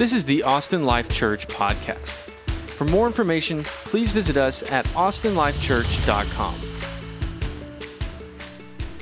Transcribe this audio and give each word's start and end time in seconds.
This 0.00 0.14
is 0.14 0.24
the 0.24 0.44
Austin 0.44 0.84
Life 0.84 1.10
Church 1.10 1.46
podcast. 1.46 2.14
For 2.70 2.86
more 2.86 3.06
information, 3.06 3.62
please 3.64 4.12
visit 4.12 4.38
us 4.38 4.62
at 4.72 4.86
austinlifechurch.com. 4.86 6.54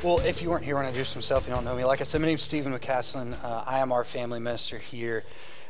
Well, 0.03 0.19
if 0.26 0.42
you 0.42 0.50
weren't 0.50 0.64
here 0.64 0.74
when 0.74 0.87
I 0.87 0.88
introduced 0.88 1.14
myself, 1.14 1.46
you 1.46 1.54
don't 1.54 1.64
know 1.64 1.76
me. 1.76 1.84
Like 1.84 2.00
I 2.00 2.03
said, 2.03 2.21
my 2.21 2.26
name's 2.26 2.42
Stephen 2.42 2.76
McCaslin. 2.76 3.32
Uh, 3.45 3.62
I 3.64 3.79
am 3.79 3.92
our 3.92 4.03
family 4.03 4.40
minister 4.40 4.76
here 4.76 5.22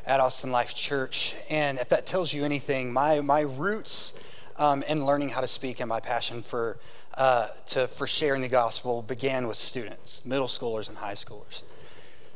at 0.07 0.19
Austin 0.19 0.51
Life 0.51 0.75
Church. 0.75 1.35
And 1.51 1.79
if 1.79 1.91
that 1.91 2.07
tells 2.07 2.33
you 2.33 2.47
anything, 2.47 2.91
my, 2.91 3.21
my 3.21 3.41
roots 3.41 4.15
um, 4.57 4.83
in 4.85 5.05
learning 5.05 5.29
how 5.29 5.43
to 5.43 5.47
speak 5.47 5.81
and 5.81 5.91
my 5.91 6.01
passion 6.01 6.41
for, 6.41 6.79
uh, 7.19 7.49
to, 7.67 7.87
for 7.87 8.07
sharing 8.07 8.41
the 8.41 8.49
gospel 8.49 9.03
began 9.03 9.47
with 9.47 9.59
students, 9.59 10.23
middle 10.25 10.49
schoolers 10.49 10.89
and 10.89 10.97
high 10.97 11.13
schoolers. 11.13 11.65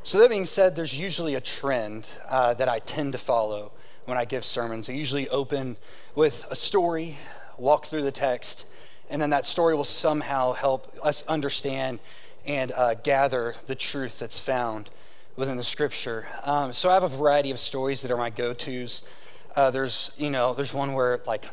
So, 0.04 0.18
that 0.18 0.30
being 0.30 0.46
said, 0.46 0.74
there's 0.74 0.98
usually 0.98 1.36
a 1.36 1.40
trend 1.40 2.08
uh, 2.28 2.54
that 2.54 2.68
I 2.68 2.80
tend 2.80 3.12
to 3.12 3.18
follow 3.18 3.70
when 4.04 4.18
I 4.18 4.24
give 4.24 4.44
sermons. 4.44 4.90
I 4.90 4.94
usually 4.94 5.28
open 5.28 5.76
with 6.16 6.44
a 6.50 6.56
story, 6.56 7.16
walk 7.56 7.86
through 7.86 8.02
the 8.02 8.10
text, 8.10 8.66
and 9.10 9.22
then 9.22 9.30
that 9.30 9.46
story 9.46 9.76
will 9.76 9.84
somehow 9.84 10.54
help 10.54 10.92
us 11.04 11.24
understand 11.28 12.00
and 12.44 12.72
uh, 12.72 12.94
gather 12.94 13.54
the 13.68 13.76
truth 13.76 14.18
that's 14.18 14.40
found 14.40 14.90
within 15.36 15.56
the 15.56 15.62
scripture. 15.62 16.26
Um, 16.42 16.72
so 16.72 16.90
I 16.90 16.94
have 16.94 17.04
a 17.04 17.08
variety 17.08 17.52
of 17.52 17.60
stories 17.60 18.02
that 18.02 18.10
are 18.10 18.16
my 18.16 18.30
go-tos. 18.30 19.04
Uh, 19.54 19.70
there's, 19.70 20.10
you 20.18 20.30
know, 20.30 20.52
there's 20.52 20.74
one 20.74 20.94
where 20.94 21.20
like 21.28 21.44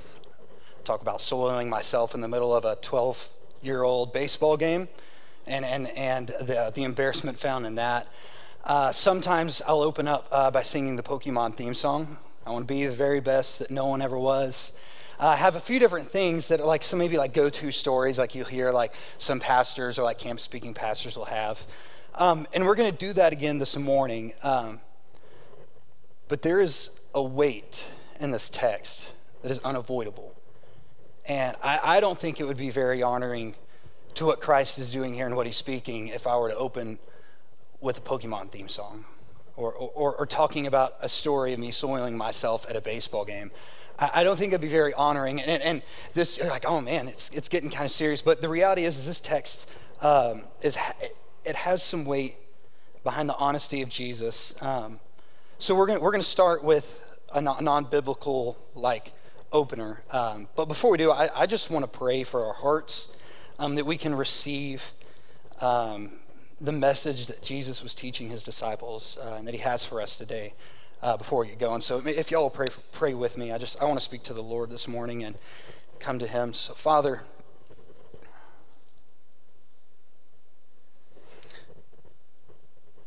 talk 0.83 1.03
about 1.03 1.21
soiling 1.21 1.69
myself 1.69 2.15
in 2.15 2.21
the 2.21 2.27
middle 2.27 2.55
of 2.55 2.65
a 2.65 2.77
12-year-old 2.77 4.11
baseball 4.11 4.57
game, 4.57 4.87
and 5.45 5.63
and 5.63 5.87
and 5.89 6.29
the 6.29 6.71
the 6.73 6.83
embarrassment 6.83 7.37
found 7.37 7.67
in 7.67 7.75
that. 7.75 8.07
Uh, 8.63 8.91
sometimes 8.91 9.61
I'll 9.65 9.81
open 9.81 10.07
up 10.07 10.27
uh, 10.31 10.51
by 10.51 10.63
singing 10.63 10.95
the 10.95 11.03
Pokemon 11.03 11.55
theme 11.55 11.73
song. 11.73 12.17
I 12.45 12.51
want 12.51 12.67
to 12.67 12.73
be 12.73 12.85
the 12.85 12.93
very 12.93 13.21
best 13.21 13.59
that 13.59 13.71
no 13.71 13.85
one 13.85 14.01
ever 14.01 14.17
was. 14.17 14.73
Uh, 15.19 15.27
I 15.27 15.35
have 15.37 15.55
a 15.55 15.59
few 15.59 15.79
different 15.79 16.09
things 16.09 16.49
that 16.49 16.59
are 16.59 16.65
like 16.65 16.83
some 16.83 16.99
maybe 16.99 17.17
like 17.17 17.33
go-to 17.33 17.71
stories, 17.71 18.19
like 18.19 18.35
you'll 18.35 18.45
hear 18.45 18.71
like 18.71 18.93
some 19.17 19.39
pastors 19.39 19.97
or 19.97 20.03
like 20.03 20.17
camp 20.17 20.39
speaking 20.39 20.73
pastors 20.73 21.17
will 21.17 21.25
have. 21.25 21.65
Um, 22.15 22.47
and 22.53 22.65
we're 22.65 22.75
going 22.75 22.91
to 22.91 22.97
do 22.97 23.13
that 23.13 23.31
again 23.31 23.59
this 23.59 23.77
morning. 23.77 24.33
Um, 24.43 24.81
but 26.27 26.41
there 26.41 26.59
is 26.59 26.89
a 27.15 27.23
weight 27.23 27.87
in 28.19 28.31
this 28.31 28.49
text 28.49 29.13
that 29.41 29.51
is 29.51 29.59
unavoidable. 29.59 30.35
And 31.25 31.55
I, 31.63 31.79
I 31.81 31.99
don't 32.01 32.19
think 32.19 32.39
it 32.39 32.43
would 32.43 32.57
be 32.57 32.71
very 32.71 33.01
honoring 33.01 33.55
to 34.15 34.25
what 34.25 34.41
Christ 34.41 34.79
is 34.79 34.91
doing 34.91 35.13
here 35.13 35.25
and 35.25 35.35
what 35.35 35.45
he's 35.45 35.55
speaking 35.55 36.09
if 36.09 36.27
I 36.27 36.35
were 36.37 36.49
to 36.49 36.57
open 36.57 36.99
with 37.81 37.97
a 37.97 38.01
Pokemon 38.01 38.51
theme 38.51 38.67
song 38.67 39.05
or, 39.55 39.73
or, 39.73 40.15
or, 40.15 40.25
talking 40.25 40.67
about 40.67 40.95
a 41.01 41.09
story 41.09 41.51
of 41.51 41.59
me 41.59 41.69
soiling 41.71 42.15
myself 42.15 42.65
at 42.69 42.77
a 42.77 42.81
baseball 42.81 43.25
game. 43.25 43.51
I, 43.97 44.11
I 44.15 44.23
don't 44.23 44.37
think 44.37 44.53
it'd 44.53 44.61
be 44.61 44.69
very 44.69 44.93
honoring. 44.93 45.41
And, 45.41 45.61
and 45.61 45.81
this, 46.13 46.37
you're 46.37 46.47
like, 46.47 46.65
oh 46.65 46.79
man, 46.79 47.09
it's, 47.09 47.29
it's 47.31 47.49
getting 47.49 47.69
kind 47.69 47.85
of 47.85 47.91
serious. 47.91 48.21
But 48.21 48.41
the 48.41 48.47
reality 48.47 48.85
is, 48.85 48.97
is 48.97 49.05
this 49.05 49.19
text 49.19 49.69
um, 50.01 50.43
is, 50.61 50.77
it 51.43 51.55
has 51.55 51.83
some 51.83 52.05
weight 52.05 52.35
behind 53.03 53.27
the 53.27 53.35
honesty 53.35 53.81
of 53.81 53.89
Jesus. 53.89 54.55
Um, 54.61 54.99
so 55.57 55.75
we're 55.75 55.87
going 55.87 55.99
we're 55.99 56.11
gonna 56.11 56.23
start 56.23 56.63
with 56.63 57.03
a 57.33 57.41
non 57.41 57.85
biblical 57.85 58.57
like 58.75 59.11
opener. 59.51 60.03
Um, 60.11 60.47
but 60.55 60.65
before 60.65 60.91
we 60.91 60.97
do, 60.97 61.11
I, 61.11 61.29
I 61.35 61.45
just 61.45 61.69
want 61.69 61.83
to 61.83 61.99
pray 61.99 62.23
for 62.23 62.45
our 62.45 62.53
hearts 62.53 63.15
um, 63.57 63.75
that 63.75 63.85
we 63.85 63.97
can 63.97 64.15
receive 64.15 64.83
um, 65.59 66.11
the 66.61 66.71
message 66.71 67.27
that 67.27 67.41
Jesus 67.41 67.81
was 67.81 67.95
teaching 67.95 68.29
his 68.29 68.43
disciples 68.43 69.17
uh, 69.21 69.35
and 69.37 69.47
that 69.47 69.53
he 69.53 69.61
has 69.61 69.85
for 69.85 70.01
us 70.01 70.17
today 70.17 70.53
uh, 71.01 71.15
before 71.15 71.41
we 71.41 71.47
get 71.47 71.59
going. 71.59 71.81
So 71.81 72.01
if 72.05 72.31
y'all 72.31 72.43
will 72.43 72.49
pray, 72.49 72.67
pray 72.91 73.13
with 73.13 73.37
me, 73.37 73.51
I 73.51 73.57
just 73.57 73.81
I 73.81 73.85
want 73.85 73.97
to 73.97 74.03
speak 74.03 74.23
to 74.23 74.33
the 74.33 74.43
Lord 74.43 74.69
this 74.69 74.87
morning 74.87 75.23
and 75.23 75.37
come 75.99 76.19
to 76.19 76.27
him. 76.27 76.53
So 76.53 76.73
Father, 76.73 77.21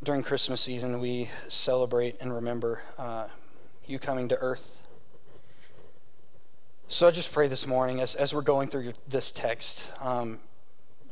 during 0.03 0.23
Christmas 0.23 0.61
season, 0.61 0.99
we 0.99 1.31
celebrate 1.49 2.21
and 2.21 2.35
remember 2.35 2.81
uh, 2.99 3.29
you 3.87 3.99
coming 3.99 4.29
to 4.29 4.39
earth. 4.39 4.79
So 6.89 7.07
I 7.07 7.11
just 7.11 7.33
pray 7.33 7.49
this 7.49 7.67
morning 7.67 8.01
as, 8.01 8.15
as 8.15 8.35
we're 8.35 8.43
going 8.43 8.69
through 8.69 8.93
this 9.09 9.33
text, 9.33 9.89
um, 10.01 10.39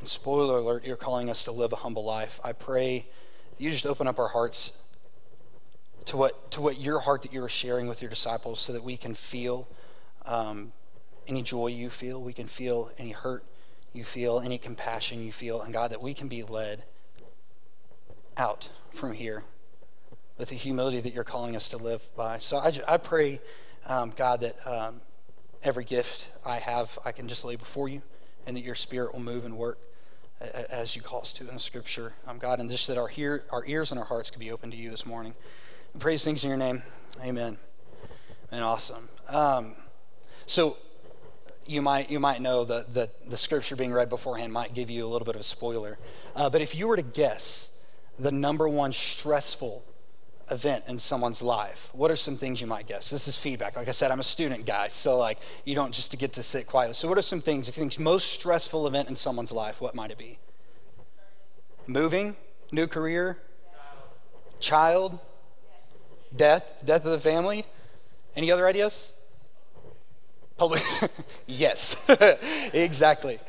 and 0.01 0.09
spoiler 0.09 0.59
alert, 0.59 0.85
you're 0.85 0.97
calling 0.97 1.31
us 1.31 1.45
to 1.45 1.53
live 1.53 1.73
a 1.73 1.77
humble 1.77 2.05
life. 2.05 2.41
I 2.43 2.53
pray 2.53 3.07
that 3.51 3.63
you 3.63 3.71
just 3.71 3.87
open 3.87 4.09
up 4.09 4.19
our 4.19 4.29
hearts 4.29 4.73
to 6.07 6.17
what, 6.17 6.51
to 6.53 6.61
what 6.61 6.81
your 6.81 7.01
heart 7.01 7.23
that 7.23 7.33
you 7.33 7.45
are 7.45 7.49
sharing 7.49 7.87
with 7.87 8.03
your 8.03 8.09
disciples 8.09 8.61
so 8.61 8.73
that 8.73 8.83
we 8.83 8.97
can 8.97 9.15
feel 9.15 9.69
um, 10.25 10.73
any 11.29 11.43
joy 11.43 11.69
you 11.69 11.91
feel, 11.91 12.21
we 12.21 12.33
can 12.33 12.47
feel 12.47 12.91
any 12.99 13.13
hurt 13.13 13.45
you 13.93 14.05
feel, 14.05 14.41
any 14.41 14.59
compassion 14.59 15.23
you 15.23 15.33
feel, 15.33 15.61
and 15.63 15.73
God, 15.73 15.91
that 15.91 16.01
we 16.01 16.15
can 16.15 16.29
be 16.29 16.43
led 16.43 16.83
out 18.37 18.69
from 18.93 19.13
here 19.13 19.45
with 20.39 20.49
the 20.49 20.55
humility 20.55 21.01
that 21.01 21.13
you're 21.13 21.25
calling 21.25 21.55
us 21.55 21.69
to 21.69 21.77
live 21.77 22.03
by. 22.17 22.39
So 22.39 22.57
I, 22.57 22.73
I 22.89 22.97
pray, 22.97 23.41
um, 23.87 24.13
God, 24.17 24.41
that 24.41 24.67
um, 24.67 25.01
every 25.63 25.85
gift 25.85 26.29
I 26.45 26.59
have, 26.59 26.99
I 27.05 27.13
can 27.13 27.29
just 27.29 27.45
lay 27.45 27.57
before 27.57 27.89
you, 27.89 28.01
and 28.47 28.57
that 28.57 28.63
your 28.63 28.75
spirit 28.75 29.13
will 29.13 29.21
move 29.21 29.45
and 29.45 29.59
work 29.59 29.79
as 30.41 30.97
you 30.97 31.03
call 31.03 31.21
us 31.21 31.33
to 31.35 31.49
in 31.49 31.55
the 31.55 31.61
scripture. 31.61 32.13
Um, 32.27 32.39
God, 32.39 32.61
and 32.61 32.71
just 32.71 32.87
that 32.87 32.97
our, 32.97 33.09
hear, 33.09 33.45
our 33.51 33.65
ears 33.67 33.91
and 33.91 34.01
our 34.01 34.07
hearts 34.07 34.31
can 34.31 34.41
be 34.41 34.51
open 34.51 34.71
to 34.71 34.77
you 34.77 34.91
this 34.91 35.05
morning. 35.05 35.35
We 35.95 36.01
praise 36.01 36.25
things 36.25 36.43
in 36.43 36.49
your 36.49 36.59
name. 36.59 36.83
Amen. 37.23 37.59
And 38.51 38.65
awesome. 38.65 39.09
Um, 39.29 39.75
so 40.47 40.77
you 41.67 41.83
might 41.83 42.11
you 42.11 42.19
might 42.19 42.41
know 42.41 42.65
that 42.65 42.95
the, 42.95 43.11
the 43.29 43.37
scripture 43.37 43.77
being 43.77 43.93
read 43.93 44.09
beforehand 44.09 44.53
might 44.53 44.75
give 44.75 44.91
you 44.91 45.05
a 45.05 45.09
little 45.09 45.27
bit 45.27 45.35
of 45.35 45.41
a 45.41 45.45
spoiler. 45.45 45.99
Uh, 46.35 46.51
but 46.51 46.61
if 46.61 46.75
you 46.75 46.89
were 46.89 46.97
to 46.97 47.03
guess 47.03 47.69
the 48.19 48.33
number 48.33 48.69
one 48.69 48.93
stressful 48.93 49.85
event 50.51 50.85
in 50.89 50.99
someone's 50.99 51.43
life 51.43 51.91
what 51.93 52.11
are 52.11 52.17
some 52.17 52.37
things 52.37 52.61
you 52.61 52.67
might 52.67 52.87
guess? 52.87 53.11
This 53.11 53.29
is 53.29 53.37
feedback. 53.37 53.77
Like 53.77 53.89
i 53.89 53.93
said 53.93 54.11
i'm 54.11 54.21
a 54.21 54.25
student 54.25 54.67
guy 54.67 54.89
so 54.89 55.17
like 55.17 55.39
you 55.65 55.75
don't 55.75 55.93
just 55.93 56.17
get 56.19 56.33
to 56.35 56.43
sit 56.43 56.67
quietly. 56.67 56.95
So 56.95 57.09
what 57.09 57.19
are 57.19 57.23
some 57.23 57.41
things 57.41 57.69
if 57.69 57.77
you 57.77 57.83
think 57.83 57.99
most 57.99 58.33
stressful 58.33 58.87
event 58.87 59.09
in 59.09 59.17
someone's 59.17 59.53
life 59.53 59.81
what 59.81 59.95
might 59.95 60.11
it 60.11 60.19
be? 60.19 60.39
Moving 61.87 62.37
new 62.73 62.87
career 62.87 63.39
child 64.59 65.19
death 66.35 66.83
death 66.85 67.05
of 67.05 67.13
the 67.13 67.21
family. 67.21 67.65
Any 68.37 68.51
other 68.51 68.67
ideas? 68.67 69.13
Public 70.57 70.83
yes 71.47 71.97
exactly 72.73 73.41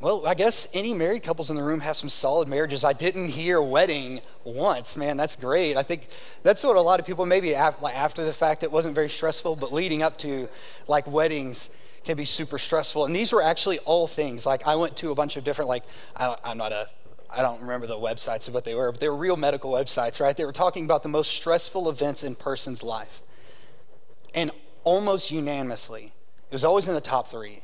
well, 0.00 0.26
I 0.26 0.34
guess 0.34 0.68
any 0.74 0.92
married 0.92 1.22
couples 1.22 1.48
in 1.48 1.56
the 1.56 1.62
room 1.62 1.80
have 1.80 1.96
some 1.96 2.10
solid 2.10 2.48
marriages. 2.48 2.84
I 2.84 2.92
didn't 2.92 3.28
hear 3.28 3.62
wedding 3.62 4.20
once. 4.44 4.96
Man, 4.96 5.16
that's 5.16 5.36
great. 5.36 5.76
I 5.76 5.82
think 5.82 6.08
that's 6.42 6.62
what 6.62 6.76
a 6.76 6.80
lot 6.80 7.00
of 7.00 7.06
people, 7.06 7.24
maybe 7.24 7.54
after 7.54 8.24
the 8.24 8.32
fact, 8.32 8.62
it 8.62 8.70
wasn't 8.70 8.94
very 8.94 9.08
stressful, 9.08 9.56
but 9.56 9.72
leading 9.72 10.02
up 10.02 10.18
to 10.18 10.48
like 10.86 11.06
weddings 11.06 11.70
can 12.04 12.16
be 12.16 12.26
super 12.26 12.58
stressful. 12.58 13.06
And 13.06 13.16
these 13.16 13.32
were 13.32 13.42
actually 13.42 13.78
all 13.80 14.06
things. 14.06 14.44
Like 14.44 14.66
I 14.66 14.76
went 14.76 14.96
to 14.98 15.12
a 15.12 15.14
bunch 15.14 15.36
of 15.36 15.44
different, 15.44 15.68
like, 15.68 15.84
I 16.14 16.36
am 16.44 16.58
not 16.58 16.72
a, 16.72 16.88
I 17.34 17.42
don't 17.42 17.60
remember 17.62 17.86
the 17.86 17.96
websites 17.96 18.48
of 18.48 18.54
what 18.54 18.64
they 18.64 18.74
were, 18.74 18.92
but 18.92 19.00
they 19.00 19.08
were 19.08 19.16
real 19.16 19.36
medical 19.36 19.72
websites, 19.72 20.20
right? 20.20 20.36
They 20.36 20.44
were 20.44 20.52
talking 20.52 20.84
about 20.84 21.02
the 21.02 21.08
most 21.08 21.32
stressful 21.32 21.88
events 21.88 22.22
in 22.22 22.34
person's 22.34 22.82
life. 22.82 23.22
And 24.34 24.50
almost 24.84 25.30
unanimously, 25.30 26.12
it 26.50 26.52
was 26.52 26.64
always 26.64 26.86
in 26.86 26.94
the 26.94 27.00
top 27.00 27.28
three 27.28 27.62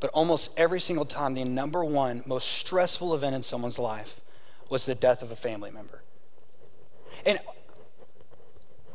but 0.00 0.10
almost 0.10 0.50
every 0.56 0.80
single 0.80 1.04
time, 1.04 1.34
the 1.34 1.44
number 1.44 1.84
one 1.84 2.22
most 2.26 2.48
stressful 2.48 3.14
event 3.14 3.34
in 3.34 3.42
someone's 3.42 3.78
life 3.78 4.20
was 4.70 4.86
the 4.86 4.94
death 4.94 5.22
of 5.22 5.30
a 5.30 5.36
family 5.36 5.70
member. 5.70 6.02
And 7.26 7.38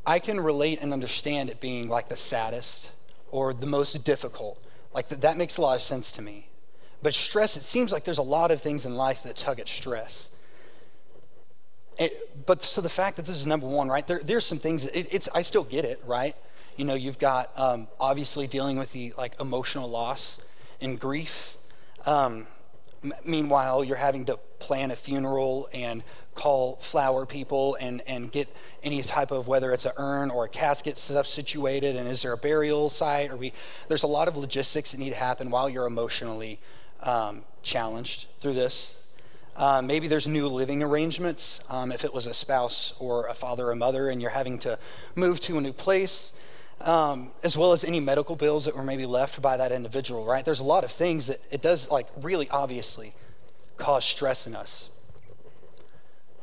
I 0.06 0.20
can 0.20 0.40
relate 0.40 0.80
and 0.82 0.94
understand 0.94 1.50
it 1.50 1.60
being 1.60 1.88
like 1.90 2.10
the 2.10 2.16
saddest 2.16 2.92
or 3.32 3.54
the 3.54 3.66
most 3.66 4.04
difficult. 4.04 4.64
Like 4.94 5.10
that, 5.10 5.22
that 5.22 5.38
makes 5.38 5.58
a 5.58 5.62
lot 5.62 5.76
of 5.76 5.82
sense 5.82 6.12
to 6.14 6.22
me. 6.22 6.48
But 7.02 7.14
stress, 7.14 7.58
it 7.58 7.64
seems 7.64 7.92
like 7.92 8.04
there's 8.06 8.18
a 8.18 8.22
lot 8.22 8.52
of 8.52 8.62
things 8.62 8.86
in 8.86 8.96
life 8.96 9.24
that 9.24 9.36
tug 9.36 9.60
at 9.60 9.68
stress. 9.68 10.30
It, 12.00 12.46
but 12.46 12.64
so 12.64 12.82
the 12.82 12.90
fact 12.90 13.18
that 13.18 13.26
this 13.26 13.36
is 13.36 13.46
number 13.46 13.68
one, 13.68 13.90
right? 13.90 14.06
There, 14.08 14.22
there's 14.24 14.46
some 14.46 14.58
things. 14.58 14.86
It, 14.86 15.08
it's 15.12 15.30
I 15.36 15.42
still 15.42 15.64
get 15.64 15.86
it, 15.86 16.02
right? 16.06 16.36
You 16.78 16.86
know, 16.86 16.96
you've 16.96 17.20
got 17.20 17.52
um, 17.58 17.88
obviously 18.00 18.48
dealing 18.48 18.78
with 18.78 18.92
the 18.94 19.14
like 19.18 19.40
emotional 19.40 19.90
loss 19.90 20.40
in 20.84 20.98
grief. 20.98 21.58
Um, 22.06 22.46
m- 23.04 23.14
meanwhile, 23.26 23.84
you're 23.84 23.96
having 23.96 24.26
to 24.26 24.38
plan 24.60 24.92
a 24.92 24.96
funeral 24.96 25.70
and 25.74 26.04
call 26.36 26.78
flower 26.78 27.26
people 27.26 27.78
and, 27.80 28.02
and 28.06 28.32
get 28.32 28.54
any 28.84 29.02
type 29.02 29.32
of 29.32 29.48
whether 29.48 29.72
it's 29.72 29.86
an 29.86 29.94
urn 29.98 30.30
or 30.30 30.46
a 30.46 30.50
casket 30.50 30.98
stuff 30.98 31.28
situated 31.28 31.96
and 31.96 32.08
is 32.08 32.24
there 32.24 32.34
a 32.34 32.38
burial 32.38 32.90
site? 32.90 33.32
Or 33.32 33.38
we 33.38 33.54
there's 33.88 34.04
a 34.04 34.08
lot 34.08 34.28
of 34.28 34.36
logistics 34.36 34.92
that 34.92 34.98
need 34.98 35.12
to 35.12 35.16
happen 35.16 35.50
while 35.50 35.70
you're 35.70 35.86
emotionally 35.86 36.60
um, 37.02 37.44
challenged 37.62 38.28
through 38.40 38.54
this. 38.54 39.00
Uh, 39.56 39.82
maybe 39.84 40.08
there's 40.08 40.28
new 40.28 40.48
living 40.48 40.82
arrangements. 40.82 41.60
Um, 41.70 41.92
if 41.92 42.04
it 42.04 42.14
was 42.14 42.26
a 42.26 42.34
spouse 42.34 42.94
or 43.00 43.28
a 43.28 43.34
father 43.34 43.70
or 43.70 43.76
mother 43.76 44.10
and 44.10 44.20
you're 44.20 44.32
having 44.32 44.58
to 44.60 44.80
move 45.16 45.40
to 45.42 45.58
a 45.60 45.62
new 45.62 45.74
place, 45.74 46.34
um, 46.82 47.30
as 47.44 47.58
well 47.58 47.72
as 47.72 47.84
any 47.84 48.00
medical 48.00 48.36
bills 48.36 48.66
that 48.66 48.76
were 48.76 48.84
maybe 48.84 49.06
left 49.06 49.42
by 49.42 49.58
that 49.58 49.72
individual, 49.72 50.26
right? 50.26 50.44
There's 50.44 50.60
a 50.60 50.66
lot 50.66 50.84
of 50.84 50.92
things 50.92 51.28
that 51.28 51.40
it 51.52 51.62
does, 51.62 51.90
like, 51.90 52.08
really 52.22 52.50
obviously 52.50 53.14
cause 53.78 54.06
stress 54.06 54.48
in 54.48 54.56
us. 54.56 54.90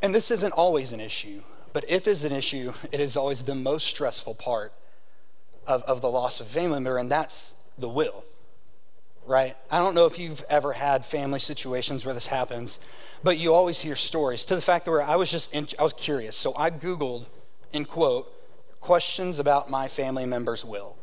And 0.03 0.15
this 0.15 0.31
isn't 0.31 0.53
always 0.53 0.93
an 0.93 1.01
issue, 1.01 1.43
but 1.73 1.85
if 1.89 2.09
it's 2.09 2.25
an 2.25 2.33
issue, 2.33 2.73
it 2.93 3.01
is 3.01 3.17
always 3.17 3.43
the 3.43 3.55
most 3.55 3.87
stressful 3.87 4.35
part 4.35 4.73
of, 5.67 5.83
of 5.83 6.01
the 6.01 6.11
loss 6.11 6.41
of 6.41 6.47
a 6.47 6.51
family 6.51 6.81
member, 6.81 6.97
and 6.97 7.11
that's 7.11 7.55
the 7.79 7.89
will 7.89 8.25
right? 9.31 9.57
I 9.71 9.79
don't 9.79 9.95
know 9.95 10.07
if 10.07 10.19
you've 10.19 10.45
ever 10.49 10.73
had 10.73 11.05
family 11.05 11.39
situations 11.39 12.05
where 12.05 12.15
this 12.15 12.27
happens, 12.27 12.81
but 13.23 13.39
you 13.39 13.55
always 13.55 13.79
hear 13.79 13.95
stories 13.95 14.45
to 14.47 14.57
the 14.57 14.61
fact 14.61 14.87
that 14.87 14.93
I 14.93 15.15
was 15.15 15.31
just 15.31 15.53
in, 15.55 15.69
I 15.79 15.85
was 15.85 15.93
curious. 15.93 16.37
So 16.37 16.53
I 16.57 16.71
googled 16.71 17.27
in 17.73 17.85
quote 17.85 18.27
questions 18.81 19.39
about 19.39 19.71
my 19.71 19.89
family 19.89 20.27
member's 20.27 20.65
will 20.65 20.97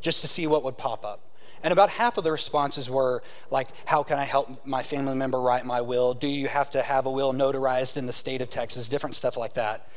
just 0.00 0.22
to 0.22 0.28
see 0.28 0.46
what 0.46 0.64
would 0.64 0.76
pop 0.76 1.04
up. 1.04 1.20
And 1.62 1.72
about 1.72 1.90
half 1.90 2.16
of 2.16 2.24
the 2.24 2.32
responses 2.32 2.88
were 2.88 3.22
like, 3.50 3.68
How 3.84 4.02
can 4.02 4.18
I 4.18 4.24
help 4.24 4.66
my 4.66 4.82
family 4.82 5.14
member 5.14 5.40
write 5.40 5.66
my 5.66 5.82
will? 5.82 6.14
Do 6.14 6.26
you 6.26 6.48
have 6.48 6.70
to 6.70 6.82
have 6.82 7.06
a 7.06 7.10
will 7.10 7.32
notarized 7.32 7.96
in 7.96 8.06
the 8.06 8.12
state 8.12 8.40
of 8.40 8.48
Texas? 8.48 8.88
Different 8.88 9.14
stuff 9.14 9.36
like 9.36 9.54
that. 9.54 9.88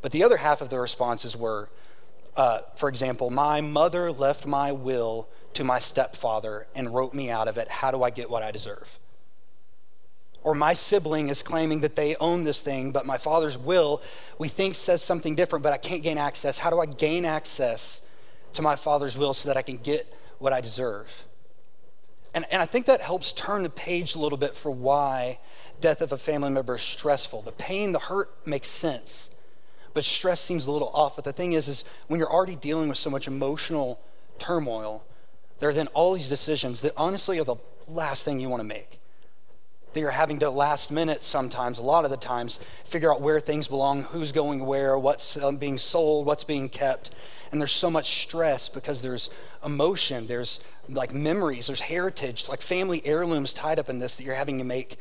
But 0.00 0.12
the 0.12 0.22
other 0.22 0.36
half 0.36 0.60
of 0.60 0.70
the 0.70 0.78
responses 0.78 1.36
were, 1.36 1.70
uh, 2.36 2.60
for 2.76 2.88
example, 2.88 3.30
my 3.30 3.60
mother 3.60 4.12
left 4.12 4.46
my 4.46 4.70
will 4.70 5.28
to 5.54 5.64
my 5.64 5.80
stepfather 5.80 6.68
and 6.76 6.94
wrote 6.94 7.14
me 7.14 7.30
out 7.30 7.48
of 7.48 7.58
it. 7.58 7.68
How 7.68 7.90
do 7.90 8.04
I 8.04 8.10
get 8.10 8.30
what 8.30 8.44
I 8.44 8.52
deserve? 8.52 8.98
Or 10.44 10.54
my 10.54 10.72
sibling 10.72 11.28
is 11.28 11.42
claiming 11.42 11.80
that 11.80 11.96
they 11.96 12.16
own 12.16 12.44
this 12.44 12.62
thing, 12.62 12.92
but 12.92 13.04
my 13.04 13.18
father's 13.18 13.58
will, 13.58 14.02
we 14.38 14.48
think, 14.48 14.74
says 14.74 15.02
something 15.02 15.34
different, 15.34 15.62
but 15.62 15.72
I 15.72 15.78
can't 15.78 16.02
gain 16.02 16.16
access. 16.16 16.58
How 16.58 16.70
do 16.70 16.80
I 16.80 16.86
gain 16.86 17.24
access 17.24 18.02
to 18.54 18.62
my 18.62 18.76
father's 18.76 19.18
will 19.18 19.34
so 19.34 19.48
that 19.48 19.56
I 19.56 19.62
can 19.62 19.78
get 19.78 20.12
what 20.38 20.52
I 20.52 20.60
deserve? 20.60 21.24
And, 22.34 22.44
and 22.52 22.62
I 22.62 22.66
think 22.66 22.86
that 22.86 23.00
helps 23.00 23.32
turn 23.32 23.62
the 23.62 23.70
page 23.70 24.14
a 24.14 24.18
little 24.18 24.38
bit 24.38 24.54
for 24.54 24.70
why 24.70 25.38
death 25.80 26.00
of 26.02 26.12
a 26.12 26.18
family 26.18 26.50
member 26.50 26.76
is 26.76 26.82
stressful. 26.82 27.42
The 27.42 27.52
pain, 27.52 27.92
the 27.92 27.98
hurt 27.98 28.30
makes 28.46 28.68
sense, 28.68 29.30
but 29.94 30.04
stress 30.04 30.40
seems 30.40 30.66
a 30.66 30.72
little 30.72 30.90
off. 30.90 31.16
But 31.16 31.24
the 31.24 31.32
thing 31.32 31.54
is, 31.54 31.68
is 31.68 31.84
when 32.06 32.20
you're 32.20 32.32
already 32.32 32.56
dealing 32.56 32.88
with 32.88 32.98
so 32.98 33.10
much 33.10 33.26
emotional 33.26 33.98
turmoil, 34.38 35.04
there 35.58 35.70
are 35.70 35.72
then 35.74 35.88
all 35.88 36.14
these 36.14 36.28
decisions 36.28 36.80
that 36.82 36.92
honestly 36.96 37.40
are 37.40 37.44
the 37.44 37.56
last 37.88 38.24
thing 38.24 38.38
you 38.38 38.48
want 38.48 38.60
to 38.60 38.68
make. 38.68 38.97
That 39.92 40.00
you're 40.00 40.10
having 40.10 40.38
to 40.40 40.50
last 40.50 40.90
minute 40.90 41.24
sometimes, 41.24 41.78
a 41.78 41.82
lot 41.82 42.04
of 42.04 42.10
the 42.10 42.16
times, 42.16 42.60
figure 42.84 43.12
out 43.12 43.20
where 43.20 43.40
things 43.40 43.68
belong, 43.68 44.02
who's 44.04 44.32
going 44.32 44.64
where, 44.64 44.98
what's 44.98 45.36
um, 45.42 45.56
being 45.56 45.78
sold, 45.78 46.26
what's 46.26 46.44
being 46.44 46.68
kept. 46.68 47.14
And 47.50 47.60
there's 47.60 47.72
so 47.72 47.90
much 47.90 48.22
stress 48.22 48.68
because 48.68 49.00
there's 49.00 49.30
emotion, 49.64 50.26
there's 50.26 50.60
like 50.88 51.14
memories, 51.14 51.66
there's 51.66 51.80
heritage, 51.80 52.48
like 52.48 52.60
family 52.60 53.00
heirlooms 53.06 53.52
tied 53.52 53.78
up 53.78 53.88
in 53.88 53.98
this 53.98 54.16
that 54.16 54.24
you're 54.24 54.34
having 54.34 54.58
to 54.58 54.64
make 54.64 54.98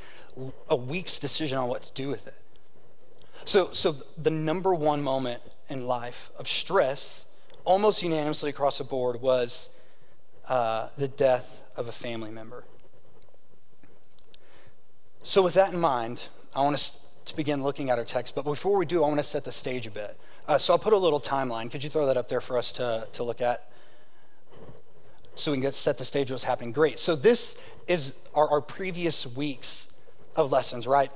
a 0.69 0.75
week's 0.75 1.19
decision 1.19 1.57
on 1.57 1.67
what 1.67 1.83
to 1.83 1.91
do 1.93 2.07
with 2.07 2.27
it. 2.27 2.35
So, 3.45 3.71
so 3.73 3.95
the 4.17 4.31
number 4.31 4.73
one 4.73 5.01
moment 5.01 5.41
in 5.69 5.87
life 5.87 6.31
of 6.37 6.47
stress, 6.47 7.25
almost 7.65 8.03
unanimously 8.03 8.49
across 8.49 8.77
the 8.77 8.83
board, 8.83 9.21
was 9.21 9.69
uh, 10.47 10.89
the 10.97 11.07
death 11.07 11.61
of 11.75 11.87
a 11.87 11.91
family 11.91 12.31
member. 12.31 12.63
So, 15.27 15.41
with 15.41 15.55
that 15.55 15.73
in 15.73 15.79
mind, 15.81 16.21
I 16.55 16.61
want 16.61 16.75
us 16.75 17.05
to 17.25 17.35
begin 17.35 17.61
looking 17.61 17.89
at 17.89 17.99
our 17.99 18.05
text. 18.05 18.33
But 18.33 18.45
before 18.45 18.77
we 18.77 18.85
do, 18.85 19.03
I 19.03 19.09
want 19.09 19.19
to 19.19 19.25
set 19.25 19.43
the 19.43 19.51
stage 19.51 19.85
a 19.85 19.91
bit. 19.91 20.17
Uh, 20.47 20.57
so, 20.57 20.71
I'll 20.71 20.79
put 20.79 20.93
a 20.93 20.97
little 20.97 21.19
timeline. 21.19 21.69
Could 21.69 21.83
you 21.83 21.89
throw 21.89 22.05
that 22.05 22.15
up 22.15 22.29
there 22.29 22.39
for 22.39 22.57
us 22.57 22.71
to, 22.71 23.05
to 23.11 23.23
look 23.25 23.41
at? 23.41 23.69
So 25.35 25.51
we 25.51 25.57
can 25.57 25.63
get 25.63 25.75
set 25.75 25.97
the 25.97 26.05
stage 26.05 26.31
what's 26.31 26.45
happening. 26.45 26.71
Great. 26.71 26.97
So, 26.97 27.13
this 27.13 27.59
is 27.89 28.13
our, 28.33 28.47
our 28.49 28.61
previous 28.61 29.27
weeks 29.27 29.91
of 30.37 30.53
lessons, 30.53 30.87
right? 30.87 31.11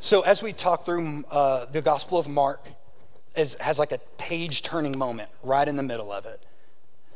So, 0.00 0.22
as 0.22 0.42
we 0.42 0.52
talk 0.52 0.84
through 0.84 1.24
uh, 1.30 1.66
the 1.66 1.80
Gospel 1.80 2.18
of 2.18 2.26
Mark, 2.26 2.66
is, 3.36 3.54
has 3.60 3.78
like 3.78 3.92
a 3.92 3.98
page 4.16 4.62
turning 4.62 4.98
moment 4.98 5.30
right 5.44 5.68
in 5.68 5.76
the 5.76 5.84
middle 5.84 6.10
of 6.10 6.26
it. 6.26 6.44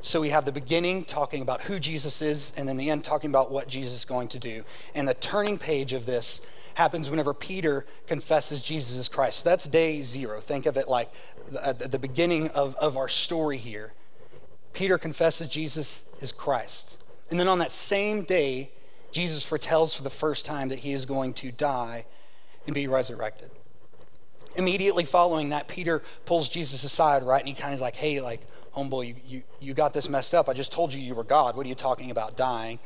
So 0.05 0.21
we 0.21 0.31
have 0.31 0.45
the 0.45 0.53
beginning 0.53 1.05
talking 1.05 1.43
about 1.43 1.63
who 1.63 1.79
Jesus 1.79 2.23
is, 2.23 2.53
and 2.57 2.69
then 2.69 2.77
the 2.77 2.91
end 2.91 3.05
talking 3.05 3.31
about 3.31 3.53
what 3.53 3.69
Jesus 3.69 3.95
is 3.95 4.05
going 4.05 4.27
to 4.29 4.39
do. 4.41 4.65
And 4.97 5.07
the 5.07 5.15
turning 5.15 5.59
page 5.59 5.93
of 5.93 6.07
this 6.07 6.41
happens 6.75 7.09
whenever 7.09 7.33
Peter 7.33 7.87
confesses 8.09 8.61
Jesus 8.61 8.97
is 8.97 9.09
Christ. 9.09 9.45
that's 9.45 9.65
day 9.65 10.03
zero. 10.03 10.41
Think 10.41 10.67
of 10.67 10.77
it 10.77 10.89
like 10.89 11.09
the, 11.51 11.89
the 11.89 12.01
beginning 12.01 12.49
of, 12.49 12.75
of 12.77 12.97
our 12.97 13.09
story 13.09 13.59
here. 13.59 13.93
Peter 14.73 14.99
confesses 14.99 15.49
Jesus 15.49 16.03
is 16.21 16.33
Christ. 16.33 16.99
And 17.31 17.39
then 17.39 17.47
on 17.47 17.61
that 17.61 17.71
same 17.71 18.23
day, 18.23 18.71
Jesus 19.13 19.45
foretells 19.45 19.95
for 19.95 20.03
the 20.03 20.11
first 20.11 20.45
time 20.45 20.69
that 20.71 20.81
he 20.81 20.93
is 20.93 21.07
going 21.07 21.35
to 21.35 21.53
die 21.53 22.07
and 22.67 22.75
be 22.75 22.89
resurrected. 22.89 23.51
Immediately 24.57 25.05
following 25.05 25.51
that, 25.51 25.69
Peter 25.69 26.03
pulls 26.27 26.49
Jesus 26.49 26.83
aside, 26.83 27.23
right? 27.23 27.39
And 27.39 27.49
he 27.49 27.55
kind 27.55 27.73
of 27.73 27.77
is 27.77 27.81
like, 27.81 27.97
hey, 27.97 28.21
like, 28.21 28.41
homeboy, 28.77 29.09
you, 29.09 29.15
you, 29.27 29.43
you 29.61 29.75
got 29.75 29.93
this 29.93 30.09
messed 30.09 30.35
up. 30.35 30.49
I 30.49 30.53
just 30.53 30.73
told 30.73 30.93
you 30.93 31.01
you 31.01 31.15
were 31.15 31.25
God. 31.25 31.57
What 31.57 31.67
are 31.67 31.69
you 31.69 31.75
talking 31.75 32.11
about 32.11 32.37
dying? 32.37 32.79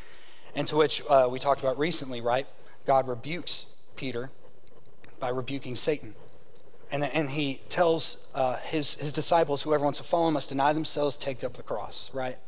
And 0.55 0.67
to 0.69 0.77
which 0.77 1.03
uh, 1.09 1.29
we 1.31 1.39
talked 1.39 1.61
about 1.61 1.79
recently, 1.79 2.21
right? 2.21 2.47
God 2.87 3.09
rebukes 3.09 3.67
Peter 3.97 4.31
by 5.21 5.29
rebuking 5.29 5.77
Satan. 5.77 6.15
And, 6.91 7.05
and 7.05 7.29
he 7.29 7.61
tells 7.69 8.29
uh, 8.35 8.57
his, 8.57 8.95
his 8.95 9.13
disciples, 9.13 9.63
whoever 9.63 9.85
wants 9.85 9.99
to 9.99 10.05
follow 10.05 10.29
him 10.29 10.35
must 10.35 10.49
deny 10.49 10.73
themselves, 10.73 11.17
take 11.17 11.43
up 11.43 11.55
the 11.55 11.63
cross, 11.63 12.11
right? 12.15 12.39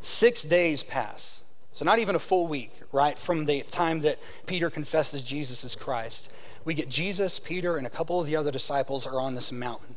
Six 0.00 0.42
days 0.42 0.82
pass. 0.82 1.42
So, 1.72 1.84
not 1.84 1.98
even 1.98 2.14
a 2.16 2.18
full 2.18 2.46
week, 2.46 2.72
right? 2.92 3.16
From 3.18 3.46
the 3.46 3.62
time 3.62 4.00
that 4.00 4.18
Peter 4.46 4.68
confesses 4.68 5.22
Jesus 5.22 5.64
is 5.64 5.76
Christ. 5.76 6.30
We 6.64 6.74
get 6.74 6.88
Jesus, 6.88 7.38
Peter, 7.38 7.76
and 7.76 7.86
a 7.86 7.90
couple 7.90 8.20
of 8.20 8.26
the 8.26 8.36
other 8.36 8.50
disciples 8.50 9.06
are 9.06 9.20
on 9.20 9.34
this 9.34 9.52
mountain. 9.52 9.96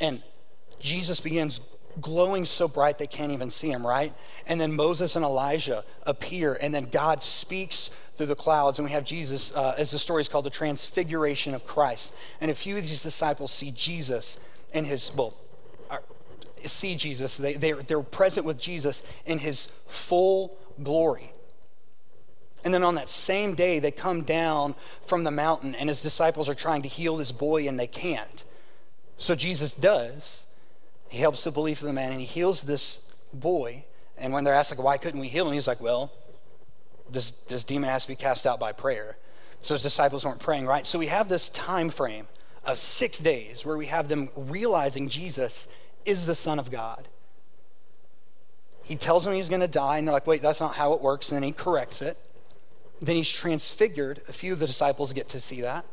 And 0.00 0.22
Jesus 0.80 1.20
begins 1.20 1.60
glowing 2.00 2.44
so 2.44 2.68
bright 2.68 2.98
they 2.98 3.06
can't 3.06 3.32
even 3.32 3.50
see 3.50 3.70
him, 3.70 3.86
right? 3.86 4.12
And 4.46 4.60
then 4.60 4.74
Moses 4.74 5.16
and 5.16 5.24
Elijah 5.24 5.84
appear, 6.04 6.54
and 6.60 6.74
then 6.74 6.84
God 6.90 7.22
speaks 7.22 7.90
through 8.16 8.26
the 8.26 8.34
clouds, 8.34 8.78
and 8.78 8.86
we 8.86 8.92
have 8.92 9.04
Jesus, 9.04 9.54
uh, 9.56 9.74
as 9.76 9.90
the 9.90 9.98
story 9.98 10.20
is 10.20 10.28
called, 10.28 10.44
the 10.44 10.50
transfiguration 10.50 11.54
of 11.54 11.66
Christ. 11.66 12.12
And 12.40 12.50
a 12.50 12.54
few 12.54 12.76
of 12.76 12.82
these 12.82 13.02
disciples 13.02 13.52
see 13.52 13.70
Jesus 13.72 14.38
in 14.72 14.84
his, 14.84 15.12
well, 15.14 15.34
uh, 15.90 15.98
see 16.62 16.94
Jesus. 16.94 17.36
They, 17.36 17.54
they're, 17.54 17.82
they're 17.82 18.02
present 18.02 18.46
with 18.46 18.58
Jesus 18.58 19.02
in 19.26 19.38
his 19.38 19.66
full 19.88 20.56
glory. 20.82 21.32
And 22.64 22.72
then 22.72 22.82
on 22.82 22.94
that 22.94 23.10
same 23.10 23.54
day, 23.54 23.78
they 23.78 23.90
come 23.90 24.22
down 24.22 24.74
from 25.06 25.24
the 25.24 25.30
mountain, 25.30 25.74
and 25.74 25.88
his 25.88 26.00
disciples 26.00 26.48
are 26.48 26.54
trying 26.54 26.82
to 26.82 26.88
heal 26.88 27.16
this 27.16 27.32
boy, 27.32 27.68
and 27.68 27.78
they 27.78 27.86
can't. 27.86 28.44
So 29.18 29.34
Jesus 29.34 29.74
does. 29.74 30.43
He 31.14 31.20
helps 31.20 31.44
the 31.44 31.52
belief 31.52 31.80
of 31.80 31.86
the 31.86 31.92
man 31.92 32.10
and 32.10 32.18
he 32.18 32.26
heals 32.26 32.62
this 32.62 33.00
boy. 33.32 33.84
And 34.18 34.32
when 34.32 34.42
they're 34.42 34.52
asked, 34.52 34.72
like, 34.72 34.82
why 34.82 34.98
couldn't 34.98 35.20
we 35.20 35.28
heal 35.28 35.46
him? 35.46 35.54
He's 35.54 35.68
like, 35.68 35.80
well, 35.80 36.12
this, 37.08 37.30
this 37.46 37.62
demon 37.62 37.88
has 37.88 38.02
to 38.02 38.08
be 38.08 38.16
cast 38.16 38.48
out 38.48 38.58
by 38.58 38.72
prayer. 38.72 39.16
So 39.62 39.74
his 39.74 39.82
disciples 39.82 40.24
weren't 40.24 40.40
praying, 40.40 40.66
right? 40.66 40.84
So 40.84 40.98
we 40.98 41.06
have 41.06 41.28
this 41.28 41.50
time 41.50 41.90
frame 41.90 42.26
of 42.64 42.78
six 42.78 43.20
days 43.20 43.64
where 43.64 43.76
we 43.76 43.86
have 43.86 44.08
them 44.08 44.28
realizing 44.34 45.08
Jesus 45.08 45.68
is 46.04 46.26
the 46.26 46.34
Son 46.34 46.58
of 46.58 46.72
God. 46.72 47.06
He 48.82 48.96
tells 48.96 49.24
them 49.24 49.34
he's 49.34 49.48
going 49.48 49.60
to 49.60 49.68
die, 49.68 49.98
and 49.98 50.08
they're 50.08 50.12
like, 50.12 50.26
wait, 50.26 50.42
that's 50.42 50.58
not 50.58 50.74
how 50.74 50.94
it 50.94 51.00
works. 51.00 51.30
And 51.30 51.36
then 51.36 51.44
he 51.44 51.52
corrects 51.52 52.02
it. 52.02 52.18
Then 53.00 53.14
he's 53.14 53.30
transfigured. 53.30 54.20
A 54.28 54.32
few 54.32 54.52
of 54.52 54.58
the 54.58 54.66
disciples 54.66 55.12
get 55.12 55.28
to 55.28 55.40
see 55.40 55.60
that. 55.60 55.86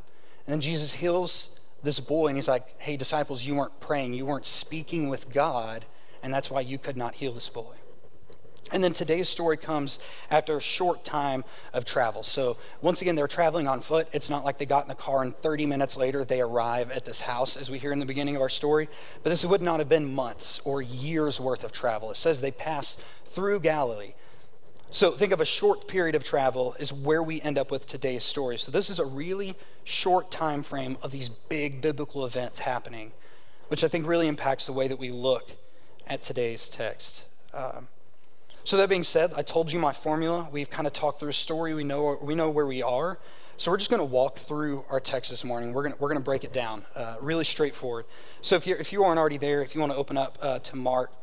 And 0.47 0.53
then 0.53 0.61
Jesus 0.61 0.93
heals 0.93 1.51
this 1.83 1.99
boy 1.99 2.27
and 2.27 2.37
he's 2.37 2.47
like, 2.47 2.81
Hey, 2.81 2.97
disciples, 2.97 3.43
you 3.43 3.55
weren't 3.55 3.79
praying, 3.79 4.13
you 4.13 4.25
weren't 4.25 4.45
speaking 4.45 5.09
with 5.09 5.29
God, 5.29 5.85
and 6.23 6.33
that's 6.33 6.49
why 6.49 6.61
you 6.61 6.77
could 6.77 6.97
not 6.97 7.15
heal 7.15 7.33
this 7.33 7.49
boy. 7.49 7.75
And 8.71 8.81
then 8.83 8.93
today's 8.93 9.27
story 9.27 9.57
comes 9.57 9.99
after 10.29 10.55
a 10.55 10.61
short 10.61 11.03
time 11.03 11.43
of 11.73 11.83
travel. 11.83 12.23
So, 12.23 12.57
once 12.81 13.01
again, 13.01 13.15
they're 13.15 13.27
traveling 13.27 13.67
on 13.67 13.81
foot. 13.81 14.07
It's 14.13 14.29
not 14.29 14.45
like 14.45 14.57
they 14.57 14.65
got 14.65 14.83
in 14.83 14.87
the 14.87 14.95
car 14.95 15.23
and 15.23 15.35
30 15.35 15.65
minutes 15.65 15.97
later 15.97 16.23
they 16.23 16.39
arrive 16.39 16.89
at 16.91 17.03
this 17.03 17.19
house, 17.19 17.57
as 17.57 17.69
we 17.69 17.79
hear 17.79 17.91
in 17.91 17.99
the 17.99 18.05
beginning 18.05 18.35
of 18.37 18.41
our 18.41 18.49
story. 18.49 18.87
But 19.23 19.31
this 19.31 19.43
would 19.43 19.61
not 19.61 19.79
have 19.79 19.89
been 19.89 20.13
months 20.13 20.61
or 20.63 20.81
years 20.81 21.39
worth 21.39 21.65
of 21.65 21.73
travel. 21.73 22.11
It 22.11 22.17
says 22.17 22.39
they 22.39 22.51
passed 22.51 23.01
through 23.25 23.59
Galilee. 23.59 24.13
So 24.93 25.11
think 25.11 25.31
of 25.31 25.39
a 25.39 25.45
short 25.45 25.87
period 25.87 26.15
of 26.15 26.23
travel 26.25 26.75
is 26.77 26.91
where 26.91 27.23
we 27.23 27.39
end 27.41 27.57
up 27.57 27.71
with 27.71 27.87
today's 27.87 28.25
story. 28.25 28.57
So 28.57 28.73
this 28.73 28.89
is 28.89 28.99
a 28.99 29.05
really 29.05 29.55
short 29.85 30.31
time 30.31 30.63
frame 30.63 30.97
of 31.01 31.11
these 31.11 31.29
big 31.29 31.79
biblical 31.79 32.25
events 32.25 32.59
happening, 32.59 33.13
which 33.69 33.85
I 33.85 33.87
think 33.87 34.05
really 34.05 34.27
impacts 34.27 34.65
the 34.65 34.73
way 34.73 34.89
that 34.89 34.99
we 34.99 35.09
look 35.09 35.49
at 36.07 36.21
today's 36.21 36.69
text. 36.69 37.23
Um, 37.53 37.87
so 38.65 38.75
that 38.75 38.89
being 38.89 39.03
said, 39.03 39.31
I 39.33 39.43
told 39.43 39.71
you 39.71 39.79
my 39.79 39.93
formula. 39.93 40.49
We've 40.51 40.69
kind 40.69 40.85
of 40.85 40.91
talked 40.91 41.21
through 41.21 41.29
a 41.29 41.33
story. 41.33 41.73
We 41.73 41.85
know 41.85 42.17
we 42.21 42.35
know 42.35 42.49
where 42.49 42.67
we 42.67 42.83
are. 42.83 43.17
So 43.55 43.71
we're 43.71 43.77
just 43.77 43.89
going 43.89 44.01
to 44.01 44.05
walk 44.05 44.39
through 44.39 44.83
our 44.89 44.99
text 44.99 45.31
this 45.31 45.45
morning. 45.45 45.71
We're 45.71 45.83
going 45.83 45.95
we're 45.99 46.09
going 46.09 46.19
to 46.19 46.25
break 46.25 46.43
it 46.43 46.51
down, 46.51 46.83
uh, 46.97 47.15
really 47.21 47.45
straightforward. 47.45 48.05
So 48.41 48.57
if, 48.57 48.67
you 48.67 48.75
if 48.75 48.91
you 48.91 49.05
aren't 49.05 49.19
already 49.19 49.37
there, 49.37 49.61
if 49.61 49.73
you 49.73 49.79
want 49.79 49.93
to 49.93 49.97
open 49.97 50.17
up 50.17 50.37
uh, 50.41 50.59
to 50.59 50.75
Mark 50.75 51.13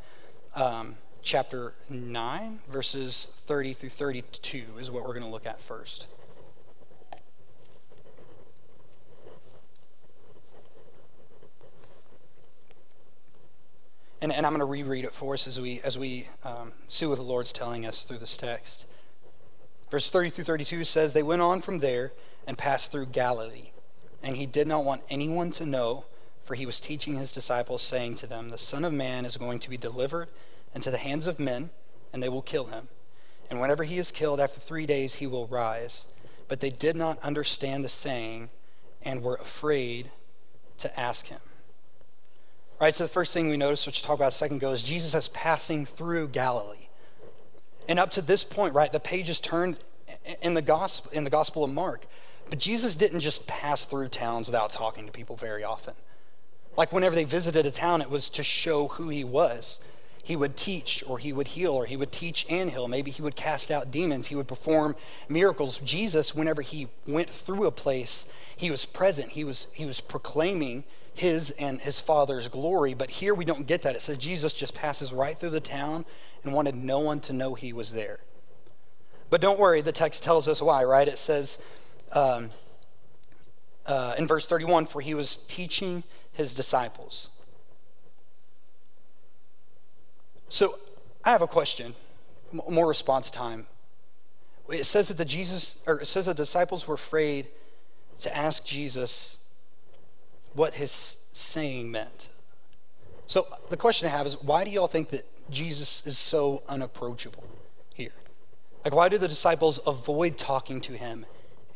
um, 0.55 0.97
chapter 1.23 1.75
9, 1.91 2.61
verses 2.71 3.35
30 3.47 3.75
through 3.75 3.89
32 3.91 4.65
is 4.79 4.91
what 4.91 5.03
we're 5.05 5.13
going 5.13 5.23
to 5.23 5.29
look 5.29 5.47
at 5.47 5.61
first. 5.61 6.07
And, 14.21 14.33
and 14.33 14.45
I'm 14.45 14.53
going 14.53 14.61
to 14.61 14.65
reread 14.65 15.05
it 15.05 15.15
for 15.15 15.35
us 15.35 15.47
as 15.47 15.61
we, 15.61 15.81
as 15.83 15.97
we 15.97 16.27
um, 16.45 16.73
see 16.89 17.07
what 17.07 17.17
the 17.17 17.23
Lord's 17.23 17.53
telling 17.53 17.87
us 17.87 18.03
through 18.03 18.19
this 18.19 18.37
text. 18.37 18.87
Verse 19.91 20.11
30 20.11 20.31
through 20.31 20.45
32 20.45 20.85
says, 20.85 21.13
They 21.13 21.23
went 21.23 21.41
on 21.41 21.61
from 21.61 21.79
there 21.79 22.13
and 22.47 22.59
passed 22.59 22.91
through 22.91 23.07
Galilee. 23.07 23.71
And 24.23 24.37
he 24.37 24.47
did 24.47 24.67
not 24.67 24.85
want 24.85 25.03
anyone 25.09 25.53
to 25.53 25.65
know, 25.65 26.05
for 26.43 26.57
he 26.57 26.67
was 26.67 26.81
teaching 26.81 27.17
his 27.17 27.33
disciples, 27.33 27.83
saying 27.83 28.17
to 28.17 28.27
them, 28.27 28.51
The 28.51 28.59
Son 28.59 28.85
of 28.85 28.93
Man 28.93 29.25
is 29.25 29.37
going 29.37 29.61
to 29.61 29.71
be 29.71 29.77
delivered 29.77 30.29
into 30.75 30.91
the 30.91 30.99
hands 30.99 31.27
of 31.27 31.39
men, 31.39 31.71
and 32.13 32.23
they 32.23 32.29
will 32.29 32.43
kill 32.43 32.67
him. 32.67 32.89
And 33.51 33.61
whenever 33.61 33.85
he 33.85 33.99
is 33.99 34.11
killed, 34.11 34.41
after 34.41 34.61
three 34.61 34.87
days 34.87 35.15
he 35.15 35.27
will 35.27 35.47
rise. 35.47 36.07
But 36.49 36.61
they 36.61 36.71
did 36.71 36.97
not 36.97 37.19
understand 37.21 37.85
the 37.85 37.89
saying 37.89 38.51
and 39.03 39.23
were 39.23 39.37
afraid 39.37 40.11
to 40.79 41.01
ask 41.01 41.27
him. 41.27 41.41
All 42.81 42.87
right, 42.87 42.95
so 42.95 43.05
the 43.05 43.09
first 43.09 43.35
thing 43.35 43.49
we 43.49 43.57
notice, 43.57 43.87
which 43.87 44.03
we'll 44.03 44.07
talk 44.07 44.19
about 44.19 44.33
a 44.33 44.37
second 44.37 44.59
ago, 44.59 44.73
is 44.73 44.83
Jesus 44.83 45.15
is 45.15 45.29
passing 45.29 45.85
through 45.85 46.29
Galilee. 46.29 46.89
And 47.89 47.99
up 47.99 48.11
to 48.13 48.23
this 48.23 48.45
point, 48.45 48.75
right, 48.75 48.93
the 48.93 49.01
page 49.01 49.31
is 49.31 49.41
turned 49.41 49.79
in 50.43 50.55
the 50.55 50.63
gospel 50.63 51.11
in 51.13 51.25
the 51.25 51.31
Gospel 51.31 51.65
of 51.65 51.73
Mark. 51.73 52.07
But 52.51 52.59
Jesus 52.59 52.97
didn't 52.97 53.21
just 53.21 53.47
pass 53.47 53.85
through 53.85 54.09
towns 54.09 54.47
without 54.47 54.71
talking 54.71 55.07
to 55.07 55.13
people 55.13 55.37
very 55.37 55.65
often. 55.65 55.95
Like 56.77 56.93
whenever 56.93 57.15
they 57.15 57.25
visited 57.25 57.67
a 57.67 57.71
town, 57.71 58.01
it 58.01 58.09
was 58.09 58.31
to 58.31 58.43
show 58.43 58.89
who 58.89 59.09
he 59.09 59.25
was. 59.25 59.81
He 60.23 60.37
would 60.37 60.57
teach, 60.57 61.03
or 61.07 61.19
he 61.19 61.33
would 61.33 61.49
heal, 61.49 61.73
or 61.73 61.87
he 61.87 61.97
would 61.97 62.13
teach 62.13 62.45
and 62.51 62.71
heal. 62.71 62.89
Maybe 62.89 63.11
he 63.11 63.23
would 63.23 63.37
cast 63.37 63.71
out 63.71 63.91
demons. 63.91 64.29
He 64.29 64.35
would 64.35 64.49
perform 64.49 64.95
miracles. 65.29 65.79
Jesus, 65.79 66.35
whenever 66.35 66.61
he 66.61 66.89
went 67.07 67.31
through 67.31 67.67
a 67.67 67.71
place, 67.71 68.27
he 68.57 68.71
was 68.71 68.85
present. 68.85 69.31
He 69.31 69.45
was, 69.45 69.69
he 69.73 69.87
was 69.87 70.01
proclaiming 70.01 70.85
his 71.15 71.51
and 71.53 71.81
his 71.81 71.99
father's 71.99 72.49
glory. 72.49 72.95
But 72.95 73.11
here 73.11 73.35
we 73.35 73.45
don't 73.45 73.67
get 73.67 73.83
that. 73.83 73.97
It 73.97 74.01
says 74.01 74.19
Jesus 74.19 74.53
just 74.53 74.75
passes 74.75 75.13
right 75.13 75.39
through 75.39 75.51
the 75.51 75.61
town 75.61 76.05
and 76.45 76.53
wanted 76.53 76.75
no 76.75 77.01
one 77.01 77.21
to 77.21 77.33
know 77.33 77.55
he 77.55 77.73
was 77.73 77.93
there. 77.93 78.21
But 79.31 79.41
don't 79.41 79.59
worry, 79.59 79.83
the 79.83 79.93
text 79.93 80.23
tells 80.23 80.49
us 80.49 80.63
why, 80.63 80.85
right? 80.85 81.07
It 81.07 81.19
says 81.19 81.59
um, 82.13 82.51
uh, 83.87 84.15
in 84.17 84.27
verse 84.27 84.47
31 84.47 84.87
for 84.87 85.01
he 85.01 85.15
was 85.15 85.37
teaching 85.37 86.05
his 86.33 86.55
disciples. 86.55 87.31
So 90.49 90.78
I 91.25 91.31
have 91.31 91.43
a 91.43 91.47
question, 91.47 91.95
more 92.52 92.87
response 92.87 93.31
time. 93.31 93.67
It 94.71 94.85
says 94.85 95.09
that 95.09 95.17
the 95.17 95.25
Jesus, 95.25 95.78
or 95.87 96.00
it 96.00 96.07
says 96.07 96.26
the 96.26 96.35
disciples 96.35 96.87
were 96.87 96.95
afraid 96.95 97.47
to 98.21 98.37
ask 98.37 98.64
Jesus 98.64 99.38
what 100.55 100.75
his 100.75 101.17
saying 101.33 101.90
meant. 101.90 102.28
So 103.26 103.47
the 103.69 103.76
question 103.76 104.09
I 104.09 104.11
have 104.11 104.26
is 104.26 104.43
why 104.43 104.64
do 104.64 104.71
y'all 104.71 104.87
think 104.87 105.11
that 105.11 105.26
Jesus 105.50 106.07
is 106.07 106.19
so 106.19 106.62
unapproachable 106.69 107.45
here? 107.95 108.12
Like, 108.85 108.95
why 108.95 109.09
do 109.09 109.19
the 109.19 109.28
disciples 109.28 109.81
avoid 109.87 110.38
talking 110.38 110.81
to 110.83 110.93
him 110.93 111.26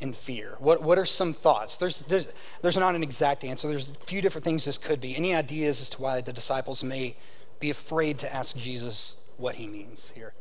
in 0.00 0.12
fear? 0.12 0.56
What, 0.58 0.82
what 0.82 0.98
are 0.98 1.04
some 1.04 1.32
thoughts? 1.32 1.76
There's, 1.78 2.00
there's, 2.00 2.26
there's 2.62 2.76
not 2.76 2.94
an 2.94 3.02
exact 3.02 3.44
answer. 3.44 3.68
There's 3.68 3.90
a 3.90 3.94
few 3.94 4.20
different 4.20 4.44
things 4.44 4.64
this 4.64 4.78
could 4.78 5.00
be. 5.00 5.16
Any 5.16 5.34
ideas 5.34 5.80
as 5.80 5.88
to 5.90 6.02
why 6.02 6.20
the 6.20 6.32
disciples 6.32 6.82
may 6.82 7.16
be 7.62 7.70
afraid 7.70 8.18
to 8.18 8.34
ask 8.34 8.54
Jesus 8.54 9.16
what 9.38 9.54
he 9.54 9.66
means 9.66 10.12
here? 10.14 10.34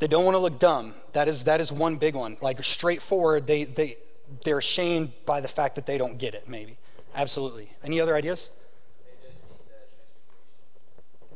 They 0.00 0.08
don't 0.08 0.24
want 0.24 0.34
to 0.34 0.40
look 0.40 0.58
dumb. 0.58 0.94
That 1.12 1.28
is, 1.28 1.44
that 1.44 1.60
is 1.60 1.70
one 1.70 1.96
big 1.96 2.14
one. 2.14 2.36
Like, 2.40 2.62
straightforward, 2.64 3.46
they, 3.46 3.64
they, 3.64 3.96
they're 4.44 4.58
ashamed 4.58 5.12
by 5.26 5.40
the 5.40 5.48
fact 5.48 5.76
that 5.76 5.86
they 5.86 5.98
don't 5.98 6.18
get 6.18 6.34
it, 6.34 6.48
maybe. 6.48 6.78
Absolutely. 7.14 7.68
Any 7.84 8.00
other 8.00 8.16
ideas? 8.16 8.50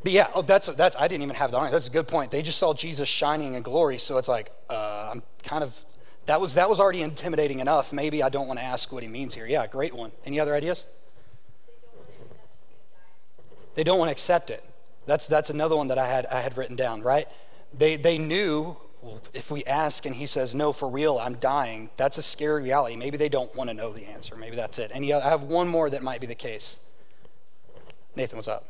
But 0.02 0.12
yeah, 0.12 0.26
oh, 0.34 0.42
that's 0.42 0.66
that's. 0.66 0.96
I 0.96 1.06
didn't 1.06 1.22
even 1.22 1.36
have 1.36 1.52
that 1.52 1.58
on. 1.58 1.70
That's 1.70 1.86
a 1.86 1.90
good 1.90 2.08
point. 2.08 2.32
They 2.32 2.42
just 2.42 2.58
saw 2.58 2.74
Jesus 2.74 3.08
shining 3.08 3.54
in 3.54 3.62
glory, 3.62 3.98
so 3.98 4.18
it's 4.18 4.26
like 4.26 4.50
uh, 4.68 5.10
I'm 5.12 5.22
kind 5.44 5.62
of. 5.62 5.72
That 6.26 6.40
was 6.40 6.54
that 6.54 6.68
was 6.68 6.80
already 6.80 7.02
intimidating 7.02 7.60
enough. 7.60 7.92
Maybe 7.92 8.20
I 8.20 8.28
don't 8.28 8.48
want 8.48 8.58
to 8.58 8.64
ask 8.64 8.92
what 8.92 9.04
he 9.04 9.08
means 9.08 9.32
here. 9.32 9.46
Yeah, 9.46 9.64
great 9.68 9.94
one. 9.94 10.10
Any 10.24 10.40
other 10.40 10.56
ideas? 10.56 10.88
They 13.74 13.84
don't 13.84 13.98
want 13.98 14.08
to 14.08 14.12
accept 14.12 14.50
it. 14.50 14.62
That's 15.06 15.26
that's 15.26 15.50
another 15.50 15.76
one 15.76 15.88
that 15.88 15.98
I 15.98 16.06
had 16.06 16.26
I 16.26 16.40
had 16.40 16.56
written 16.56 16.76
down. 16.76 17.02
Right? 17.02 17.28
They 17.74 17.96
they 17.96 18.18
knew 18.18 18.76
if 19.34 19.50
we 19.50 19.64
ask 19.64 20.06
and 20.06 20.14
he 20.14 20.26
says 20.26 20.54
no 20.54 20.72
for 20.72 20.88
real, 20.88 21.18
I'm 21.18 21.34
dying. 21.34 21.90
That's 21.96 22.18
a 22.18 22.22
scary 22.22 22.62
reality. 22.62 22.96
Maybe 22.96 23.16
they 23.16 23.28
don't 23.28 23.54
want 23.56 23.68
to 23.68 23.74
know 23.74 23.92
the 23.92 24.06
answer. 24.06 24.36
Maybe 24.36 24.56
that's 24.56 24.78
it. 24.78 24.90
Any 24.94 25.12
I 25.12 25.28
have 25.28 25.42
one 25.42 25.68
more 25.68 25.90
that 25.90 26.02
might 26.02 26.20
be 26.20 26.26
the 26.26 26.34
case. 26.34 26.78
Nathan, 28.14 28.36
what's 28.36 28.48
up? 28.48 28.66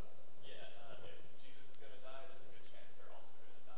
Uh, 3.68 3.75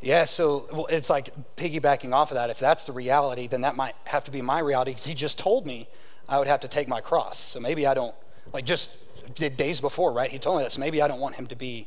yeah, 0.00 0.24
so 0.24 0.66
well, 0.72 0.86
it's 0.86 1.08
like 1.08 1.30
piggybacking 1.56 2.12
off 2.12 2.30
of 2.30 2.34
that. 2.34 2.50
If 2.50 2.58
that's 2.58 2.84
the 2.84 2.92
reality, 2.92 3.46
then 3.46 3.62
that 3.62 3.76
might 3.76 3.94
have 4.04 4.24
to 4.24 4.30
be 4.30 4.42
my 4.42 4.58
reality 4.58 4.90
because 4.90 5.04
he 5.04 5.14
just 5.14 5.38
told 5.38 5.66
me 5.66 5.88
I 6.28 6.38
would 6.38 6.48
have 6.48 6.60
to 6.60 6.68
take 6.68 6.88
my 6.88 7.00
cross. 7.00 7.38
So 7.38 7.60
maybe 7.60 7.86
I 7.86 7.94
don't, 7.94 8.14
like 8.52 8.64
just 8.64 8.90
days 9.34 9.80
before, 9.80 10.12
right? 10.12 10.30
He 10.30 10.38
told 10.38 10.58
me 10.58 10.64
this. 10.64 10.78
Maybe 10.78 11.02
I 11.02 11.08
don't 11.08 11.20
want 11.20 11.34
him 11.34 11.46
to 11.48 11.56
be 11.56 11.86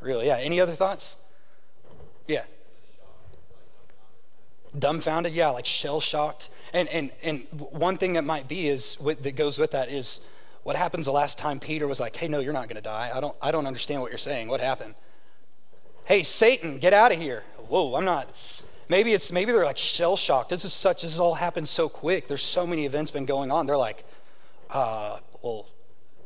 really. 0.00 0.26
Yeah, 0.26 0.36
any 0.36 0.60
other 0.60 0.74
thoughts? 0.74 1.16
Yeah. 2.26 2.44
Dumbfounded, 4.78 5.32
yeah, 5.34 5.50
like 5.50 5.66
shell 5.66 6.00
shocked. 6.00 6.50
And, 6.72 6.88
and, 6.88 7.10
and 7.24 7.40
one 7.58 7.96
thing 7.96 8.12
that 8.12 8.24
might 8.24 8.46
be 8.46 8.68
is 8.68 8.96
that 8.96 9.34
goes 9.34 9.58
with 9.58 9.72
that 9.72 9.88
is 9.88 10.20
what 10.62 10.76
happens 10.76 11.06
the 11.06 11.12
last 11.12 11.38
time 11.38 11.58
Peter 11.58 11.88
was 11.88 11.98
like, 11.98 12.14
hey, 12.14 12.28
no, 12.28 12.38
you're 12.38 12.52
not 12.52 12.68
going 12.68 12.76
to 12.76 12.82
die. 12.82 13.10
I 13.12 13.20
don't, 13.20 13.36
I 13.42 13.50
don't 13.50 13.66
understand 13.66 14.00
what 14.00 14.12
you're 14.12 14.18
saying. 14.18 14.46
What 14.46 14.60
happened? 14.60 14.94
hey, 16.10 16.24
Satan, 16.24 16.78
get 16.78 16.92
out 16.92 17.12
of 17.12 17.18
here. 17.18 17.44
Whoa, 17.68 17.94
I'm 17.94 18.04
not. 18.04 18.28
Maybe 18.88 19.12
it's 19.12 19.30
maybe 19.30 19.52
they're 19.52 19.64
like 19.64 19.78
shell 19.78 20.16
shocked. 20.16 20.50
This 20.50 20.64
is 20.64 20.72
such. 20.72 21.02
This 21.02 21.12
has 21.12 21.20
all 21.20 21.34
happened 21.34 21.68
so 21.68 21.88
quick. 21.88 22.26
There's 22.26 22.42
so 22.42 22.66
many 22.66 22.84
events 22.84 23.12
been 23.12 23.26
going 23.26 23.52
on. 23.52 23.66
They're 23.66 23.76
like, 23.76 24.04
uh, 24.70 25.18
well, 25.40 25.68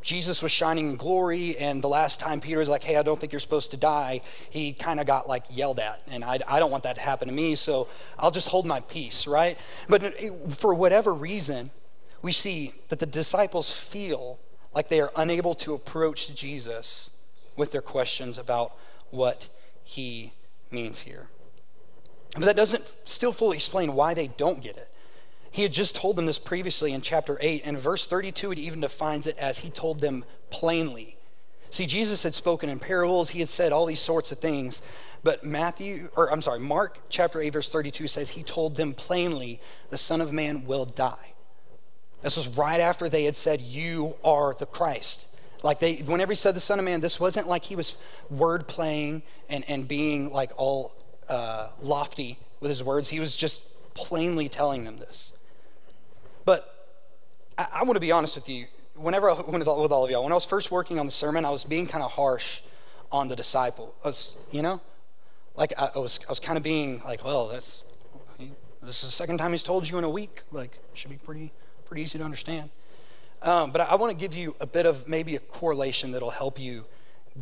Jesus 0.05 0.43
was 0.43 0.53
shining 0.53 0.91
in 0.91 0.97
glory, 0.97 1.57
and 1.57 1.83
the 1.83 1.89
last 1.89 2.21
time 2.21 2.39
Peter 2.39 2.59
was 2.59 2.69
like, 2.69 2.85
hey, 2.85 2.97
I 2.97 3.03
don't 3.03 3.19
think 3.19 3.33
you're 3.33 3.41
supposed 3.41 3.71
to 3.71 3.79
die, 3.79 4.21
he 4.51 4.75
kind 4.75 5.01
of 5.01 5.07
got 5.07 5.27
like 5.27 5.45
yelled 5.51 5.81
at. 5.81 6.03
And 6.07 6.23
I, 6.23 6.39
I 6.47 6.59
don't 6.59 6.71
want 6.71 6.85
that 6.85 6.97
to 6.97 7.01
happen 7.01 7.27
to 7.27 7.35
me, 7.35 7.55
so 7.55 7.89
I'll 8.19 8.31
just 8.31 8.49
hold 8.49 8.67
my 8.67 8.81
peace, 8.81 9.27
right? 9.27 9.59
But 9.89 10.15
for 10.51 10.75
whatever 10.75 11.15
reason, 11.15 11.71
we 12.21 12.33
see 12.33 12.75
that 12.91 12.99
the 12.99 13.07
disciples 13.07 13.73
feel 13.73 14.39
like 14.75 14.89
they 14.89 15.01
are 15.01 15.11
unable 15.17 15.55
to 15.57 15.73
approach 15.73 16.35
Jesus 16.35 17.11
with 17.57 17.73
their 17.73 17.83
questions 17.83 18.37
about 18.37 18.73
what 19.11 19.49
he 19.85 20.35
means 20.71 21.01
here. 21.01 21.29
But 22.35 22.45
that 22.45 22.57
doesn't 22.57 22.85
still 23.05 23.33
fully 23.33 23.57
explain 23.57 23.95
why 23.95 24.13
they 24.13 24.27
don't 24.27 24.61
get 24.63 24.77
it. 24.77 24.91
He 25.55 25.63
had 25.63 25.73
just 25.73 25.95
told 25.95 26.17
them 26.17 26.27
this 26.27 26.41
previously 26.41 26.93
in 26.93 27.01
chapter 27.01 27.39
8, 27.41 27.63
and 27.65 27.79
verse 27.79 28.09
32, 28.09 28.51
it 28.51 28.59
even 28.59 28.81
defines 28.81 29.29
it 29.29 29.39
as 29.39 29.57
he 29.57 29.71
told 29.71 30.01
them 30.01 30.25
plainly. 30.51 31.17
See, 31.71 31.87
Jesus 31.87 32.25
had 32.25 32.35
spoken 32.35 32.69
in 32.69 32.81
parables, 32.81 33.31
he 33.31 33.39
had 33.39 33.49
said 33.49 33.71
all 33.71 33.87
these 33.87 34.01
sorts 34.01 34.33
of 34.33 34.41
things, 34.41 34.83
but 35.23 35.45
Matthew, 35.45 36.11
or 36.17 36.33
I'm 36.33 36.43
sorry, 36.43 36.59
Mark 36.59 36.99
chapter 37.09 37.41
8, 37.41 37.51
verse 37.51 37.71
32 37.71 38.09
says 38.09 38.31
he 38.31 38.43
told 38.43 38.75
them 38.75 38.95
plainly, 38.95 39.61
the 39.91 39.97
Son 39.97 40.21
of 40.21 40.33
Man 40.33 40.67
will 40.67 40.87
die. 40.87 41.35
This 42.23 42.37
was 42.37 42.49
right 42.49 42.81
after 42.81 43.09
they 43.09 43.23
had 43.23 43.37
said, 43.37 43.61
You 43.61 44.17
are 44.25 44.57
the 44.59 44.67
Christ. 44.67 45.29
Like 45.63 45.79
they, 45.79 45.99
whenever 45.99 46.33
he 46.33 46.37
said 46.37 46.57
the 46.57 46.61
Son 46.61 46.81
of 46.81 46.85
Man, 46.85 47.01
this 47.01 47.21
wasn't 47.21 47.47
like 47.47 47.63
he 47.63 47.77
was 47.77 47.95
word 48.29 48.67
playing 48.67 49.23
and, 49.49 49.63
and 49.69 49.87
being 49.87 50.33
like 50.33 50.51
all 50.57 50.93
uh, 51.29 51.69
lofty 51.81 52.41
with 52.59 52.71
his 52.71 52.83
words. 52.83 53.09
He 53.09 53.21
was 53.21 53.37
just 53.37 53.63
plainly 53.95 54.49
telling 54.49 54.83
them 54.83 54.97
this. 54.97 55.31
But 56.45 56.71
I, 57.57 57.67
I 57.73 57.83
want 57.85 57.95
to 57.97 58.01
be 58.01 58.13
honest 58.13 58.37
with 58.37 58.49
you. 58.49 58.67
Whenever 58.97 59.31
I, 59.31 59.41
with 59.41 59.67
all 59.67 60.05
of 60.05 60.11
y'all, 60.11 60.23
when 60.23 60.33
I 60.33 60.37
was 60.37 60.45
first 60.45 60.71
working 60.71 60.99
on 60.99 61.07
the 61.07 61.13
sermon, 61.13 61.45
I 61.45 61.51
was 61.51 61.65
being 61.65 61.87
kind 61.87 62.05
of 62.05 62.13
harsh 62.13 62.61
on 63.11 63.29
the 63.29 63.37
disciple. 63.37 63.95
I 64.05 64.09
was, 64.09 64.37
you 64.53 64.63
know, 64.63 64.81
like 65.57 65.73
I, 65.79 65.91
I 65.97 65.99
was, 65.99 66.21
I 66.29 66.31
was 66.31 66.41
kind 66.41 66.57
of 66.57 66.63
being 66.63 67.03
like, 67.05 67.25
well, 67.25 67.49
that's 67.49 67.83
this 68.83 69.03
is 69.03 69.09
the 69.09 69.13
second 69.13 69.39
time 69.39 69.51
he's 69.53 69.63
told 69.63 69.89
you 69.89 69.97
in 69.99 70.05
a 70.05 70.11
week. 70.11 70.43
Like, 70.53 70.79
should 70.93 71.11
be 71.11 71.17
pretty, 71.17 71.53
pretty 71.87 72.03
easy 72.03 72.19
to 72.19 72.25
understand. 72.25 72.69
Um, 73.41 73.71
but 73.71 73.81
I 73.81 73.95
want 73.95 74.13
to 74.13 74.17
give 74.17 74.35
you 74.35 74.55
a 74.61 74.67
bit 74.67 74.85
of 74.85 75.09
maybe 75.09 75.37
a 75.37 75.39
correlation 75.39 76.13
that'll 76.13 76.31
help 76.31 76.61
you 76.61 76.85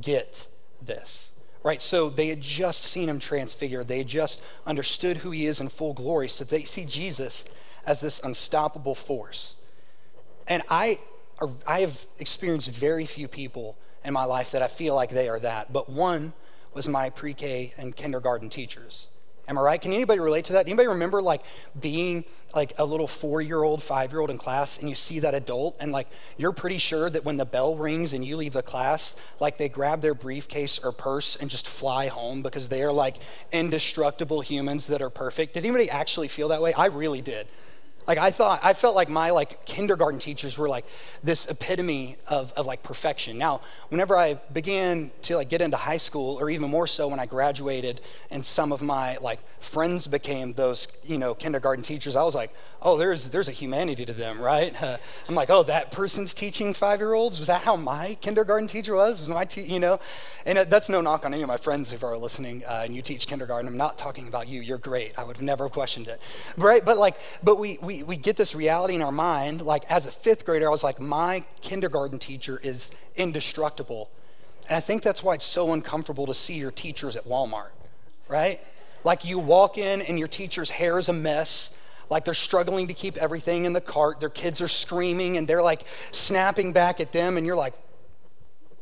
get 0.00 0.46
this. 0.80 1.32
right? 1.62 1.80
So 1.80 2.10
they 2.10 2.28
had 2.28 2.40
just 2.40 2.84
seen 2.84 3.08
him 3.08 3.18
transfigured. 3.18 3.88
They 3.88 3.98
had 3.98 4.08
just 4.08 4.42
understood 4.66 5.18
who 5.18 5.30
he 5.30 5.46
is 5.46 5.60
in 5.60 5.68
full 5.68 5.92
glory. 5.92 6.28
So 6.28 6.44
they 6.44 6.64
see 6.64 6.84
Jesus 6.84 7.44
as 7.86 8.00
this 8.00 8.20
unstoppable 8.22 8.94
force. 8.94 9.56
And 10.48 10.62
I, 10.68 10.98
I 11.66 11.80
have 11.80 12.06
experienced 12.18 12.70
very 12.70 13.06
few 13.06 13.28
people 13.28 13.76
in 14.04 14.12
my 14.12 14.24
life 14.24 14.50
that 14.52 14.62
I 14.62 14.68
feel 14.68 14.94
like 14.94 15.10
they 15.10 15.28
are 15.28 15.40
that. 15.40 15.72
But 15.72 15.88
one 15.88 16.32
was 16.74 16.88
my 16.88 17.10
pre 17.10 17.34
K 17.34 17.72
and 17.76 17.94
kindergarten 17.94 18.48
teachers. 18.48 19.08
Am 19.48 19.58
I 19.58 19.60
right? 19.60 19.80
Can 19.80 19.92
anybody 19.92 20.20
relate 20.20 20.44
to 20.46 20.52
that? 20.54 20.66
Anybody 20.66 20.86
remember 20.86 21.20
like 21.20 21.42
being 21.80 22.24
like 22.54 22.74
a 22.78 22.84
little 22.84 23.08
four-year-old, 23.08 23.82
five-year-old 23.82 24.30
in 24.30 24.38
class, 24.38 24.78
and 24.78 24.88
you 24.88 24.94
see 24.94 25.18
that 25.18 25.34
adult, 25.34 25.76
and 25.80 25.90
like 25.90 26.06
you're 26.36 26.52
pretty 26.52 26.78
sure 26.78 27.10
that 27.10 27.24
when 27.24 27.36
the 27.36 27.44
bell 27.44 27.74
rings 27.74 28.12
and 28.12 28.24
you 28.24 28.36
leave 28.36 28.52
the 28.52 28.62
class, 28.62 29.16
like 29.40 29.58
they 29.58 29.68
grab 29.68 30.00
their 30.00 30.14
briefcase 30.14 30.78
or 30.78 30.92
purse 30.92 31.34
and 31.36 31.50
just 31.50 31.66
fly 31.66 32.06
home 32.06 32.42
because 32.42 32.68
they 32.68 32.84
are 32.84 32.92
like 32.92 33.16
indestructible 33.50 34.40
humans 34.40 34.86
that 34.86 35.02
are 35.02 35.10
perfect. 35.10 35.54
Did 35.54 35.64
anybody 35.64 35.90
actually 35.90 36.28
feel 36.28 36.48
that 36.48 36.62
way? 36.62 36.72
I 36.72 36.86
really 36.86 37.20
did. 37.20 37.48
Like 38.06 38.18
I 38.18 38.30
thought, 38.30 38.60
I 38.62 38.74
felt 38.74 38.94
like 38.94 39.08
my 39.08 39.30
like 39.30 39.64
kindergarten 39.64 40.18
teachers 40.18 40.58
were 40.58 40.68
like 40.68 40.84
this 41.22 41.46
epitome 41.48 42.16
of, 42.26 42.52
of 42.52 42.66
like 42.66 42.82
perfection. 42.82 43.38
Now, 43.38 43.60
whenever 43.90 44.16
I 44.16 44.34
began 44.52 45.10
to 45.22 45.36
like 45.36 45.48
get 45.48 45.60
into 45.60 45.76
high 45.76 45.98
school, 45.98 46.38
or 46.40 46.50
even 46.50 46.70
more 46.70 46.86
so 46.86 47.08
when 47.08 47.20
I 47.20 47.26
graduated, 47.26 48.00
and 48.30 48.44
some 48.44 48.72
of 48.72 48.82
my 48.82 49.16
like 49.18 49.38
friends 49.60 50.06
became 50.06 50.52
those 50.54 50.88
you 51.04 51.18
know 51.18 51.34
kindergarten 51.34 51.84
teachers, 51.84 52.16
I 52.16 52.22
was 52.22 52.34
like, 52.34 52.52
oh, 52.82 52.96
there's 52.96 53.28
there's 53.28 53.48
a 53.48 53.52
humanity 53.52 54.04
to 54.04 54.12
them, 54.12 54.40
right? 54.40 54.80
Uh, 54.82 54.98
I'm 55.28 55.34
like, 55.34 55.50
oh, 55.50 55.62
that 55.64 55.92
person's 55.92 56.34
teaching 56.34 56.74
five 56.74 57.00
year 57.00 57.14
olds. 57.14 57.38
Was 57.38 57.48
that 57.48 57.62
how 57.62 57.76
my 57.76 58.16
kindergarten 58.20 58.66
teacher 58.66 58.94
was? 58.94 59.20
Was 59.20 59.28
my 59.28 59.44
te- 59.44 59.62
you 59.62 59.78
know? 59.78 60.00
And 60.44 60.58
uh, 60.58 60.64
that's 60.64 60.88
no 60.88 61.00
knock 61.00 61.24
on 61.24 61.32
any 61.32 61.42
of 61.42 61.48
my 61.48 61.56
friends 61.56 61.92
if 61.92 62.02
are 62.02 62.16
listening 62.16 62.64
uh, 62.64 62.82
and 62.84 62.94
you 62.94 63.02
teach 63.02 63.26
kindergarten. 63.26 63.68
I'm 63.68 63.76
not 63.76 63.96
talking 63.96 64.28
about 64.28 64.48
you. 64.48 64.60
You're 64.60 64.78
great. 64.78 65.18
I 65.18 65.24
would 65.24 65.36
have 65.36 65.44
never 65.44 65.68
questioned 65.68 66.08
it, 66.08 66.20
right? 66.56 66.84
But 66.84 66.96
like, 66.96 67.16
but 67.42 67.58
we 67.58 67.78
we 67.80 67.91
we, 67.92 68.02
we 68.02 68.16
get 68.16 68.36
this 68.36 68.54
reality 68.54 68.94
in 68.94 69.02
our 69.02 69.12
mind. 69.12 69.60
Like 69.60 69.84
as 69.90 70.06
a 70.06 70.10
fifth 70.10 70.46
grader, 70.46 70.66
I 70.66 70.70
was 70.70 70.82
like, 70.82 71.00
my 71.00 71.44
kindergarten 71.60 72.18
teacher 72.18 72.58
is 72.62 72.90
indestructible. 73.16 74.10
And 74.68 74.76
I 74.76 74.80
think 74.80 75.02
that's 75.02 75.22
why 75.22 75.34
it's 75.34 75.44
so 75.44 75.72
uncomfortable 75.72 76.26
to 76.26 76.34
see 76.34 76.54
your 76.54 76.70
teachers 76.70 77.16
at 77.16 77.24
Walmart, 77.24 77.70
right? 78.28 78.60
Like 79.04 79.24
you 79.24 79.38
walk 79.38 79.76
in 79.76 80.00
and 80.02 80.18
your 80.18 80.28
teacher's 80.28 80.70
hair 80.70 80.98
is 80.98 81.08
a 81.08 81.12
mess. 81.12 81.70
Like 82.08 82.24
they're 82.24 82.34
struggling 82.34 82.88
to 82.88 82.94
keep 82.94 83.16
everything 83.16 83.64
in 83.64 83.72
the 83.72 83.80
cart. 83.80 84.20
Their 84.20 84.30
kids 84.30 84.60
are 84.60 84.68
screaming 84.68 85.36
and 85.36 85.46
they're 85.46 85.62
like 85.62 85.82
snapping 86.12 86.72
back 86.72 87.00
at 87.00 87.12
them. 87.12 87.36
And 87.36 87.44
you're 87.44 87.56
like, 87.56 87.74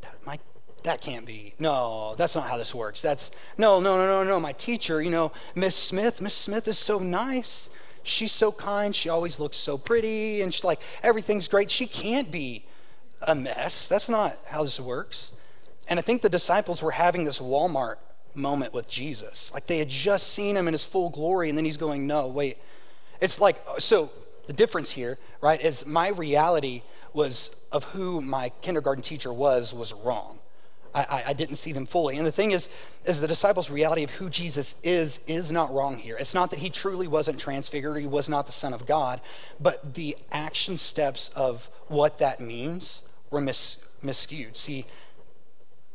that, 0.02 0.14
my, 0.24 0.38
that 0.84 1.00
can't 1.00 1.26
be. 1.26 1.54
No, 1.58 2.14
that's 2.16 2.36
not 2.36 2.48
how 2.48 2.58
this 2.58 2.74
works. 2.74 3.02
That's, 3.02 3.32
no, 3.58 3.80
no, 3.80 3.96
no, 3.96 4.06
no, 4.06 4.22
no. 4.22 4.38
My 4.38 4.52
teacher, 4.52 5.02
you 5.02 5.10
know, 5.10 5.32
Miss 5.56 5.74
Smith, 5.74 6.20
Miss 6.20 6.34
Smith 6.34 6.68
is 6.68 6.78
so 6.78 6.98
nice 6.98 7.70
she's 8.02 8.32
so 8.32 8.52
kind. 8.52 8.94
She 8.94 9.08
always 9.08 9.38
looks 9.38 9.56
so 9.56 9.78
pretty. 9.78 10.42
And 10.42 10.52
she's 10.52 10.64
like, 10.64 10.80
everything's 11.02 11.48
great. 11.48 11.70
She 11.70 11.86
can't 11.86 12.30
be 12.30 12.64
a 13.22 13.34
mess. 13.34 13.88
That's 13.88 14.08
not 14.08 14.38
how 14.46 14.62
this 14.62 14.80
works. 14.80 15.32
And 15.88 15.98
I 15.98 16.02
think 16.02 16.22
the 16.22 16.28
disciples 16.28 16.82
were 16.82 16.90
having 16.90 17.24
this 17.24 17.38
Walmart 17.38 17.96
moment 18.34 18.72
with 18.72 18.88
Jesus. 18.88 19.50
Like 19.52 19.66
they 19.66 19.78
had 19.78 19.88
just 19.88 20.28
seen 20.28 20.56
him 20.56 20.68
in 20.68 20.74
his 20.74 20.84
full 20.84 21.10
glory, 21.10 21.48
and 21.48 21.58
then 21.58 21.64
he's 21.64 21.76
going, 21.76 22.06
No, 22.06 22.26
wait. 22.26 22.58
It's 23.20 23.40
like, 23.40 23.62
so 23.78 24.10
the 24.46 24.52
difference 24.52 24.90
here, 24.90 25.18
right, 25.40 25.60
is 25.60 25.86
my 25.86 26.08
reality 26.08 26.82
was 27.12 27.54
of 27.70 27.84
who 27.84 28.20
my 28.20 28.50
kindergarten 28.62 29.02
teacher 29.02 29.32
was, 29.32 29.72
was 29.72 29.92
wrong. 29.92 30.39
I, 30.94 31.24
I, 31.28 31.32
didn't 31.32 31.56
see 31.56 31.72
them 31.72 31.86
fully. 31.86 32.18
And 32.18 32.26
the 32.26 32.32
thing 32.32 32.50
is, 32.50 32.68
is 33.04 33.20
the 33.20 33.28
disciples' 33.28 33.70
reality 33.70 34.02
of 34.02 34.10
who 34.10 34.28
Jesus 34.28 34.74
is 34.82 35.20
is 35.26 35.52
not 35.52 35.72
wrong 35.72 35.98
here. 35.98 36.16
It's 36.18 36.34
not 36.34 36.50
that 36.50 36.58
he 36.58 36.70
truly 36.70 37.06
wasn't 37.06 37.38
transfigured, 37.38 37.96
he 37.98 38.06
was 38.06 38.28
not 38.28 38.46
the 38.46 38.52
Son 38.52 38.74
of 38.74 38.86
God, 38.86 39.20
but 39.60 39.94
the 39.94 40.16
action 40.32 40.76
steps 40.76 41.28
of 41.36 41.68
what 41.88 42.18
that 42.18 42.40
means 42.40 43.02
were 43.30 43.40
mis, 43.40 43.78
miscued. 44.02 44.56
See, 44.56 44.84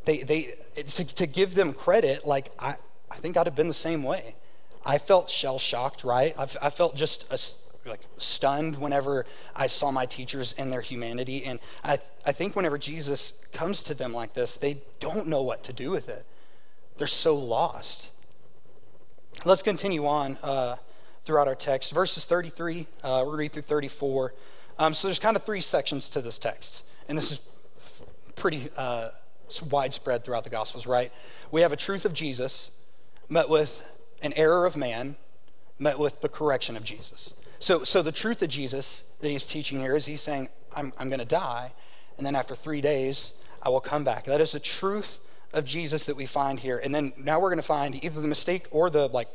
they, 0.06 0.24
they 0.24 0.54
to, 0.76 1.04
to 1.04 1.28
give 1.28 1.56
them 1.56 1.74
credit, 1.74 2.26
like 2.26 2.52
I, 2.60 2.76
I 3.12 3.16
think 3.18 3.38
I'd 3.38 3.48
have 3.48 3.56
been 3.56 3.68
the 3.68 3.74
same 3.74 4.04
way. 4.04 4.36
I 4.86 4.98
felt 5.00 5.30
shell 5.30 5.58
shocked, 5.60 6.04
right? 6.04 6.34
I, 6.38 6.48
I 6.62 6.70
felt 6.70 6.96
just 6.96 7.26
a, 7.32 7.40
like 7.86 8.02
stunned 8.18 8.78
whenever 8.78 9.26
I 9.56 9.68
saw 9.68 9.92
my 9.92 10.06
teachers 10.06 10.54
in 10.54 10.70
their 10.70 10.82
humanity. 10.82 11.46
And 11.46 11.60
I, 11.84 12.00
I 12.26 12.32
think 12.32 12.56
whenever 12.56 12.78
Jesus 12.78 13.34
comes 13.54 13.84
to 13.84 13.94
them 13.94 14.14
like 14.14 14.34
this, 14.34 14.58
they 14.58 14.82
don't 15.00 15.28
know 15.28 15.44
what 15.44 15.64
to 15.66 15.74
do 15.74 15.92
with 15.92 16.10
it. 16.10 16.26
They're 16.98 17.08
so 17.08 17.36
lost. 17.36 18.10
Let's 19.44 19.62
continue 19.62 20.08
on 20.08 20.38
uh, 20.42 20.78
throughout 21.26 21.48
our 21.48 21.56
text. 21.56 21.94
Verses 21.94 22.26
33, 22.26 22.88
uh, 23.04 23.24
we'll 23.26 23.36
read 23.36 23.52
through 23.52 23.64
34. 23.64 24.34
Um, 24.80 24.94
so 24.94 25.08
there's 25.08 25.20
kind 25.20 25.36
of 25.36 25.44
three 25.44 25.62
sections 25.62 26.10
to 26.10 26.22
this 26.22 26.40
text. 26.40 26.84
And 27.08 27.18
this 27.18 27.32
is 27.32 27.48
pretty 28.36 28.70
uh, 28.78 29.10
widespread 29.70 30.24
throughout 30.24 30.44
the 30.44 30.50
Gospels, 30.50 30.88
right? 30.88 31.12
We 31.52 31.62
have 31.62 31.72
a 31.72 31.78
truth 31.78 32.06
of 32.06 32.14
Jesus 32.14 32.72
met 33.30 33.50
with 33.50 33.84
an 34.22 34.34
error 34.36 34.66
of 34.66 34.76
man, 34.76 35.16
met 35.78 36.00
with 36.00 36.22
the 36.22 36.30
correction 36.30 36.78
of 36.78 36.84
Jesus. 36.84 37.34
So, 37.60 37.84
so 37.84 38.02
the 38.02 38.12
truth 38.12 38.42
of 38.42 38.50
Jesus 38.50 39.04
that 39.22 39.30
he's 39.30 39.48
teaching 39.48 39.80
here 39.80 39.96
is 39.96 40.06
he's 40.06 40.22
saying, 40.22 40.50
I'm, 40.76 40.94
I'm 40.98 41.10
going 41.10 41.20
to 41.20 41.26
die, 41.26 41.72
and 42.18 42.26
then 42.26 42.36
after 42.36 42.56
three 42.56 42.82
days, 42.82 43.34
I 43.62 43.70
will 43.70 43.82
come 43.82 44.04
back. 44.04 44.26
That 44.26 44.42
is 44.42 44.52
the 44.52 44.60
truth 44.60 45.20
of 45.54 45.66
Jesus 45.66 46.06
that 46.06 46.16
we 46.16 46.26
find 46.26 46.60
here. 46.60 46.80
And 46.84 46.94
then 46.94 47.14
now 47.18 47.40
we're 47.40 47.50
going 47.50 47.58
to 47.58 47.64
find 47.64 48.04
either 48.04 48.22
the 48.22 48.28
mistake 48.28 48.68
or 48.72 48.90
the 48.90 49.08
like 49.08 49.30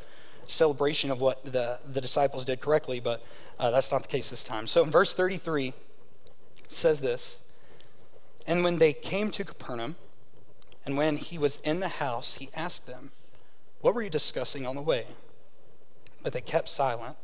celebration 0.46 1.10
of 1.10 1.20
what 1.20 1.42
the, 1.44 1.78
the 1.92 2.00
disciples 2.00 2.44
did 2.44 2.60
correctly, 2.60 3.00
but 3.00 3.24
uh, 3.58 3.70
that's 3.70 3.90
not 3.90 4.02
the 4.02 4.08
case 4.08 4.30
this 4.30 4.44
time. 4.44 4.66
So 4.66 4.84
in 4.84 4.90
verse 4.90 5.14
33 5.14 5.72
says 6.68 7.00
this 7.00 7.40
And 8.46 8.62
when 8.62 8.78
they 8.78 8.92
came 8.92 9.30
to 9.32 9.44
Capernaum, 9.44 9.96
and 10.84 10.96
when 10.96 11.16
he 11.16 11.38
was 11.38 11.58
in 11.58 11.80
the 11.80 11.88
house, 11.88 12.36
he 12.36 12.50
asked 12.54 12.86
them, 12.86 13.12
What 13.80 13.94
were 13.94 14.02
you 14.02 14.10
discussing 14.10 14.66
on 14.66 14.76
the 14.76 14.82
way? 14.82 15.06
But 16.22 16.32
they 16.32 16.40
kept 16.40 16.68
silent. 16.68 17.16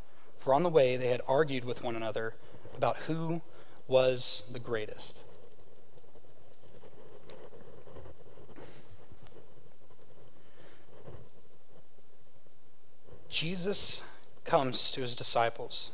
For 0.47 0.55
on 0.55 0.63
the 0.63 0.71
way 0.71 0.97
they 0.97 1.09
had 1.09 1.23
argued 1.27 1.65
with 1.65 1.83
one 1.83 1.97
another 1.97 2.33
about 2.77 2.99
who 2.99 3.43
was 3.89 4.45
the 4.53 4.61
greatest. 4.61 5.23
Jesus 13.29 14.03
comes 14.45 14.93
to 14.93 15.01
his 15.01 15.17
disciples 15.17 15.91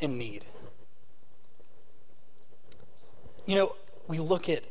in 0.00 0.18
need. 0.18 0.44
You 3.46 3.54
know, 3.54 3.76
we 4.08 4.18
look 4.18 4.48
at 4.48 4.64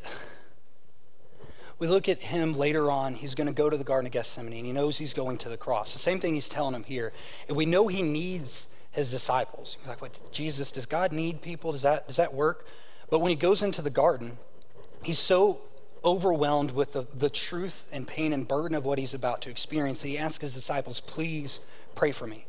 we 1.79 1.87
look 1.87 2.07
at 2.07 2.21
him 2.21 2.53
later 2.53 2.89
on, 2.91 3.13
he's 3.13 3.35
going 3.35 3.47
to 3.47 3.53
go 3.53 3.69
to 3.69 3.77
the 3.77 3.83
Garden 3.83 4.05
of 4.05 4.11
Gethsemane, 4.11 4.53
and 4.53 4.65
he 4.65 4.71
knows 4.71 4.97
he's 4.97 5.13
going 5.13 5.37
to 5.39 5.49
the 5.49 5.57
cross. 5.57 5.93
The 5.93 5.99
same 5.99 6.19
thing 6.19 6.35
he's 6.35 6.49
telling 6.49 6.73
them 6.73 6.83
here. 6.83 7.11
And 7.47 7.57
we 7.57 7.65
know 7.65 7.87
he 7.87 8.01
needs 8.01 8.67
his 8.91 9.11
disciples. 9.11 9.77
You're 9.81 9.89
like, 9.89 10.01
what, 10.01 10.19
Jesus, 10.31 10.71
does 10.71 10.85
God 10.85 11.11
need 11.11 11.41
people? 11.41 11.71
Does 11.71 11.81
that, 11.81 12.07
does 12.07 12.17
that 12.17 12.33
work? 12.33 12.67
But 13.09 13.19
when 13.19 13.29
he 13.29 13.35
goes 13.35 13.61
into 13.61 13.81
the 13.81 13.89
garden, 13.89 14.37
he's 15.01 15.19
so 15.19 15.61
overwhelmed 16.05 16.71
with 16.71 16.93
the, 16.93 17.05
the 17.17 17.29
truth 17.29 17.85
and 17.91 18.07
pain 18.07 18.33
and 18.33 18.47
burden 18.47 18.75
of 18.75 18.85
what 18.85 18.99
he's 18.99 19.13
about 19.13 19.41
to 19.41 19.49
experience 19.49 20.01
that 20.01 20.09
he 20.09 20.17
asks 20.17 20.41
his 20.41 20.53
disciples, 20.53 20.99
please 20.99 21.59
pray 21.95 22.11
for 22.11 22.27
me. 22.27 22.45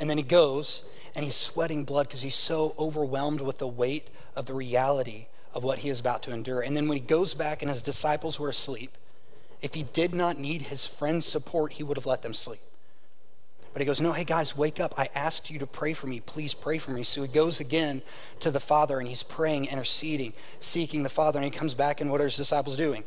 And 0.00 0.08
then 0.08 0.16
he 0.16 0.22
goes 0.22 0.84
and 1.14 1.24
he's 1.24 1.34
sweating 1.34 1.84
blood 1.84 2.06
because 2.06 2.22
he's 2.22 2.34
so 2.34 2.74
overwhelmed 2.78 3.40
with 3.40 3.58
the 3.58 3.66
weight 3.66 4.08
of 4.36 4.46
the 4.46 4.54
reality 4.54 5.26
of 5.58 5.64
what 5.64 5.80
he 5.80 5.88
is 5.88 5.98
about 5.98 6.22
to 6.22 6.32
endure. 6.32 6.60
And 6.60 6.76
then 6.76 6.86
when 6.86 6.96
he 6.96 7.02
goes 7.02 7.34
back 7.34 7.62
and 7.62 7.70
his 7.70 7.82
disciples 7.82 8.38
were 8.38 8.48
asleep, 8.48 8.96
if 9.60 9.74
he 9.74 9.82
did 9.82 10.14
not 10.14 10.38
need 10.38 10.62
his 10.62 10.86
friend's 10.86 11.26
support, 11.26 11.72
he 11.72 11.82
would 11.82 11.96
have 11.96 12.06
let 12.06 12.22
them 12.22 12.32
sleep. 12.32 12.60
But 13.72 13.82
he 13.82 13.86
goes, 13.86 14.00
No, 14.00 14.12
hey 14.12 14.22
guys, 14.22 14.56
wake 14.56 14.78
up. 14.78 14.94
I 14.96 15.10
asked 15.16 15.50
you 15.50 15.58
to 15.58 15.66
pray 15.66 15.94
for 15.94 16.06
me. 16.06 16.20
Please 16.20 16.54
pray 16.54 16.78
for 16.78 16.92
me. 16.92 17.02
So 17.02 17.22
he 17.22 17.28
goes 17.28 17.58
again 17.58 18.02
to 18.38 18.52
the 18.52 18.60
Father 18.60 19.00
and 19.00 19.08
he's 19.08 19.24
praying, 19.24 19.66
interceding, 19.66 20.32
seeking 20.60 21.02
the 21.02 21.08
Father. 21.08 21.40
And 21.40 21.44
he 21.44 21.50
comes 21.50 21.74
back, 21.74 22.00
and 22.00 22.08
what 22.08 22.20
are 22.20 22.24
his 22.24 22.36
disciples 22.36 22.76
doing? 22.76 23.02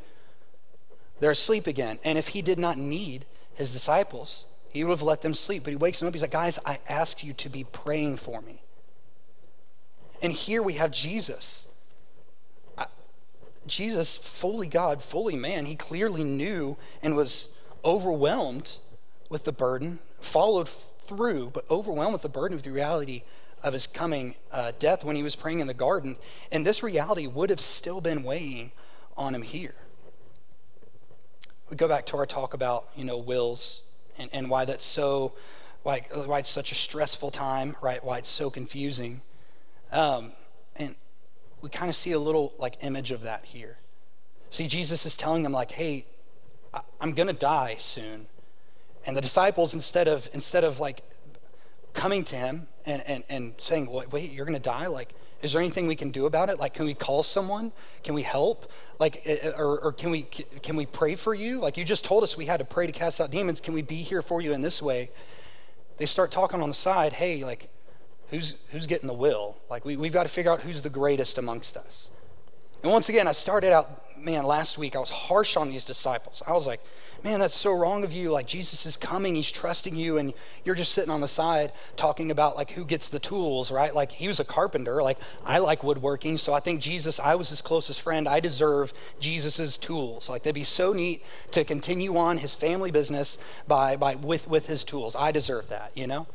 They're 1.22 1.32
asleep 1.32 1.68
again. 1.68 2.00
And 2.04 2.18
if 2.18 2.28
he 2.28 2.42
did 2.42 2.60
not 2.60 2.78
need 2.78 3.26
his 3.54 3.72
disciples, 3.72 4.46
he 4.72 4.84
would 4.84 4.92
have 4.92 5.02
let 5.02 5.22
them 5.22 5.34
sleep. 5.34 5.64
But 5.64 5.72
he 5.72 5.78
wakes 5.78 6.00
them 6.00 6.10
up. 6.10 6.14
He's 6.14 6.22
like, 6.22 6.32
Guys, 6.32 6.60
I 6.66 6.80
asked 6.90 7.24
you 7.24 7.32
to 7.32 7.48
be 7.48 7.64
praying 7.64 8.18
for 8.18 8.42
me. 8.42 8.62
And 10.22 10.34
here 10.34 10.62
we 10.62 10.74
have 10.74 10.92
Jesus 10.92 11.61
Jesus, 13.68 14.18
fully 14.18 14.68
God, 14.68 15.04
fully 15.04 15.36
man, 15.36 15.66
he 15.66 15.76
clearly 15.76 16.24
knew 16.24 16.78
and 17.02 17.16
was 17.16 17.54
overwhelmed 17.86 18.78
with 19.30 19.44
the 19.44 19.52
burden, 19.52 20.00
followed 20.20 20.68
through, 20.68 21.52
but 21.54 21.70
overwhelmed 21.70 22.14
with 22.14 22.22
the 22.22 22.30
burden 22.30 22.58
of 22.58 22.64
the 22.64 22.72
reality 22.72 23.24
of 23.64 23.74
his 23.74 23.86
coming 23.86 24.36
uh, 24.52 24.72
death 24.80 25.04
when 25.04 25.16
he 25.16 25.24
was 25.24 25.36
praying 25.36 25.60
in 25.60 25.68
the 25.68 25.74
garden. 25.74 26.18
And 26.52 26.66
this 26.66 26.82
reality 26.82 27.28
would 27.28 27.50
have 27.50 27.62
still 27.62 28.02
been 28.02 28.24
weighing 28.24 28.72
on 29.16 29.36
him 29.36 29.42
here. 29.42 29.76
we 31.70 31.78
go 31.78 31.88
back 31.88 32.06
to 32.08 32.18
our 32.18 32.26
talk 32.26 32.54
about, 32.54 32.88
you 32.96 33.06
know, 33.06 33.18
wills 33.18 33.84
and, 34.18 34.30
and 34.34 34.50
why 34.50 34.66
that's 34.66 34.86
so, 34.86 35.34
why, 35.84 36.02
why 36.26 36.40
it's 36.40 36.50
such 36.50 36.72
a 36.72 36.76
stressful 36.76 37.30
time, 37.30 37.76
right? 37.82 38.04
Why 38.04 38.18
it's 38.18 38.30
so 38.30 38.50
confusing. 38.50 39.22
Um, 39.92 40.32
we 41.62 41.70
kind 41.70 41.90
of 41.90 41.96
see 41.96 42.12
a 42.12 42.20
little 42.20 42.54
like 42.60 42.84
image 42.84 43.12
of 43.12 43.22
that 43.22 43.46
here. 43.46 43.78
See, 44.50 44.68
Jesus 44.68 45.06
is 45.06 45.16
telling 45.16 45.44
them 45.44 45.52
like, 45.52 45.72
hey, 45.72 46.06
I'm 47.00 47.14
to 47.28 47.34
die 47.34 47.76
soon. 47.78 48.28
And 49.06 49.16
the 49.16 49.22
disciples, 49.22 49.74
instead 49.74 50.08
of, 50.08 50.30
instead 50.34 50.64
of 50.64 50.80
like 50.80 51.02
coming 51.94 52.24
to 52.26 52.36
him 52.36 52.68
and, 52.86 53.02
and, 53.08 53.24
and 53.30 53.54
saying, 53.58 53.90
wait, 53.90 54.12
wait 54.12 54.32
you're 54.32 54.46
to 54.56 54.60
die? 54.60 54.88
Like, 54.88 55.14
is 55.42 55.54
there 55.54 55.62
anything 55.62 55.88
we 55.88 55.96
can 55.96 56.12
do 56.12 56.28
about 56.28 56.50
it? 56.50 56.60
Like, 56.60 56.74
can 56.74 56.86
we 56.86 56.94
call 56.94 57.24
someone? 57.24 57.72
Can 58.04 58.14
we 58.14 58.22
help? 58.22 58.72
Like, 59.00 59.22
eh, 59.26 59.38
eh, 59.42 59.52
or, 59.58 59.80
or 59.80 59.92
can 59.92 60.12
we 60.12 60.24
can 60.24 60.76
we 60.76 60.86
pray 60.86 61.16
for 61.16 61.34
you? 61.34 61.60
Like, 61.60 61.78
you 61.78 61.84
just 61.84 62.06
told 62.06 62.24
us 62.24 62.38
we 62.38 62.46
had 62.46 62.58
to 62.58 62.66
pray 62.66 62.86
to 62.86 62.92
cast 62.92 63.20
out 63.20 63.32
demons. 63.32 63.60
Can 63.60 63.74
we 63.74 63.82
be 63.82 63.96
here 63.96 64.22
for 64.22 64.42
you 64.42 64.54
in 64.54 64.62
this 64.62 64.82
way? 64.82 65.10
They 65.98 66.06
start 66.06 66.32
talking 66.32 66.62
on 66.62 66.70
the 66.70 66.76
side. 66.76 67.14
Hey, 67.14 67.44
like, 67.44 67.70
who's 68.32 68.56
who's 68.72 68.88
getting 68.88 69.08
the 69.08 69.14
will? 69.14 69.58
Like, 69.70 69.86
we 69.86 69.96
we've 69.98 70.14
got 70.14 70.24
to 70.24 70.30
figure 70.30 70.52
out 70.52 70.62
who's 70.62 70.82
the 70.82 70.90
greatest 70.90 71.38
amongst 71.38 71.78
us. 71.78 72.10
And 72.82 72.92
once 72.92 73.10
again, 73.10 73.28
I 73.28 73.32
started 73.34 73.72
out, 73.72 74.18
man, 74.18 74.44
last 74.44 74.80
week 74.80 74.96
I 74.96 75.00
was 75.00 75.12
harsh 75.12 75.56
on 75.56 75.70
these 75.70 75.86
disciples. 75.86 76.42
I 76.48 76.54
was 76.54 76.66
like, 76.66 76.82
man, 77.24 77.40
that's 77.40 77.54
so 77.54 77.72
wrong 77.74 78.04
of 78.04 78.12
you. 78.12 78.32
Like, 78.32 78.48
Jesus 78.48 78.88
is 78.88 78.98
coming, 78.98 79.36
he's 79.36 79.52
trusting 79.52 79.96
you, 79.96 80.18
and 80.18 80.34
you're 80.66 80.74
just 80.74 80.92
sitting 80.94 81.12
on 81.12 81.22
the 81.22 81.28
side 81.28 81.72
talking 81.96 82.32
about 82.32 82.56
like 82.56 82.72
who 82.72 82.84
gets 82.84 83.10
the 83.10 83.20
tools, 83.20 83.72
right? 83.72 83.94
Like, 83.94 84.12
he 84.12 84.28
was 84.28 84.40
a 84.40 84.44
carpenter. 84.44 85.04
Like, 85.04 85.20
I 85.46 85.60
like 85.60 85.84
woodworking, 85.84 86.40
so 86.40 86.54
I 86.54 86.60
think 86.60 86.82
Jesus, 86.82 87.20
I 87.20 87.36
was 87.36 87.50
his 87.50 87.62
closest 87.62 88.02
friend. 88.02 88.28
I 88.28 88.40
deserve 88.40 88.94
Jesus's 89.20 89.78
tools. 89.78 90.28
Like, 90.28 90.42
that'd 90.42 90.56
be 90.56 90.64
so 90.64 90.94
neat 90.94 91.24
to 91.52 91.64
continue 91.64 92.18
on 92.18 92.40
his 92.40 92.56
family 92.56 92.90
business 92.90 93.38
by, 93.68 93.96
by 93.96 94.16
with, 94.16 94.48
with 94.48 94.66
his 94.66 94.84
tools. 94.84 95.16
I 95.16 95.32
deserve 95.32 95.70
that, 95.70 95.92
you 95.94 96.08
know? 96.08 96.26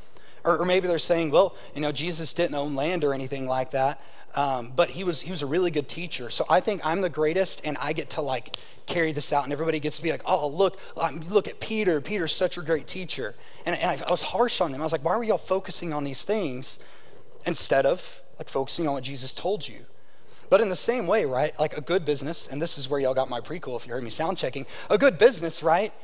Or, 0.47 0.59
or 0.59 0.65
maybe 0.65 0.89
they're 0.89 0.99
saying, 0.99 1.33
well, 1.33 1.55
you 1.75 1.83
know, 1.83 1.93
Jesus 1.93 2.33
didn't 2.33 2.55
own 2.55 2.75
land 2.75 3.05
or 3.05 3.13
anything 3.13 3.47
like 3.47 3.73
that. 3.73 4.01
Um, 4.37 4.71
but 4.77 4.91
he 4.91 5.03
was 5.03 5.23
he 5.23 5.31
was 5.31 5.43
a 5.43 5.47
really 5.47 5.71
good 5.71 5.89
teacher. 5.89 6.29
So 6.29 6.45
I 6.49 6.61
think 6.61 6.85
I'm 6.85 7.01
the 7.01 7.09
greatest, 7.09 7.63
and 7.65 7.77
I 7.79 7.95
get 7.95 8.11
to 8.11 8.21
like 8.21 8.55
carry 8.85 9.13
this 9.13 9.33
out, 9.33 9.45
and 9.45 9.53
everybody 9.53 9.81
gets 9.81 9.97
to 9.97 10.03
be 10.03 10.11
like, 10.11 10.21
"Oh, 10.27 10.47
look, 10.49 10.79
um, 10.99 11.21
look 11.31 11.49
at 11.49 11.59
Peter. 11.59 12.03
Peter's 12.03 12.35
such 12.35 12.59
a 12.59 12.61
great 12.61 12.87
teacher." 12.87 13.35
And, 13.65 13.75
and 13.77 14.03
I, 14.03 14.05
I 14.07 14.11
was 14.11 14.21
harsh 14.21 14.61
on 14.61 14.75
him. 14.75 14.83
I 14.83 14.85
was 14.85 14.93
like, 14.93 15.05
"Why 15.05 15.17
were 15.17 15.25
y'all 15.25 15.39
focusing 15.39 15.95
on 15.95 16.05
these 16.05 16.23
things 16.23 16.79
instead 17.47 17.87
of 17.87 18.23
like 18.39 18.51
focusing 18.51 18.87
on 18.87 18.93
what 18.93 19.05
Jesus 19.05 19.33
told 19.33 19.67
you?" 19.67 19.87
But 20.51 20.61
in 20.61 20.69
the 20.69 20.77
same 20.77 21.07
way, 21.07 21.25
right? 21.25 21.59
Like 21.59 21.77
a 21.79 21.81
good 21.81 22.05
business, 22.05 22.47
and 22.47 22.61
this 22.61 22.77
is 22.77 22.91
where 22.91 23.01
y'all 23.01 23.15
got 23.15 23.31
my 23.31 23.41
prequel 23.41 23.77
if 23.77 23.87
you 23.87 23.93
heard 23.95 24.05
me 24.05 24.11
sound 24.11 24.37
checking. 24.37 24.67
A 24.91 24.99
good 24.99 25.17
business, 25.17 25.63
right? 25.63 25.95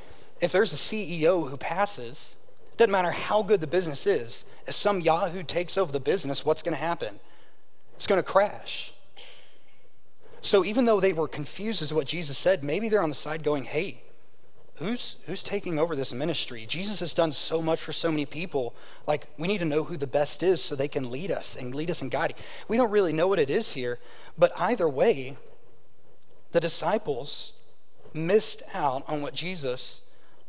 If 0.40 0.52
there's 0.52 0.72
a 0.72 0.76
CEO 0.76 1.50
who 1.50 1.58
passes, 1.58 2.36
doesn't 2.76 2.90
matter 2.90 3.10
how 3.10 3.42
good 3.42 3.60
the 3.60 3.66
business 3.66 4.06
is. 4.06 4.44
If 4.66 4.74
some 4.74 5.00
Yahoo 5.00 5.42
takes 5.42 5.76
over 5.76 5.92
the 5.92 6.00
business, 6.00 6.44
what's 6.44 6.62
going 6.62 6.74
to 6.74 6.80
happen? 6.80 7.18
It's 7.96 8.06
going 8.06 8.20
to 8.20 8.28
crash. 8.28 8.92
So 10.40 10.64
even 10.64 10.84
though 10.84 11.00
they 11.00 11.12
were 11.12 11.28
confused 11.28 11.82
as 11.82 11.88
to 11.88 11.94
what 11.94 12.06
Jesus 12.06 12.36
said, 12.36 12.64
maybe 12.64 12.88
they're 12.88 13.02
on 13.02 13.08
the 13.08 13.14
side 13.14 13.42
going, 13.42 13.64
hey, 13.64 14.02
who's 14.76 15.16
who's 15.26 15.42
taking 15.42 15.78
over 15.78 15.94
this 15.94 16.12
ministry? 16.12 16.66
Jesus 16.66 17.00
has 17.00 17.14
done 17.14 17.32
so 17.32 17.62
much 17.62 17.80
for 17.80 17.92
so 17.92 18.10
many 18.10 18.26
people. 18.26 18.74
Like 19.06 19.26
we 19.38 19.46
need 19.46 19.58
to 19.58 19.64
know 19.64 19.84
who 19.84 19.96
the 19.96 20.06
best 20.06 20.42
is 20.42 20.62
so 20.62 20.74
they 20.74 20.88
can 20.88 21.10
lead 21.10 21.30
us 21.30 21.56
and 21.56 21.74
lead 21.74 21.90
us 21.90 22.02
and 22.02 22.10
guide. 22.10 22.34
We 22.68 22.76
don't 22.76 22.90
really 22.90 23.12
know 23.12 23.28
what 23.28 23.38
it 23.38 23.50
is 23.50 23.72
here, 23.72 23.98
but 24.36 24.52
either 24.56 24.88
way, 24.88 25.36
the 26.50 26.60
disciples 26.60 27.52
missed 28.12 28.62
out 28.74 29.08
on 29.08 29.22
what 29.22 29.34
Jesus 29.34 30.02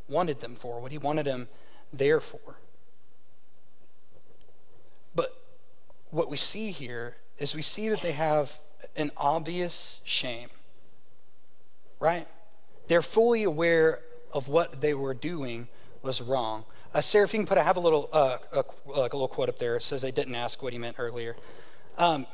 wanted 0.10 0.40
them 0.40 0.56
for, 0.56 0.82
what 0.82 0.92
he 0.92 0.98
wanted 0.98 1.26
them 1.26 1.48
there 1.94 2.20
for. 2.20 2.40
But 5.16 5.36
what 6.10 6.30
we 6.30 6.38
see 6.38 6.72
here 6.72 7.16
is 7.38 7.56
we 7.56 7.62
see 7.62 7.90
that 7.90 8.02
they 8.02 8.12
have 8.12 8.60
an 8.96 9.12
obvious 9.16 10.02
shame, 10.04 10.50
right? 12.00 12.28
They're 12.88 13.02
fully 13.02 13.44
aware 13.44 14.02
of 14.32 14.48
what 14.48 14.82
they 14.82 14.94
were 14.94 15.14
doing 15.14 15.68
was 16.02 16.22
wrong. 16.22 16.66
Uh, 16.94 17.02
can 17.02 17.46
put, 17.46 17.58
I 17.58 17.64
have 17.64 17.78
a 17.78 17.80
little, 17.80 18.10
uh, 18.14 18.38
a, 18.52 18.64
like 18.86 19.14
a 19.14 19.16
little 19.16 19.28
quote 19.28 19.50
up 19.50 19.58
there. 19.58 19.78
It 19.78 19.84
says 19.84 20.02
they 20.02 20.12
didn't 20.12 20.36
ask 20.36 20.62
what 20.62 20.74
he 20.74 20.80
meant 20.80 20.98
earlier. 21.00 21.36
Um, 21.98 22.28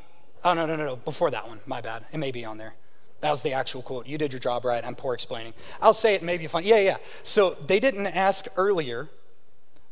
oh 0.43 0.54
no, 0.54 0.65
no, 0.65 0.76
no, 0.76 0.86
no. 0.86 0.95
Before 0.95 1.32
that 1.32 1.48
one, 1.48 1.60
my 1.65 1.80
bad. 1.82 2.06
It 2.12 2.17
may 2.17 2.32
be 2.32 2.43
on 2.43 2.58
there. 2.58 2.74
That 3.22 3.32
was 3.32 3.43
the 3.43 3.54
actual 3.54 3.82
quote. 3.82 4.08
You 4.08 4.17
did 4.17 4.32
your 4.32 4.39
job 4.39 4.65
right. 4.65 4.84
I'm 4.86 4.95
poor 4.95 5.13
explaining. 5.13 5.54
I'll 5.82 5.93
say 5.93 6.15
it. 6.15 6.24
Maybe 6.24 6.48
fun. 6.48 6.63
Yeah, 6.63 6.80
yeah. 6.80 6.98
So 7.24 7.52
they 7.67 7.80
didn't 7.80 8.08
ask 8.08 8.48
earlier. 8.56 9.10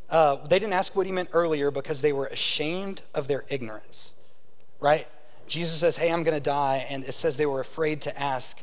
Uh, 0.10 0.38
they 0.48 0.60
didn't 0.60 0.74
ask 0.74 0.96
what 0.96 1.06
he 1.06 1.12
meant 1.12 1.30
earlier 1.34 1.70
because 1.72 2.02
they 2.02 2.14
were 2.14 2.28
ashamed 2.28 3.02
of 3.14 3.28
their 3.28 3.44
ignorance 3.50 4.14
right? 4.80 5.08
Jesus 5.48 5.80
says, 5.80 5.98
Hey, 5.98 6.12
I'm 6.12 6.24
going 6.24 6.36
to 6.36 6.42
die. 6.42 6.86
And 6.90 7.04
it 7.04 7.14
says 7.14 7.38
they 7.38 7.46
were 7.46 7.60
afraid 7.60 8.02
to 8.04 8.20
ask. 8.20 8.62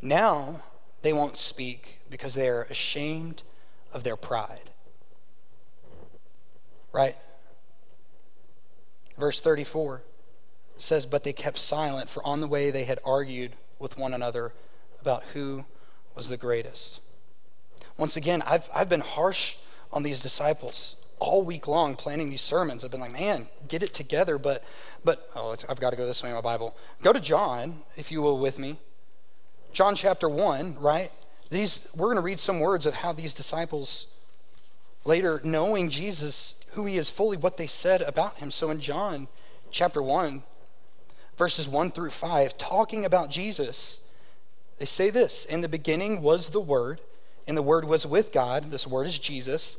Now 0.00 0.62
they 1.02 1.12
won't 1.12 1.36
speak 1.36 1.98
because 2.10 2.34
they 2.34 2.48
are 2.48 2.62
ashamed 2.64 3.42
of 3.92 4.04
their 4.04 4.16
pride. 4.16 4.70
Right? 6.92 7.16
Verse 9.18 9.40
34 9.40 10.02
says, 10.76 11.06
But 11.06 11.24
they 11.24 11.32
kept 11.32 11.58
silent, 11.58 12.08
for 12.08 12.24
on 12.26 12.40
the 12.40 12.48
way 12.48 12.70
they 12.70 12.84
had 12.84 12.98
argued 13.04 13.52
with 13.78 13.98
one 13.98 14.14
another 14.14 14.52
about 15.00 15.24
who 15.34 15.64
was 16.14 16.28
the 16.28 16.36
greatest. 16.36 17.00
Once 17.96 18.16
again, 18.16 18.42
I've, 18.46 18.68
I've 18.74 18.88
been 18.88 19.00
harsh 19.00 19.56
on 19.94 20.02
these 20.02 20.20
disciples 20.20 20.96
all 21.20 21.42
week 21.42 21.66
long 21.68 21.94
planning 21.94 22.28
these 22.28 22.42
sermons. 22.42 22.84
I've 22.84 22.90
been 22.90 23.00
like, 23.00 23.12
man, 23.12 23.46
get 23.68 23.82
it 23.82 23.94
together. 23.94 24.36
But, 24.36 24.62
but 25.04 25.30
oh, 25.34 25.56
I've 25.68 25.80
got 25.80 25.90
to 25.90 25.96
go 25.96 26.06
this 26.06 26.22
way 26.22 26.28
in 26.28 26.34
my 26.34 26.40
Bible. 26.40 26.76
Go 27.02 27.12
to 27.12 27.20
John, 27.20 27.82
if 27.96 28.10
you 28.12 28.20
will, 28.20 28.38
with 28.38 28.58
me. 28.58 28.76
John 29.72 29.94
chapter 29.94 30.28
1, 30.28 30.78
right? 30.80 31.10
These, 31.50 31.88
we're 31.94 32.06
going 32.06 32.16
to 32.16 32.22
read 32.22 32.40
some 32.40 32.60
words 32.60 32.84
of 32.84 32.94
how 32.94 33.12
these 33.12 33.32
disciples, 33.32 34.08
later 35.04 35.40
knowing 35.44 35.88
Jesus, 35.88 36.56
who 36.72 36.84
he 36.84 36.96
is 36.96 37.08
fully, 37.08 37.36
what 37.36 37.56
they 37.56 37.66
said 37.66 38.02
about 38.02 38.36
him. 38.36 38.50
So 38.50 38.70
in 38.70 38.80
John 38.80 39.28
chapter 39.70 40.02
1, 40.02 40.42
verses 41.38 41.68
1 41.68 41.92
through 41.92 42.10
5, 42.10 42.58
talking 42.58 43.04
about 43.04 43.30
Jesus, 43.30 44.00
they 44.78 44.84
say 44.84 45.10
this 45.10 45.44
In 45.44 45.60
the 45.60 45.68
beginning 45.68 46.20
was 46.20 46.50
the 46.50 46.60
Word, 46.60 47.00
and 47.46 47.56
the 47.56 47.62
Word 47.62 47.84
was 47.84 48.06
with 48.06 48.32
God. 48.32 48.70
This 48.70 48.86
Word 48.86 49.06
is 49.06 49.18
Jesus 49.18 49.78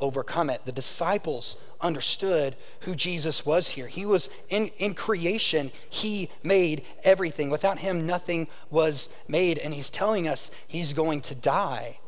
overcome 0.00 0.50
it. 0.50 0.64
The 0.64 0.72
disciples 0.72 1.56
understood 1.80 2.56
who 2.80 2.94
Jesus 2.94 3.46
was 3.46 3.70
here. 3.70 3.86
He 3.86 4.06
was 4.06 4.30
in, 4.48 4.68
in 4.78 4.94
creation, 4.94 5.72
He 5.88 6.30
made 6.42 6.84
everything. 7.04 7.50
Without 7.50 7.78
Him, 7.78 8.06
nothing 8.06 8.48
was 8.70 9.08
made. 9.28 9.58
And 9.58 9.74
He's 9.74 9.90
telling 9.90 10.28
us 10.28 10.50
He's 10.66 10.92
going 10.92 11.20
to 11.22 11.34
die. 11.34 11.98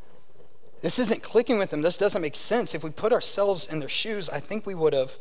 This 0.83 0.99
isn't 0.99 1.23
clicking 1.23 1.59
with 1.59 1.71
them. 1.71 1.83
This 1.83 1.99
doesn't 1.99 2.23
make 2.23 2.37
sense. 2.37 2.75
If 2.75 2.83
we 2.83 2.91
put 2.91 3.13
ourselves 3.13 3.67
in 3.67 3.79
their 3.79 3.89
shoes, 3.89 4.29
I 4.29 4.41
think 4.41 4.67
we 4.67 4.75
would 4.75 4.93
have 4.93 5.13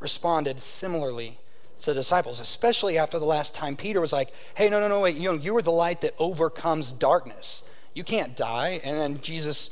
responded 0.00 0.60
similarly 0.60 1.38
to 1.80 1.86
the 1.86 1.94
disciples, 1.94 2.40
especially 2.40 2.96
after 2.96 3.18
the 3.18 3.26
last 3.26 3.54
time 3.54 3.76
Peter 3.76 4.00
was 4.00 4.12
like, 4.12 4.32
hey, 4.54 4.70
no, 4.70 4.80
no, 4.80 4.88
no, 4.88 5.00
wait, 5.00 5.16
you 5.16 5.30
know, 5.30 5.38
you 5.38 5.54
are 5.56 5.62
the 5.62 5.72
light 5.72 6.00
that 6.00 6.14
overcomes 6.18 6.90
darkness. 6.90 7.64
You 7.94 8.04
can't 8.04 8.34
die. 8.34 8.80
And 8.82 8.96
then 8.96 9.20
Jesus 9.20 9.70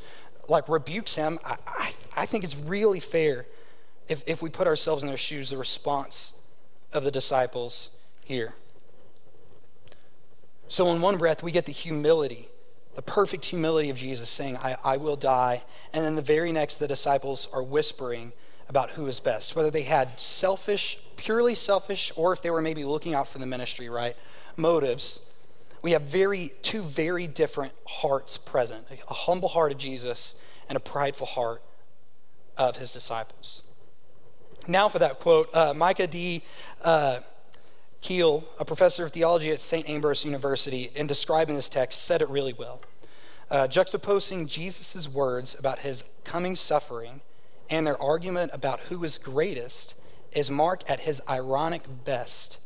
like 0.49 0.69
rebukes 0.69 1.15
him. 1.15 1.39
I, 1.45 1.57
I, 1.67 1.93
I 2.17 2.27
think 2.27 2.45
it's 2.45 2.57
really 2.57 3.01
fair 3.01 3.47
if, 4.09 4.23
if 4.27 4.43
we 4.43 4.51
put 4.51 4.67
ourselves 4.67 5.03
in 5.03 5.09
their 5.09 5.17
shoes, 5.17 5.51
the 5.51 5.57
response 5.57 6.35
of 6.93 7.05
the 7.05 7.11
disciples 7.11 7.91
here. 8.25 8.55
So, 10.69 10.91
in 10.93 11.01
one 11.01 11.19
breath, 11.19 11.43
we 11.43 11.53
get 11.53 11.67
the 11.67 11.73
humility, 11.73 12.49
the 12.95 13.03
perfect 13.03 13.45
humility 13.45 13.91
of 13.91 13.97
Jesus 13.97 14.29
saying, 14.31 14.57
I, 14.57 14.77
I 14.83 14.97
will 14.97 15.17
die. 15.17 15.63
And 15.93 16.05
then 16.05 16.15
the 16.15 16.23
very 16.23 16.53
next, 16.53 16.79
the 16.79 16.89
disciples 16.89 17.49
are 17.53 17.63
whispering 17.63 18.33
about 18.69 18.91
who 18.91 19.07
is 19.07 19.21
best, 19.21 19.55
whether 19.55 19.71
they 19.71 19.83
had 19.83 20.19
selfish, 20.19 20.99
purely 21.17 21.55
selfish, 21.55 22.11
or 22.17 22.33
if 22.33 22.41
they 22.41 22.51
were 22.51 22.63
maybe 22.63 22.85
looking 22.85 23.15
out 23.15 23.29
for 23.29 23.39
the 23.39 23.47
ministry, 23.47 23.89
right? 23.89 24.17
Motives. 24.57 25.21
We 25.83 25.93
have 25.93 26.03
very 26.03 26.53
two 26.63 26.83
very 26.83 27.27
different 27.27 27.73
hearts 27.87 28.39
present 28.39 28.87
a 28.91 29.15
humble 29.15 29.49
heart 29.49 29.73
of 29.73 29.79
Jesus 29.79 30.37
and 30.69 30.77
a 30.77 30.81
prideful 30.81 31.27
heart 31.27 31.61
of 32.69 32.77
his 32.77 32.93
disciples. 32.93 33.63
Now 34.67 34.89
for 34.89 34.99
that 35.01 35.21
quote, 35.21 35.49
uh, 35.55 35.75
Micah 35.75 36.07
D. 36.07 36.43
Uh, 36.83 37.21
Kiel, 38.01 38.43
a 38.59 38.65
professor 38.65 39.05
of 39.05 39.13
theology 39.13 39.51
at 39.51 39.61
St. 39.61 39.89
Ambrose 39.89 40.25
University, 40.25 40.91
in 40.97 41.07
describing 41.07 41.55
this 41.55 41.69
text, 41.69 42.03
said 42.03 42.21
it 42.21 42.29
really 42.29 42.53
well. 42.53 42.81
Uh, 43.49 43.69
juxtaposing 43.69 44.49
Jesus' 44.49 45.09
words 45.09 45.57
about 45.57 45.79
his 45.79 46.03
coming 46.25 46.57
suffering 46.57 47.21
and 47.71 47.87
their 47.87 48.01
argument 48.03 48.51
about 48.53 48.81
who 48.81 49.05
is 49.05 49.19
greatest 49.19 49.95
is 50.33 50.51
Mark 50.51 50.83
at 50.91 51.01
his 51.01 51.23
ironic 51.29 51.83
best 52.05 52.59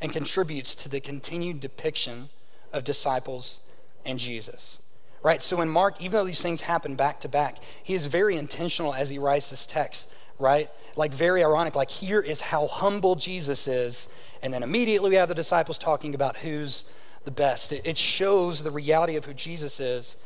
and 0.00 0.12
contributes 0.12 0.74
to 0.74 0.88
the 0.88 1.00
continued 1.00 1.60
depiction 1.60 2.28
of 2.72 2.82
disciples 2.82 3.60
and 4.04 4.18
Jesus. 4.18 4.80
Right? 5.22 5.42
So 5.42 5.60
in 5.60 5.68
Mark, 5.68 6.00
even 6.00 6.12
though 6.12 6.24
these 6.24 6.42
things 6.42 6.60
happen 6.60 6.96
back 6.96 7.20
to 7.20 7.28
back, 7.28 7.58
he 7.82 7.94
is 7.94 8.06
very 8.06 8.36
intentional 8.36 8.92
as 8.92 9.08
he 9.08 9.18
writes 9.18 9.50
this 9.50 9.66
text, 9.66 10.08
right? 10.38 10.68
Like 10.96 11.12
very 11.12 11.44
ironic, 11.44 11.76
like 11.76 11.90
here 11.90 12.20
is 12.20 12.40
how 12.40 12.66
humble 12.66 13.14
Jesus 13.14 13.68
is. 13.68 14.08
And 14.42 14.52
then 14.52 14.64
immediately 14.64 15.10
we 15.10 15.16
have 15.16 15.28
the 15.28 15.34
disciples 15.34 15.78
talking 15.78 16.14
about 16.16 16.36
who's 16.36 16.84
the 17.24 17.30
best. 17.30 17.70
It, 17.72 17.86
it 17.86 17.96
shows 17.96 18.62
the 18.62 18.70
reality 18.72 19.14
of 19.16 19.24
who 19.24 19.34
Jesus 19.34 19.78
is 19.78 20.16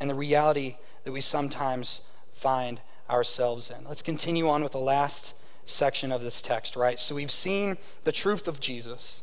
and 0.00 0.08
the 0.08 0.14
reality 0.14 0.76
that 1.04 1.12
we 1.12 1.20
sometimes 1.20 2.00
find 2.32 2.80
ourselves 3.10 3.70
in. 3.70 3.84
Let's 3.86 4.02
continue 4.02 4.48
on 4.48 4.62
with 4.62 4.72
the 4.72 4.78
last 4.78 5.34
section 5.66 6.12
of 6.12 6.22
this 6.22 6.40
text, 6.40 6.76
right? 6.76 6.98
So 6.98 7.14
we've 7.14 7.30
seen 7.30 7.76
the 8.04 8.12
truth 8.12 8.48
of 8.48 8.60
Jesus. 8.60 9.22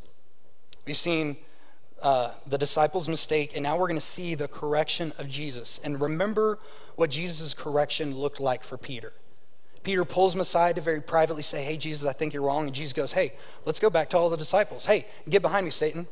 We've 0.85 0.97
seen 0.97 1.37
uh, 2.03 2.31
the 2.45 2.57
disciples' 2.57 3.07
mistake, 3.07 3.53
and 3.55 3.63
now 3.63 3.77
we're 3.77 3.87
going 3.87 3.99
to 3.99 4.05
see 4.05 4.35
the 4.35 4.49
correction 4.49 5.13
of 5.17 5.29
Jesus. 5.29 5.79
And 5.85 5.99
remember 6.01 6.59
what 6.95 7.09
Jesus' 7.09 7.53
correction 7.53 8.15
looked 8.15 8.41
like 8.41 8.63
for 8.63 8.77
Peter. 8.77 9.13
Peter 9.83 10.03
pulls 10.03 10.35
him 10.35 10.41
aside 10.41 10.75
to 10.75 10.81
very 10.81 11.01
privately 11.01 11.43
say, 11.43 11.63
Hey, 11.63 11.77
Jesus, 11.77 12.07
I 12.07 12.13
think 12.13 12.33
you're 12.33 12.43
wrong. 12.43 12.67
And 12.67 12.75
Jesus 12.75 12.93
goes, 12.93 13.13
Hey, 13.13 13.33
let's 13.65 13.79
go 13.79 13.89
back 13.89 14.09
to 14.09 14.17
all 14.17 14.29
the 14.29 14.37
disciples. 14.37 14.85
Hey, 14.85 15.07
get 15.29 15.41
behind 15.41 15.65
me, 15.65 15.71
Satan. 15.71 16.05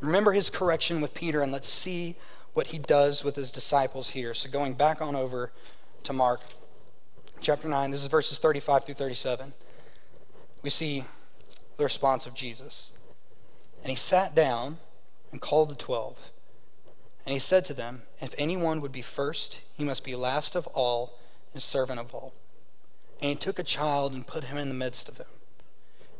Remember 0.00 0.32
his 0.32 0.48
correction 0.48 1.00
with 1.00 1.12
Peter, 1.12 1.42
and 1.42 1.52
let's 1.52 1.68
see 1.68 2.16
what 2.54 2.68
he 2.68 2.78
does 2.78 3.22
with 3.22 3.36
his 3.36 3.52
disciples 3.52 4.08
here. 4.08 4.32
So, 4.32 4.48
going 4.48 4.72
back 4.72 5.02
on 5.02 5.14
over 5.14 5.52
to 6.04 6.12
Mark 6.12 6.40
chapter 7.42 7.68
9, 7.68 7.90
this 7.90 8.02
is 8.02 8.08
verses 8.08 8.38
35 8.38 8.84
through 8.84 8.94
37. 8.94 9.52
We 10.62 10.70
see 10.70 11.04
the 11.76 11.84
response 11.84 12.26
of 12.26 12.34
Jesus. 12.34 12.92
And 13.82 13.90
he 13.90 13.96
sat 13.96 14.34
down 14.34 14.78
and 15.32 15.40
called 15.40 15.70
the 15.70 15.74
twelve. 15.74 16.18
And 17.24 17.32
he 17.34 17.38
said 17.38 17.64
to 17.66 17.74
them, 17.74 18.02
If 18.20 18.34
anyone 18.38 18.80
would 18.80 18.92
be 18.92 19.02
first, 19.02 19.60
he 19.74 19.84
must 19.84 20.04
be 20.04 20.14
last 20.14 20.54
of 20.54 20.66
all 20.68 21.18
and 21.52 21.62
servant 21.62 22.00
of 22.00 22.14
all. 22.14 22.32
And 23.20 23.30
he 23.30 23.34
took 23.34 23.58
a 23.58 23.64
child 23.64 24.12
and 24.12 24.26
put 24.26 24.44
him 24.44 24.56
in 24.56 24.68
the 24.68 24.74
midst 24.74 25.08
of 25.08 25.18
them. 25.18 25.26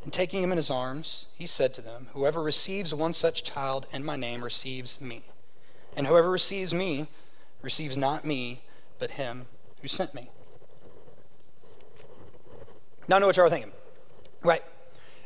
And 0.04 0.12
taking 0.12 0.42
him 0.42 0.52
in 0.52 0.58
his 0.58 0.70
arms, 0.70 1.28
he 1.36 1.46
said 1.46 1.74
to 1.74 1.82
them, 1.82 2.08
Whoever 2.12 2.42
receives 2.42 2.94
one 2.94 3.14
such 3.14 3.44
child 3.44 3.86
in 3.92 4.04
my 4.04 4.16
name 4.16 4.44
receives 4.44 5.00
me. 5.00 5.22
And 5.96 6.06
whoever 6.06 6.30
receives 6.30 6.74
me 6.74 7.08
receives 7.62 7.96
not 7.96 8.24
me, 8.24 8.62
but 8.98 9.12
him 9.12 9.46
who 9.80 9.88
sent 9.88 10.14
me. 10.14 10.28
Now 13.08 13.16
I 13.16 13.18
know 13.20 13.26
what 13.26 13.36
you're 13.36 13.48
thinking. 13.48 13.72
Right. 14.42 14.62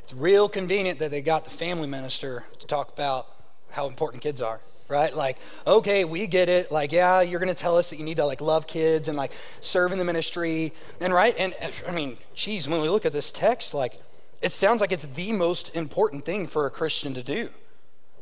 It's 0.05 0.15
real 0.15 0.49
convenient 0.49 1.01
that 1.01 1.11
they 1.11 1.21
got 1.21 1.45
the 1.45 1.51
family 1.51 1.89
minister 1.89 2.45
to 2.59 2.67
talk 2.67 2.93
about 2.93 3.27
how 3.73 3.89
important 3.89 4.23
kids 4.23 4.41
are 4.41 4.61
right? 4.93 5.17
Like 5.17 5.39
okay 5.67 6.05
we 6.05 6.27
get 6.27 6.49
it. 6.49 6.71
Like 6.71 6.93
yeah 6.93 7.23
you're 7.23 7.41
to 7.41 7.55
tell 7.55 7.77
us 7.77 7.91
that 7.91 7.97
you 7.97 8.05
need 8.05 8.19
to 8.19 8.27
like 8.27 8.41
love 8.41 8.67
kids 8.67 9.09
and 9.09 9.17
like 9.17 9.33
serve 9.61 9.91
in 9.91 9.99
the 9.99 10.05
ministry. 10.05 10.73
And 11.01 11.13
right 11.13 11.35
and 11.39 11.55
i 11.89 11.93
mean 11.93 12.17
geez 12.35 12.69
when 12.69 12.81
we 12.81 12.89
look 12.89 13.07
at 13.07 13.13
this 13.13 13.33
text 13.33 13.75
like 13.75 13.99
it 14.41 14.53
sounds 14.53 14.81
like 14.81 14.93
it's 14.93 15.05
the 15.05 15.33
most 15.33 15.75
important 15.75 16.25
thing 16.25 16.47
for 16.47 16.67
a 16.67 16.71
christian 16.71 17.15
to 17.15 17.23
do. 17.23 17.49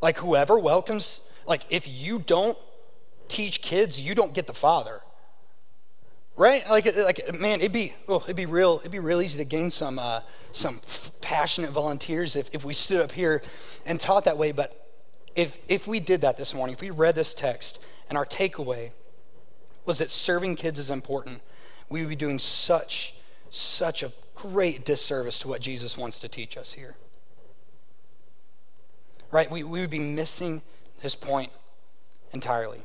Like 0.01 0.17
whoever 0.17 0.57
welcomes 0.57 1.21
like 1.45 1.63
if 1.69 1.87
you 1.87 2.19
don't 2.19 2.57
teach 3.27 3.61
kids 3.61 3.99
you 3.99 4.15
don't 4.15 4.33
get 4.33 4.47
the 4.47 4.53
father. 4.53 5.01
Right? 6.37 6.67
Like, 6.69 6.95
like 6.95 7.39
man, 7.39 7.59
it'd 7.59 7.73
be 7.73 7.93
well, 8.07 8.23
it'd 8.23 8.37
be 8.37 8.45
real, 8.45 8.77
it'd 8.79 8.91
be 8.91 8.99
real 8.99 9.21
easy 9.21 9.37
to 9.37 9.45
gain 9.45 9.69
some 9.69 9.99
uh, 9.99 10.21
some 10.53 10.79
passionate 11.19 11.71
volunteers 11.71 12.37
if, 12.37 12.55
if 12.55 12.63
we 12.63 12.73
stood 12.73 13.01
up 13.01 13.11
here 13.11 13.43
and 13.85 13.99
taught 13.99 14.23
that 14.23 14.37
way. 14.37 14.53
But 14.53 14.80
if 15.35 15.57
if 15.67 15.87
we 15.87 15.99
did 15.99 16.21
that 16.21 16.37
this 16.37 16.53
morning, 16.53 16.73
if 16.73 16.81
we 16.81 16.89
read 16.89 17.15
this 17.15 17.33
text 17.33 17.79
and 18.09 18.17
our 18.17 18.25
takeaway 18.25 18.91
was 19.85 19.97
that 19.99 20.11
serving 20.11 20.55
kids 20.55 20.79
is 20.79 20.91
important, 20.91 21.41
we 21.89 22.01
would 22.01 22.09
be 22.09 22.15
doing 22.15 22.39
such 22.39 23.15
such 23.49 24.03
a 24.03 24.11
great 24.35 24.85
disservice 24.85 25.39
to 25.39 25.47
what 25.47 25.61
Jesus 25.61 25.97
wants 25.97 26.19
to 26.21 26.27
teach 26.27 26.57
us 26.57 26.73
here. 26.73 26.95
Right? 29.29 29.49
We, 29.49 29.63
we 29.63 29.81
would 29.81 29.89
be 29.89 29.99
missing 29.99 30.61
his 31.01 31.15
point 31.15 31.51
entirely. 32.33 32.81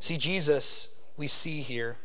See, 0.00 0.16
Jesus 0.16 0.88
we 1.18 1.26
see 1.26 1.60
here, 1.60 1.96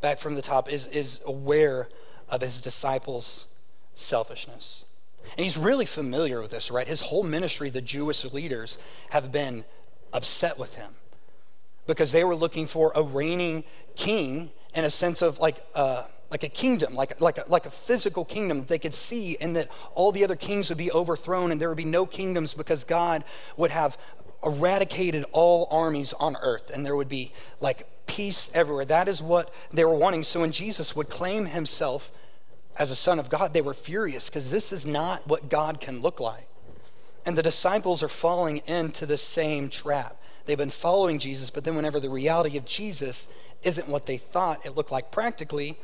back 0.00 0.18
from 0.18 0.34
the 0.34 0.42
top, 0.42 0.72
is, 0.72 0.86
is 0.86 1.20
aware 1.26 1.88
of 2.28 2.40
his 2.40 2.60
disciples' 2.60 3.46
selfishness. 3.94 4.84
And 5.36 5.44
he's 5.44 5.56
really 5.56 5.86
familiar 5.86 6.40
with 6.40 6.50
this, 6.50 6.70
right? 6.70 6.86
His 6.86 7.00
whole 7.00 7.22
ministry, 7.22 7.70
the 7.70 7.82
Jewish 7.82 8.24
leaders 8.32 8.78
have 9.10 9.30
been 9.30 9.64
upset 10.12 10.58
with 10.58 10.74
him 10.74 10.90
because 11.86 12.12
they 12.12 12.24
were 12.24 12.36
looking 12.36 12.66
for 12.66 12.92
a 12.94 13.02
reigning 13.02 13.64
king 13.96 14.50
in 14.74 14.84
a 14.84 14.90
sense 14.90 15.22
of 15.22 15.38
like, 15.38 15.64
uh, 15.74 16.04
like 16.30 16.42
a 16.42 16.48
kingdom, 16.48 16.94
like, 16.94 17.20
like, 17.20 17.38
a, 17.38 17.44
like 17.48 17.66
a 17.66 17.70
physical 17.70 18.24
kingdom 18.24 18.58
that 18.58 18.68
they 18.68 18.78
could 18.78 18.94
see, 18.94 19.36
and 19.40 19.56
that 19.56 19.68
all 19.94 20.12
the 20.12 20.24
other 20.24 20.36
kings 20.36 20.68
would 20.68 20.78
be 20.78 20.92
overthrown, 20.92 21.50
and 21.50 21.60
there 21.60 21.68
would 21.68 21.78
be 21.78 21.86
no 21.86 22.04
kingdoms 22.04 22.52
because 22.52 22.84
God 22.84 23.24
would 23.56 23.70
have 23.70 23.96
eradicated 24.44 25.24
all 25.32 25.68
armies 25.70 26.12
on 26.12 26.36
earth, 26.36 26.70
and 26.70 26.84
there 26.84 26.94
would 26.96 27.08
be 27.08 27.32
like 27.60 27.86
peace 28.06 28.50
everywhere. 28.54 28.84
That 28.84 29.08
is 29.08 29.22
what 29.22 29.52
they 29.72 29.84
were 29.84 29.94
wanting. 29.94 30.22
So 30.22 30.40
when 30.40 30.52
Jesus 30.52 30.94
would 30.94 31.08
claim 31.08 31.46
himself 31.46 32.10
as 32.78 32.90
a 32.90 32.96
son 32.96 33.18
of 33.18 33.28
God, 33.28 33.52
they 33.52 33.60
were 33.60 33.74
furious 33.74 34.28
because 34.28 34.50
this 34.50 34.72
is 34.72 34.86
not 34.86 35.26
what 35.26 35.48
God 35.48 35.80
can 35.80 36.00
look 36.00 36.20
like. 36.20 36.46
And 37.26 37.36
the 37.36 37.42
disciples 37.42 38.02
are 38.02 38.08
falling 38.08 38.58
into 38.66 39.04
the 39.04 39.18
same 39.18 39.68
trap. 39.68 40.20
They've 40.46 40.56
been 40.56 40.70
following 40.70 41.18
Jesus, 41.18 41.50
but 41.50 41.64
then 41.64 41.74
whenever 41.74 42.00
the 42.00 42.08
reality 42.08 42.56
of 42.56 42.64
Jesus 42.64 43.28
isn't 43.62 43.88
what 43.88 44.06
they 44.06 44.16
thought 44.16 44.64
it 44.64 44.76
looked 44.76 44.92
like 44.92 45.10
practically, 45.10 45.76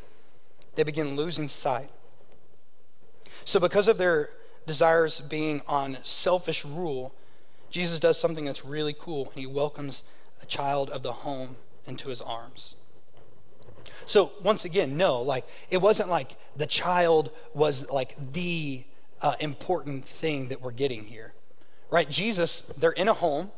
they 0.77 0.85
begin 0.85 1.17
losing 1.17 1.49
sight. 1.49 1.91
So, 3.45 3.61
because 3.61 3.89
of 3.89 3.99
their 3.99 4.31
desires 4.67 5.21
being 5.21 5.61
on 5.67 5.99
selfish 6.03 6.65
rule, 6.65 7.15
Jesus 7.71 7.99
does 8.01 8.19
something 8.19 8.45
that's 8.45 8.65
really 8.65 8.95
cool, 8.99 9.27
and 9.27 9.35
he 9.35 9.47
welcomes 9.47 10.05
a 10.41 10.47
child 10.47 10.89
of 10.91 11.03
the 11.03 11.13
home 11.13 11.57
into 11.87 12.09
his 12.09 12.23
arms. 12.23 12.77
So, 14.07 14.33
once 14.43 14.65
again, 14.65 14.97
no, 14.97 15.23
like, 15.23 15.47
it 15.71 15.79
wasn't 15.79 16.09
like 16.09 16.37
the 16.57 16.67
child 16.67 17.31
was 17.55 17.91
like 17.91 18.17
the 18.33 18.85
uh, 19.21 19.35
important 19.41 20.05
thing 20.05 20.49
that 20.49 20.61
we're 20.61 20.73
getting 20.73 21.05
here, 21.05 21.33
right? 21.91 22.09
Jesus, 22.09 22.63
they're 22.79 22.93
in 22.93 23.09
a 23.09 23.15
home, 23.15 23.51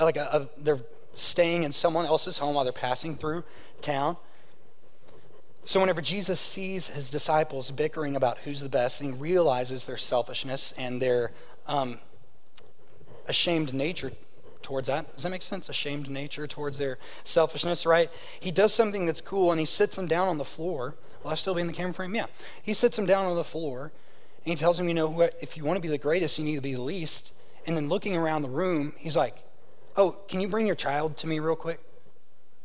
like, 0.00 0.16
a, 0.16 0.48
a, 0.58 0.62
they're 0.62 0.80
staying 1.14 1.64
in 1.64 1.72
someone 1.72 2.06
else's 2.06 2.38
home 2.38 2.54
while 2.54 2.64
they're 2.64 2.72
passing 2.72 3.16
through 3.16 3.44
town. 3.80 4.16
So, 5.64 5.80
whenever 5.80 6.00
Jesus 6.00 6.40
sees 6.40 6.88
his 6.88 7.10
disciples 7.10 7.70
bickering 7.70 8.16
about 8.16 8.38
who's 8.38 8.60
the 8.60 8.68
best, 8.68 9.00
and 9.00 9.14
he 9.14 9.20
realizes 9.20 9.84
their 9.84 9.98
selfishness 9.98 10.72
and 10.78 11.02
their 11.02 11.32
um, 11.66 11.98
ashamed 13.26 13.74
nature 13.74 14.12
towards 14.68 14.88
that. 14.88 15.10
Does 15.14 15.22
that 15.22 15.30
make 15.30 15.40
sense? 15.40 15.70
Ashamed 15.70 16.10
nature 16.10 16.46
towards 16.46 16.76
their 16.76 16.98
selfishness, 17.24 17.86
right? 17.86 18.10
He 18.38 18.50
does 18.50 18.74
something 18.74 19.06
that's 19.06 19.22
cool 19.22 19.50
and 19.50 19.58
he 19.58 19.64
sits 19.64 19.96
them 19.96 20.06
down 20.06 20.28
on 20.28 20.36
the 20.36 20.44
floor. 20.44 20.94
Will 21.24 21.30
I 21.30 21.36
still 21.36 21.54
be 21.54 21.62
in 21.62 21.66
the 21.66 21.72
camera 21.72 21.94
frame? 21.94 22.14
Yeah. 22.14 22.26
He 22.62 22.74
sits 22.74 22.94
them 22.94 23.06
down 23.06 23.24
on 23.24 23.34
the 23.34 23.44
floor 23.44 23.90
and 24.44 24.50
he 24.50 24.56
tells 24.56 24.76
them, 24.76 24.86
you 24.86 24.92
know, 24.92 25.22
if 25.40 25.56
you 25.56 25.64
want 25.64 25.78
to 25.78 25.80
be 25.80 25.88
the 25.88 25.96
greatest, 25.96 26.38
you 26.38 26.44
need 26.44 26.56
to 26.56 26.60
be 26.60 26.74
the 26.74 26.82
least. 26.82 27.32
And 27.66 27.74
then 27.74 27.88
looking 27.88 28.14
around 28.14 28.42
the 28.42 28.50
room, 28.50 28.92
he's 28.98 29.16
like, 29.16 29.42
oh, 29.96 30.10
can 30.28 30.42
you 30.42 30.48
bring 30.48 30.66
your 30.66 30.76
child 30.76 31.16
to 31.18 31.26
me 31.26 31.38
real 31.38 31.56
quick? 31.56 31.78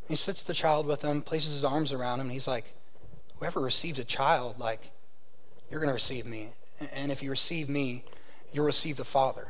And 0.01 0.09
he 0.09 0.17
sits 0.17 0.43
the 0.43 0.53
child 0.53 0.85
with 0.85 1.01
him, 1.01 1.21
places 1.21 1.53
his 1.53 1.63
arms 1.63 1.93
around 1.93 2.19
him, 2.19 2.25
and 2.25 2.33
he's 2.33 2.49
like, 2.49 2.65
whoever 3.37 3.61
receives 3.61 3.97
a 3.97 4.03
child, 4.03 4.59
like, 4.59 4.91
you're 5.71 5.79
going 5.79 5.87
to 5.87 5.93
receive 5.93 6.25
me. 6.25 6.49
And 6.93 7.13
if 7.13 7.23
you 7.23 7.29
receive 7.29 7.69
me, 7.69 8.03
you'll 8.51 8.65
receive 8.65 8.97
the 8.97 9.05
Father. 9.05 9.47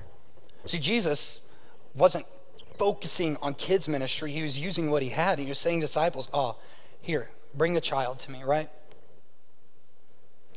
See, 0.66 0.78
Jesus 0.78 1.42
wasn't 1.96 2.26
focusing 2.84 3.38
on 3.42 3.54
kids' 3.54 3.88
ministry. 3.88 4.30
He 4.30 4.42
was 4.42 4.60
using 4.60 4.92
what 4.92 5.02
he 5.02 5.08
had. 5.08 5.40
He 5.40 5.48
was 5.48 5.58
saying 5.58 5.80
disciples, 5.80 6.30
Oh, 6.34 6.58
here, 7.00 7.30
bring 7.56 7.74
the 7.74 7.80
child 7.80 8.20
to 8.20 8.32
me, 8.32 8.44
right? 8.44 8.70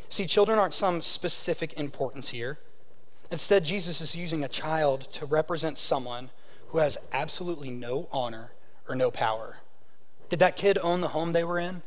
See, 0.09 0.27
children 0.27 0.59
aren't 0.59 0.75
some 0.75 1.03
specific 1.03 1.79
importance 1.79 2.31
here. 2.31 2.59
Instead, 3.31 3.65
Jesus 3.65 4.01
is 4.01 4.17
using 4.17 4.43
a 4.43 4.49
child 4.49 5.03
to 5.13 5.25
represent 5.25 5.79
someone 5.79 6.31
who 6.71 6.79
has 6.79 6.99
absolutely 7.13 7.71
no 7.71 8.09
honor 8.11 8.51
or 8.89 8.97
no 8.97 9.13
power. 9.13 9.59
Did 10.29 10.41
that 10.41 10.57
kid 10.57 10.79
own 10.83 11.03
the 11.03 11.09
home 11.09 11.33
they 11.33 11.45
were 11.45 11.61
in? 11.61 11.85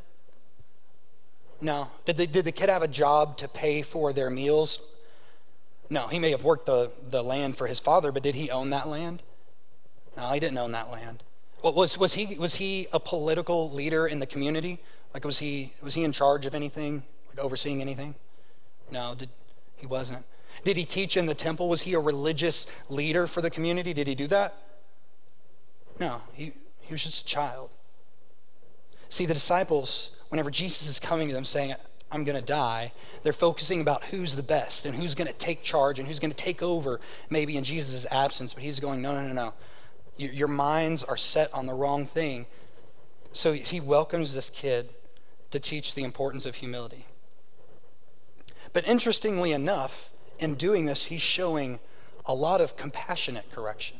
No. 1.60 1.88
Did, 2.06 2.16
they, 2.16 2.26
did 2.26 2.46
the 2.46 2.52
kid 2.52 2.70
have 2.70 2.82
a 2.82 2.88
job 2.88 3.36
to 3.38 3.48
pay 3.48 3.82
for 3.82 4.14
their 4.14 4.30
meals? 4.30 4.80
No, 5.90 6.06
he 6.06 6.18
may 6.18 6.30
have 6.30 6.44
worked 6.44 6.64
the, 6.64 6.90
the 7.10 7.22
land 7.22 7.58
for 7.58 7.66
his 7.66 7.78
father, 7.78 8.10
but 8.10 8.22
did 8.22 8.36
he 8.36 8.50
own 8.50 8.70
that 8.70 8.88
land? 8.88 9.22
No, 10.16 10.30
he 10.32 10.40
didn't 10.40 10.58
own 10.58 10.72
that 10.72 10.90
land. 10.90 11.22
Well, 11.62 11.74
was, 11.74 11.98
was, 11.98 12.14
he, 12.14 12.36
was 12.36 12.54
he 12.54 12.88
a 12.92 13.00
political 13.00 13.70
leader 13.70 14.06
in 14.06 14.18
the 14.18 14.26
community? 14.26 14.80
Like, 15.12 15.24
was 15.24 15.38
he, 15.38 15.74
was 15.82 15.94
he 15.94 16.04
in 16.04 16.12
charge 16.12 16.46
of 16.46 16.54
anything, 16.54 17.02
like 17.28 17.38
overseeing 17.38 17.80
anything? 17.80 18.14
No, 18.90 19.14
did, 19.14 19.28
he 19.76 19.86
wasn't. 19.86 20.24
Did 20.64 20.76
he 20.76 20.84
teach 20.84 21.16
in 21.16 21.26
the 21.26 21.34
temple? 21.34 21.68
Was 21.68 21.82
he 21.82 21.94
a 21.94 22.00
religious 22.00 22.66
leader 22.88 23.26
for 23.26 23.40
the 23.40 23.50
community? 23.50 23.92
Did 23.92 24.06
he 24.06 24.14
do 24.14 24.26
that? 24.28 24.54
No, 25.98 26.22
he, 26.32 26.52
he 26.80 26.92
was 26.92 27.02
just 27.02 27.22
a 27.22 27.26
child. 27.26 27.70
See, 29.08 29.26
the 29.26 29.34
disciples, 29.34 30.12
whenever 30.28 30.50
Jesus 30.50 30.88
is 30.88 31.00
coming 31.00 31.28
to 31.28 31.34
them 31.34 31.44
saying, 31.44 31.74
I'm 32.12 32.24
going 32.24 32.38
to 32.38 32.44
die, 32.44 32.92
they're 33.22 33.32
focusing 33.32 33.80
about 33.80 34.04
who's 34.04 34.34
the 34.34 34.42
best 34.42 34.86
and 34.86 34.94
who's 34.94 35.14
going 35.14 35.28
to 35.28 35.34
take 35.34 35.62
charge 35.62 35.98
and 35.98 36.08
who's 36.08 36.18
going 36.18 36.32
to 36.32 36.36
take 36.36 36.62
over, 36.62 37.00
maybe 37.28 37.56
in 37.56 37.64
Jesus' 37.64 38.06
absence. 38.10 38.52
But 38.52 38.62
he's 38.62 38.80
going, 38.80 39.00
no, 39.00 39.14
no, 39.14 39.26
no, 39.26 39.32
no. 39.32 39.54
Your, 40.20 40.48
minds 40.48 41.02
are 41.02 41.16
set 41.16 41.52
on 41.54 41.66
the 41.66 41.74
wrong 41.74 42.06
thing. 42.06 42.46
So 43.32 43.52
he 43.52 43.80
welcomes 43.80 44.34
this 44.34 44.50
kid 44.50 44.90
to 45.50 45.58
teach 45.58 45.94
the 45.94 46.04
importance 46.04 46.46
of 46.46 46.56
humility. 46.56 47.06
But 48.72 48.86
interestingly 48.86 49.52
enough, 49.52 50.10
in 50.38 50.54
doing 50.54 50.84
this, 50.84 51.06
he's 51.06 51.22
showing 51.22 51.80
a 52.26 52.34
lot 52.34 52.60
of 52.60 52.76
compassionate 52.76 53.50
correction, 53.50 53.98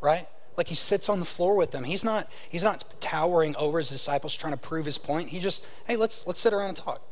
right? 0.00 0.26
Like 0.56 0.68
he 0.68 0.74
sits 0.74 1.08
on 1.08 1.20
the 1.20 1.26
floor 1.26 1.54
with 1.54 1.70
them. 1.70 1.84
He's 1.84 2.02
not, 2.02 2.30
he's 2.48 2.64
not 2.64 2.84
towering 3.00 3.54
over 3.56 3.78
his 3.78 3.88
disciples 3.88 4.34
trying 4.34 4.54
to 4.54 4.58
prove 4.58 4.86
his 4.86 4.98
point. 4.98 5.28
He 5.28 5.38
just, 5.38 5.66
hey, 5.86 5.96
let's, 5.96 6.26
let's 6.26 6.40
sit 6.40 6.52
around 6.52 6.68
and 6.68 6.76
talk. 6.78 7.02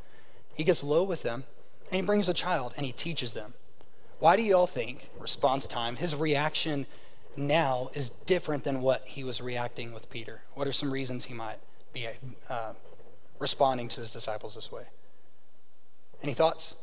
He 0.54 0.64
gets 0.64 0.82
low 0.82 1.04
with 1.04 1.22
them 1.22 1.44
and 1.90 2.00
he 2.00 2.02
brings 2.02 2.28
a 2.28 2.34
child 2.34 2.72
and 2.76 2.86
he 2.86 2.92
teaches 2.92 3.34
them. 3.34 3.54
Why 4.18 4.36
do 4.36 4.42
you 4.42 4.56
all 4.56 4.66
think, 4.66 5.10
response 5.20 5.66
time, 5.66 5.96
his 5.96 6.14
reaction 6.14 6.86
now 7.36 7.90
is 7.94 8.10
different 8.26 8.64
than 8.64 8.80
what 8.80 9.06
he 9.06 9.24
was 9.24 9.40
reacting 9.40 9.92
with 9.92 10.08
Peter? 10.10 10.42
What 10.54 10.66
are 10.66 10.72
some 10.72 10.92
reasons 10.92 11.24
he 11.24 11.34
might 11.34 11.58
be 11.92 12.08
uh, 12.48 12.72
responding 13.38 13.88
to 13.88 14.00
his 14.00 14.12
disciples 14.12 14.54
this 14.54 14.70
way? 14.70 14.84
Any 16.22 16.34
thoughts? 16.34 16.76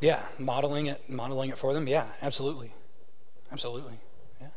Yeah, 0.00 0.22
modeling 0.38 0.86
it, 0.86 1.08
modeling 1.08 1.50
it 1.50 1.58
for 1.58 1.72
them. 1.72 1.88
Yeah, 1.88 2.06
absolutely, 2.20 2.72
absolutely. 3.50 3.94
Yeah. 4.40 4.48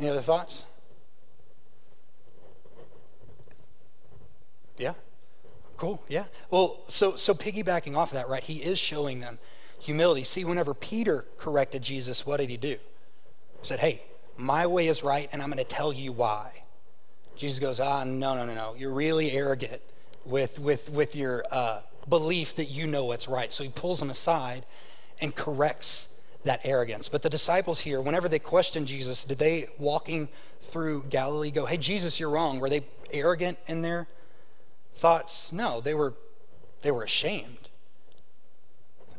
Any 0.00 0.08
other 0.08 0.22
thoughts? 0.22 0.64
Yeah. 4.80 4.94
Cool. 5.76 6.02
Yeah. 6.08 6.24
Well, 6.50 6.80
so 6.88 7.16
so 7.16 7.34
piggybacking 7.34 7.96
off 7.96 8.10
of 8.10 8.14
that, 8.14 8.28
right? 8.28 8.42
He 8.42 8.62
is 8.62 8.78
showing 8.78 9.20
them 9.20 9.38
humility. 9.78 10.24
See, 10.24 10.44
whenever 10.44 10.74
Peter 10.74 11.24
corrected 11.38 11.82
Jesus, 11.82 12.26
what 12.26 12.38
did 12.38 12.50
he 12.50 12.56
do? 12.56 12.76
He 12.76 12.78
said, 13.62 13.80
"Hey, 13.80 14.02
my 14.36 14.66
way 14.66 14.88
is 14.88 15.02
right, 15.02 15.28
and 15.32 15.40
I'm 15.42 15.48
going 15.48 15.58
to 15.58 15.64
tell 15.64 15.92
you 15.92 16.12
why." 16.12 16.50
Jesus 17.36 17.58
goes, 17.58 17.80
"Ah, 17.80 18.04
no, 18.04 18.34
no, 18.34 18.44
no, 18.44 18.54
no. 18.54 18.74
You're 18.76 18.92
really 18.92 19.30
arrogant 19.32 19.80
with 20.24 20.58
with 20.58 20.90
with 20.90 21.14
your." 21.14 21.44
Uh, 21.50 21.80
belief 22.08 22.56
that 22.56 22.66
you 22.66 22.86
know 22.86 23.04
what's 23.04 23.28
right. 23.28 23.52
So 23.52 23.64
he 23.64 23.70
pulls 23.70 24.00
him 24.00 24.10
aside 24.10 24.64
and 25.20 25.34
corrects 25.34 26.08
that 26.44 26.60
arrogance. 26.64 27.08
But 27.08 27.22
the 27.22 27.30
disciples 27.30 27.80
here, 27.80 28.00
whenever 28.00 28.28
they 28.28 28.38
questioned 28.38 28.86
Jesus, 28.86 29.24
did 29.24 29.38
they 29.38 29.68
walking 29.78 30.28
through 30.62 31.04
Galilee 31.10 31.50
go, 31.50 31.66
hey, 31.66 31.76
Jesus, 31.76 32.18
you're 32.18 32.30
wrong? 32.30 32.60
Were 32.60 32.70
they 32.70 32.84
arrogant 33.12 33.58
in 33.66 33.82
their 33.82 34.08
thoughts? 35.00 35.50
No, 35.50 35.80
they 35.80 35.94
were, 35.94 36.14
they 36.82 36.90
were 36.90 37.02
ashamed. 37.02 37.68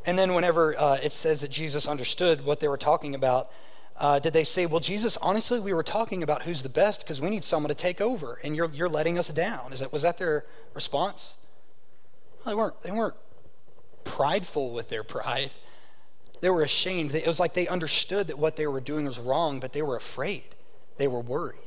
And 0.06 0.18
then 0.18 0.34
whenever 0.34 0.80
uh, 0.80 0.98
it 1.02 1.12
says 1.12 1.42
that 1.42 1.52
Jesus 1.52 1.88
understood 1.88 2.46
what 2.46 2.60
they 2.60 2.68
were 2.68 2.78
talking 2.78 3.14
about, 3.14 3.52
uh, 3.98 4.20
did 4.20 4.34
they 4.34 4.44
say, 4.44 4.66
well, 4.66 4.80
Jesus, 4.80 5.18
honestly, 5.18 5.60
we 5.60 5.74
were 5.74 5.84
talking 5.84 6.24
about 6.24 6.44
who's 6.44 6.64
the 6.64 6.70
best 6.70 7.02
because 7.02 7.22
we 7.22 7.30
need 7.30 7.44
someone 7.44 7.70
to 7.70 7.76
take 7.76 8.02
over, 8.02 8.40
and 8.44 8.56
you're, 8.56 8.70
you're 8.72 8.90
letting 8.90 9.20
us 9.20 9.28
down? 9.28 9.74
Is 9.74 9.82
that, 9.82 9.94
was 9.94 10.02
that 10.02 10.18
their 10.18 10.46
response? 10.74 11.36
They 12.46 12.56
weren't, 12.56 12.82
they 12.82 12.92
weren't 12.92 13.16
prideful 14.04 14.72
with 14.72 14.90
their 14.90 15.04
pride. 15.04 15.54
They 16.40 16.50
were 16.50 16.64
ashamed. 16.64 17.14
It 17.14 17.28
was 17.28 17.40
like 17.40 17.54
they 17.54 17.68
understood 17.68 18.28
that 18.28 18.40
what 18.40 18.56
they 18.56 18.66
were 18.66 18.82
doing 18.82 19.06
was 19.06 19.20
wrong, 19.20 19.60
but 19.60 19.74
they 19.74 19.84
were 19.84 19.98
afraid. 19.98 20.56
They 20.98 21.08
were 21.08 21.20
worried. 21.20 21.60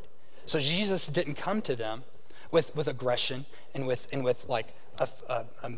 So 0.46 0.58
Jesus 0.58 1.06
didn't 1.06 1.34
come 1.34 1.62
to 1.62 1.76
them 1.76 2.02
with, 2.54 2.74
with 2.76 2.86
aggression 2.86 3.44
and 3.74 3.84
with, 3.84 4.06
and 4.12 4.24
with 4.24 4.48
like 4.48 4.68
a, 4.98 5.08
a, 5.28 5.44
a 5.64 5.72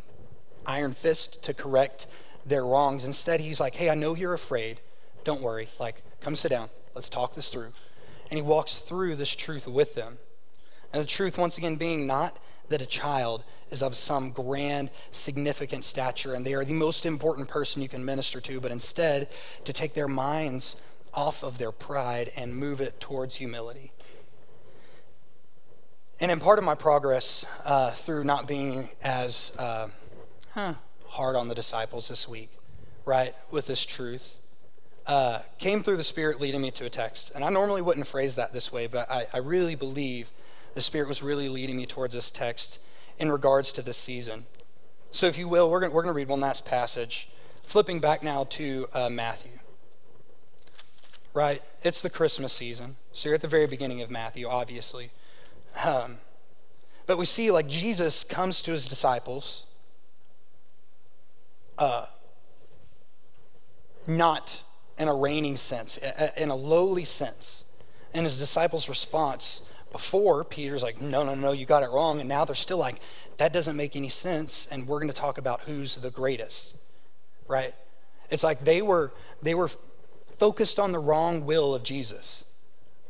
iron 0.67 0.93
fist 0.93 1.43
to 1.43 1.55
correct 1.55 2.07
their 2.45 2.67
wrongs. 2.67 3.05
Instead, 3.05 3.41
he's 3.41 3.59
like, 3.59 3.75
hey, 3.75 3.89
I 3.89 3.95
know 3.95 4.15
you're 4.15 4.35
afraid. 4.35 4.79
Don't 5.25 5.41
worry. 5.41 5.69
Like, 5.81 6.03
come 6.21 6.37
sit 6.37 6.51
down. 6.51 6.69
Let's 6.95 7.09
talk 7.09 7.35
this 7.35 7.49
through. 7.49 7.73
And 8.31 8.37
he 8.37 8.43
walks 8.43 8.79
through 8.79 9.17
this 9.17 9.35
truth 9.35 9.67
with 9.67 9.95
them. 9.95 10.19
And 10.93 11.03
the 11.03 11.07
truth, 11.07 11.39
once 11.39 11.57
again, 11.57 11.77
being 11.77 12.07
not 12.07 12.37
that 12.69 12.83
a 12.83 12.87
child 12.87 13.43
is 13.71 13.83
of 13.83 13.97
some 13.97 14.31
grand, 14.31 14.91
significant 15.13 15.83
stature 15.83 16.35
and 16.35 16.45
they 16.45 16.55
are 16.55 16.65
the 16.65 16.75
most 16.75 17.07
important 17.07 17.49
person 17.49 17.81
you 17.81 17.89
can 17.89 18.05
minister 18.05 18.41
to, 18.41 18.61
but 18.61 18.71
instead 18.71 19.29
to 19.65 19.73
take 19.73 19.95
their 19.95 20.09
minds 20.09 20.77
off 21.15 21.43
of 21.43 21.57
their 21.57 21.73
pride 21.73 22.33
and 22.37 22.55
move 22.55 22.83
it 22.83 23.01
towards 23.01 23.37
humility. 23.37 23.93
And 26.19 26.31
in 26.31 26.41
part 26.41 26.59
of 26.59 26.65
my 26.65 26.75
progress 26.75 27.45
uh, 27.65 27.91
through 27.91 28.25
not 28.25 28.47
being 28.47 28.89
as 29.03 29.53
uh, 29.59 29.89
huh, 30.55 30.75
hard 31.09 31.37
on 31.37 31.49
the 31.49 31.55
disciples 31.55 32.09
this 32.09 32.27
week, 32.27 32.51
right, 33.05 33.35
with 33.51 33.67
this 33.67 33.85
truth, 33.85 34.39
uh, 35.07 35.41
came 35.59 35.83
through 35.83 35.99
the 35.99 36.05
Spirit 36.05 36.41
leading 36.41 36.63
me 36.63 36.71
to 36.73 36.87
a 36.87 36.91
text. 36.91 37.33
And 37.35 37.45
I 37.45 37.51
normally 37.51 37.83
wouldn't 37.83 38.07
phrase 38.07 38.35
that 38.37 38.55
this 38.55 38.73
way, 38.73 38.87
but 38.87 39.11
I, 39.11 39.27
I 39.35 39.39
really 39.39 39.75
believe 39.75 40.33
the 40.75 40.81
Spirit 40.81 41.07
was 41.07 41.23
really 41.23 41.51
leading 41.51 41.77
me 41.77 41.85
towards 41.85 42.15
this 42.15 42.31
text 42.31 42.79
in 43.19 43.31
regards 43.31 43.71
to 43.73 43.83
this 43.83 43.99
season. 43.99 44.47
So, 45.13 45.27
if 45.27 45.37
you 45.37 45.49
will, 45.49 45.71
we're 45.71 45.81
going 45.81 45.93
we're 45.93 46.03
to 46.03 46.13
read 46.13 46.29
one 46.29 46.41
last 46.41 46.65
passage, 46.65 47.29
flipping 47.63 48.01
back 48.01 48.23
now 48.23 48.45
to 48.45 48.89
uh, 48.93 49.09
Matthew. 49.11 49.53
Right? 51.33 51.63
It's 51.83 52.01
the 52.01 52.11
Christmas 52.11 52.53
season. 52.53 52.97
So, 53.13 53.29
you're 53.29 53.35
at 53.35 53.43
the 53.43 53.49
very 53.49 53.67
beginning 53.67 54.01
of 54.01 54.11
Matthew, 54.11 54.49
obviously. 54.49 55.11
Um, 55.85 56.19
but 57.07 57.19
we 57.19 57.25
see, 57.25 57.51
like, 57.51 57.69
Jesus 57.69 58.25
comes 58.25 58.63
to 58.63 58.73
his 58.73 58.87
disciples, 58.87 59.67
uh, 61.79 62.07
not 64.07 64.63
in 64.99 65.09
a 65.09 65.15
reigning 65.15 65.57
sense, 65.57 65.99
in 66.37 66.49
a 66.49 66.57
lowly 66.57 67.05
sense. 67.05 67.65
And 68.15 68.25
his 68.25 68.39
disciples' 68.39 68.89
response 68.89 69.63
before, 69.93 70.43
Peter's 70.45 70.83
like, 70.83 71.01
no, 71.01 71.23
no, 71.25 71.35
no, 71.35 71.53
you 71.53 71.67
got 71.67 71.83
it 71.83 71.91
wrong. 71.91 72.21
And 72.21 72.29
now 72.29 72.45
they're 72.45 72.55
still 72.55 72.79
like, 72.79 72.97
that 73.37 73.53
doesn't 73.53 73.77
make 73.77 73.95
any 73.95 74.09
sense. 74.09 74.67
And 74.71 74.89
we're 74.89 74.99
going 74.99 75.13
to 75.13 75.15
talk 75.15 75.39
about 75.39 75.61
who's 75.61 75.97
the 75.97 76.11
greatest, 76.11 76.75
right? 77.47 77.75
It's 78.31 78.43
like 78.43 78.65
they 78.65 78.83
were, 78.83 79.13
they 79.43 79.55
were 79.55 79.71
focused 80.39 80.79
on 80.79 80.93
the 80.93 80.99
wrong 80.99 81.45
will 81.45 81.75
of 81.75 81.83
Jesus, 81.83 82.45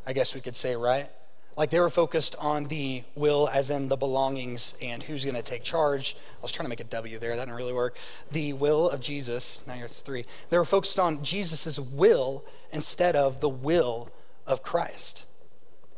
I 0.07 0.13
guess 0.13 0.35
we 0.35 0.41
could 0.41 0.57
say, 0.57 0.77
right? 0.77 1.09
Like 1.57 1.71
they 1.71 1.81
were 1.81 1.91
focused 1.91 2.37
on 2.39 2.65
the 2.65 3.03
will, 3.15 3.49
as 3.51 3.71
in 3.71 3.89
the 3.89 3.97
belongings 3.97 4.75
and 4.83 5.03
who's 5.03 5.25
going 5.25 5.37
to 5.37 5.43
take 5.43 5.63
charge. 5.63 6.17
I 6.39 6.43
was 6.43 6.53
trying 6.53 6.67
to 6.67 6.69
make 6.69 6.81
a 6.81 6.85
W 6.85 7.19
there, 7.19 7.35
that 7.35 7.47
didn't 7.47 7.57
really 7.57 7.73
work. 7.73 7.97
The 8.31 8.53
will 8.53 8.91
of 8.91 9.01
Jesus, 9.01 9.63
now 9.67 9.75
you're 9.75 9.89
three. 9.89 10.27
They 10.51 10.59
were 10.59 10.67
focused 10.67 10.99
on 10.99 11.25
Jesus' 11.25 11.79
will 11.79 12.45
instead 12.73 13.17
of 13.17 13.41
the 13.41 13.49
will 13.49 14.11
of 14.47 14.63
Christ 14.63 15.25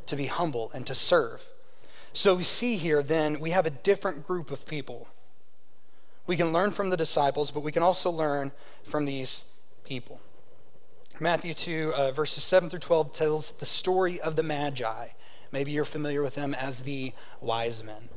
to 0.06 0.16
be 0.16 0.26
humble 0.26 0.70
and 0.72 0.86
to 0.86 0.94
serve. 0.94 1.42
So 2.12 2.36
we 2.36 2.44
see 2.44 2.76
here 2.76 3.02
then 3.02 3.40
we 3.40 3.50
have 3.50 3.66
a 3.66 3.70
different 3.70 4.26
group 4.26 4.50
of 4.50 4.66
people. 4.66 5.08
We 6.26 6.36
can 6.36 6.52
learn 6.52 6.70
from 6.70 6.90
the 6.90 6.96
disciples, 6.96 7.50
but 7.50 7.60
we 7.60 7.72
can 7.72 7.82
also 7.82 8.10
learn 8.10 8.52
from 8.84 9.06
these 9.06 9.46
people. 9.84 10.20
Matthew 11.20 11.52
2, 11.52 11.92
uh, 11.96 12.12
verses 12.12 12.44
7 12.44 12.70
through 12.70 12.78
12 12.78 13.12
tells 13.12 13.52
the 13.52 13.66
story 13.66 14.20
of 14.20 14.36
the 14.36 14.42
Magi. 14.42 15.08
Maybe 15.52 15.70
you're 15.70 15.84
familiar 15.84 16.22
with 16.22 16.34
them 16.34 16.54
as 16.54 16.80
the 16.80 17.12
wise 17.40 17.82
men. 17.82 18.08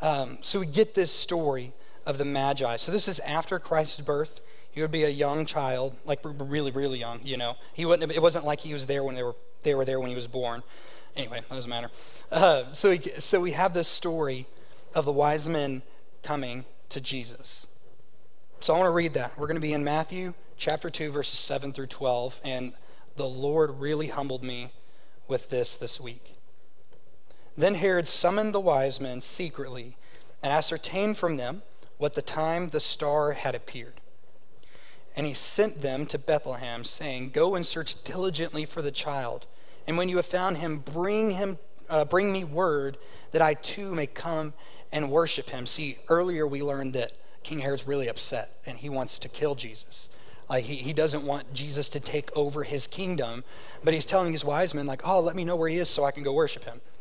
Um, 0.00 0.38
so 0.42 0.60
we 0.60 0.66
get 0.66 0.94
this 0.94 1.10
story 1.10 1.72
of 2.06 2.18
the 2.18 2.24
Magi. 2.24 2.76
So 2.76 2.92
this 2.92 3.08
is 3.08 3.18
after 3.20 3.58
Christ's 3.58 4.00
birth. 4.00 4.40
He 4.70 4.80
would 4.80 4.90
be 4.90 5.04
a 5.04 5.08
young 5.08 5.46
child, 5.46 5.96
like 6.04 6.20
really, 6.24 6.70
really 6.70 6.98
young. 6.98 7.20
You 7.24 7.36
know, 7.36 7.56
he 7.74 7.84
wouldn't. 7.84 8.08
Have, 8.08 8.16
it 8.16 8.22
wasn't 8.22 8.44
like 8.44 8.60
he 8.60 8.72
was 8.72 8.86
there 8.86 9.02
when 9.02 9.14
they 9.14 9.22
were 9.22 9.34
they 9.62 9.74
were 9.74 9.84
there 9.84 10.00
when 10.00 10.08
he 10.08 10.14
was 10.14 10.26
born. 10.26 10.62
Anyway, 11.16 11.40
doesn't 11.50 11.68
matter. 11.68 11.90
Uh, 12.30 12.72
so, 12.72 12.90
we, 12.90 12.98
so 12.98 13.40
we 13.40 13.50
have 13.52 13.74
this 13.74 13.88
story 13.88 14.46
of 14.94 15.04
the 15.04 15.12
wise 15.12 15.48
men 15.48 15.82
coming 16.22 16.64
to 16.90 17.00
Jesus. 17.00 17.66
So 18.60 18.74
I 18.74 18.78
want 18.78 18.88
to 18.88 18.92
read 18.92 19.14
that. 19.14 19.36
We're 19.36 19.46
going 19.46 19.56
to 19.56 19.60
be 19.60 19.72
in 19.72 19.82
Matthew 19.82 20.34
chapter 20.56 20.90
2, 20.90 21.10
verses 21.10 21.38
7 21.38 21.72
through 21.72 21.86
12. 21.86 22.40
And 22.44 22.72
the 23.16 23.28
Lord 23.28 23.80
really 23.80 24.08
humbled 24.08 24.44
me 24.44 24.70
with 25.26 25.50
this 25.50 25.76
this 25.76 26.00
week. 26.00 26.37
Then 27.58 27.74
Herod 27.74 28.06
summoned 28.06 28.54
the 28.54 28.60
wise 28.60 29.00
men 29.00 29.20
secretly 29.20 29.96
and 30.44 30.52
ascertained 30.52 31.18
from 31.18 31.36
them 31.36 31.62
what 31.96 32.14
the 32.14 32.22
time 32.22 32.68
the 32.68 32.78
star 32.78 33.32
had 33.32 33.56
appeared. 33.56 34.00
And 35.16 35.26
he 35.26 35.34
sent 35.34 35.82
them 35.82 36.06
to 36.06 36.18
Bethlehem, 36.20 36.84
saying, 36.84 37.30
Go 37.30 37.56
and 37.56 37.66
search 37.66 37.96
diligently 38.04 38.64
for 38.64 38.80
the 38.80 38.92
child. 38.92 39.46
And 39.88 39.98
when 39.98 40.08
you 40.08 40.16
have 40.18 40.26
found 40.26 40.58
him, 40.58 40.78
bring 40.78 41.32
him, 41.32 41.58
uh, 41.90 42.04
bring 42.04 42.30
me 42.30 42.44
word 42.44 42.96
that 43.32 43.42
I 43.42 43.54
too 43.54 43.92
may 43.92 44.06
come 44.06 44.54
and 44.92 45.10
worship 45.10 45.50
him. 45.50 45.66
See, 45.66 45.98
earlier 46.08 46.46
we 46.46 46.62
learned 46.62 46.94
that 46.94 47.10
King 47.42 47.58
Herod's 47.58 47.88
really 47.88 48.06
upset 48.06 48.60
and 48.66 48.78
he 48.78 48.88
wants 48.88 49.18
to 49.18 49.28
kill 49.28 49.56
Jesus. 49.56 50.10
Like 50.48 50.64
he, 50.64 50.76
he 50.76 50.92
doesn't 50.92 51.26
want 51.26 51.52
Jesus 51.52 51.88
to 51.90 52.00
take 52.00 52.34
over 52.36 52.62
his 52.62 52.86
kingdom, 52.86 53.42
but 53.82 53.92
he's 53.92 54.06
telling 54.06 54.32
his 54.32 54.44
wise 54.44 54.74
men, 54.74 54.86
like, 54.86 55.06
oh, 55.06 55.18
let 55.20 55.34
me 55.34 55.44
know 55.44 55.56
where 55.56 55.68
he 55.68 55.78
is 55.78 55.90
so 55.90 56.04
I 56.04 56.12
can 56.12 56.22
go 56.22 56.32
worship 56.32 56.64
him. 56.64 56.80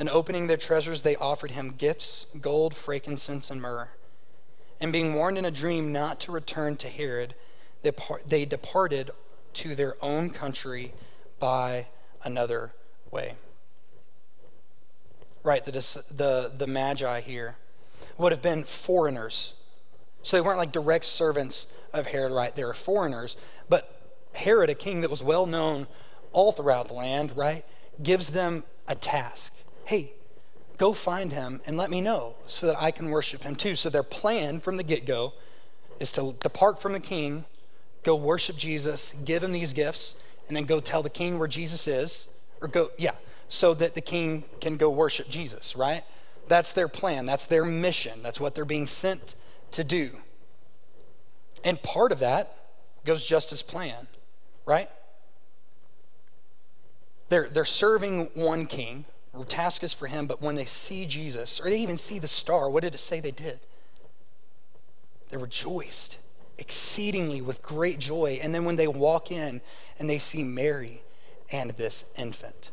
And 0.00 0.08
opening 0.08 0.46
their 0.46 0.56
treasures, 0.56 1.02
they 1.02 1.14
offered 1.16 1.50
him 1.50 1.74
gifts 1.76 2.24
gold, 2.40 2.74
frankincense, 2.74 3.50
and 3.50 3.60
myrrh. 3.60 3.90
And 4.80 4.92
being 4.92 5.14
warned 5.14 5.36
in 5.36 5.44
a 5.44 5.50
dream 5.50 5.92
not 5.92 6.20
to 6.20 6.32
return 6.32 6.76
to 6.78 6.88
Herod, 6.88 7.34
they 8.26 8.46
departed 8.46 9.10
to 9.52 9.74
their 9.74 10.02
own 10.02 10.30
country 10.30 10.94
by 11.38 11.88
another 12.24 12.72
way. 13.10 13.34
Right, 15.42 15.62
the, 15.66 15.72
the, 15.72 16.52
the 16.56 16.66
Magi 16.66 17.20
here 17.20 17.56
would 18.16 18.32
have 18.32 18.42
been 18.42 18.64
foreigners. 18.64 19.52
So 20.22 20.38
they 20.38 20.40
weren't 20.40 20.58
like 20.58 20.72
direct 20.72 21.04
servants 21.04 21.66
of 21.92 22.06
Herod, 22.06 22.32
right? 22.32 22.56
They 22.56 22.64
were 22.64 22.72
foreigners. 22.72 23.36
But 23.68 24.00
Herod, 24.32 24.70
a 24.70 24.74
king 24.74 25.02
that 25.02 25.10
was 25.10 25.22
well 25.22 25.44
known 25.44 25.88
all 26.32 26.52
throughout 26.52 26.88
the 26.88 26.94
land, 26.94 27.36
right, 27.36 27.66
gives 28.02 28.30
them 28.30 28.64
a 28.88 28.94
task. 28.94 29.52
Hey, 29.90 30.12
go 30.78 30.92
find 30.92 31.32
him 31.32 31.60
and 31.66 31.76
let 31.76 31.90
me 31.90 32.00
know 32.00 32.36
so 32.46 32.66
that 32.68 32.80
I 32.80 32.92
can 32.92 33.10
worship 33.10 33.42
him 33.42 33.56
too. 33.56 33.74
So 33.74 33.90
their 33.90 34.04
plan 34.04 34.60
from 34.60 34.76
the 34.76 34.84
get 34.84 35.04
go 35.04 35.32
is 35.98 36.12
to 36.12 36.36
depart 36.38 36.80
from 36.80 36.92
the 36.92 37.00
king, 37.00 37.44
go 38.04 38.14
worship 38.14 38.56
Jesus, 38.56 39.16
give 39.24 39.42
him 39.42 39.50
these 39.50 39.72
gifts, 39.72 40.14
and 40.46 40.56
then 40.56 40.62
go 40.62 40.78
tell 40.78 41.02
the 41.02 41.10
king 41.10 41.40
where 41.40 41.48
Jesus 41.48 41.88
is, 41.88 42.28
or 42.60 42.68
go, 42.68 42.92
yeah, 42.98 43.14
so 43.48 43.74
that 43.74 43.96
the 43.96 44.00
king 44.00 44.44
can 44.60 44.76
go 44.76 44.90
worship 44.90 45.28
Jesus, 45.28 45.74
right? 45.74 46.04
That's 46.46 46.72
their 46.72 46.86
plan. 46.86 47.26
That's 47.26 47.48
their 47.48 47.64
mission. 47.64 48.22
That's 48.22 48.38
what 48.38 48.54
they're 48.54 48.64
being 48.64 48.86
sent 48.86 49.34
to 49.72 49.82
do. 49.82 50.12
And 51.64 51.82
part 51.82 52.12
of 52.12 52.20
that 52.20 52.56
goes 53.04 53.26
just 53.26 53.50
as 53.50 53.60
planned, 53.60 54.06
right? 54.66 54.88
They're, 57.28 57.48
they're 57.48 57.64
serving 57.64 58.26
one 58.34 58.66
king, 58.66 59.04
the 59.32 59.44
task 59.44 59.84
is 59.84 59.92
for 59.92 60.06
him, 60.06 60.26
but 60.26 60.42
when 60.42 60.56
they 60.56 60.64
see 60.64 61.06
Jesus, 61.06 61.60
or 61.60 61.70
they 61.70 61.78
even 61.80 61.96
see 61.96 62.18
the 62.18 62.28
star, 62.28 62.68
what 62.68 62.82
did 62.82 62.94
it 62.94 62.98
say 62.98 63.20
they 63.20 63.30
did? 63.30 63.60
They 65.30 65.36
rejoiced 65.36 66.18
exceedingly 66.58 67.40
with 67.40 67.62
great 67.62 67.98
joy. 67.98 68.38
And 68.42 68.54
then 68.54 68.64
when 68.64 68.76
they 68.76 68.88
walk 68.88 69.32
in 69.32 69.60
and 69.98 70.10
they 70.10 70.18
see 70.18 70.42
Mary 70.44 71.02
and 71.50 71.70
this 71.72 72.04
infant, 72.16 72.70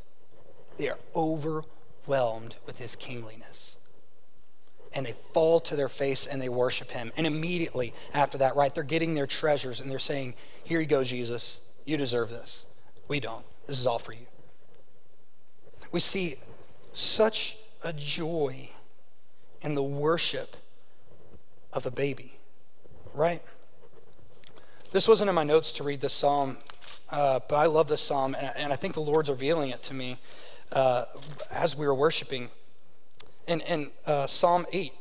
they 0.78 0.90
are 0.90 1.00
overwhelmed 1.16 2.58
with 2.66 2.78
his 2.78 2.96
kingliness 2.96 3.78
and 4.94 5.06
they 5.06 5.14
fall 5.34 5.60
to 5.60 5.76
their 5.76 5.90
face 5.90 6.26
and 6.26 6.42
they 6.42 6.50
worship 6.50 6.92
him. 6.92 7.12
And 7.18 7.28
immediately 7.28 7.94
after 8.14 8.38
that, 8.40 8.56
right, 8.56 8.74
they're 8.74 8.84
getting 8.84 9.14
their 9.14 9.28
treasures 9.28 9.80
and 9.80 9.90
they're 9.90 10.00
saying, 10.00 10.34
Here 10.64 10.80
you 10.80 10.88
go, 10.88 11.04
Jesus. 11.04 11.62
You 11.86 11.98
deserve 11.98 12.30
this. 12.30 12.66
We 13.08 13.20
don't. 13.20 13.46
This 13.66 13.80
is 13.80 13.88
all 13.88 14.00
for 14.00 14.14
you. 14.14 14.27
We 15.92 16.00
see 16.00 16.36
such 16.94 17.58
a 17.84 17.94
joy 17.94 18.70
in 19.62 19.76
the 19.76 19.84
worship 19.84 20.56
of 21.74 21.86
a 21.86 21.92
baby, 21.92 22.34
right? 23.14 23.42
This 24.92 25.08
wasn't 25.08 25.30
in 25.30 25.36
my 25.36 25.44
notes 25.44 25.72
to 25.74 25.84
read 25.84 26.02
this 26.02 26.14
psalm, 26.14 26.58
uh, 27.10 27.40
but 27.48 27.56
I 27.56 27.66
love 27.66 27.88
this 27.88 28.02
psalm, 28.02 28.36
and, 28.36 28.52
and, 28.56 28.74
I 28.74 28.76
think 28.76 28.94
the 28.94 29.02
Lord's 29.02 29.30
revealing 29.30 29.70
it 29.70 29.84
to 29.84 29.94
me 29.94 30.18
uh, 30.72 31.06
as 31.52 31.76
we 31.76 31.86
were 31.86 31.96
worshiping 31.96 32.50
in, 33.48 33.62
in 33.62 33.92
uh, 34.06 34.28
Psalm 34.28 34.66
8. 34.74 34.92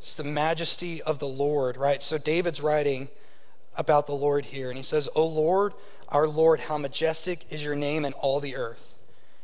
It's 0.00 0.14
the 0.14 0.24
majesty 0.24 1.02
of 1.02 1.18
the 1.18 1.28
Lord, 1.28 1.76
right? 1.76 2.02
So 2.02 2.18
David's 2.18 2.60
writing 2.60 3.08
about 3.76 4.06
the 4.06 4.14
Lord 4.14 4.46
here, 4.46 4.68
and 4.68 4.76
he 4.76 4.84
says, 4.84 5.08
O 5.14 5.26
Lord, 5.26 5.72
our 6.08 6.26
Lord, 6.26 6.60
how 6.60 6.78
majestic 6.78 7.52
is 7.52 7.64
your 7.64 7.74
name 7.74 8.04
in 8.04 8.12
all 8.14 8.40
the 8.40 8.56
earth. 8.56 8.93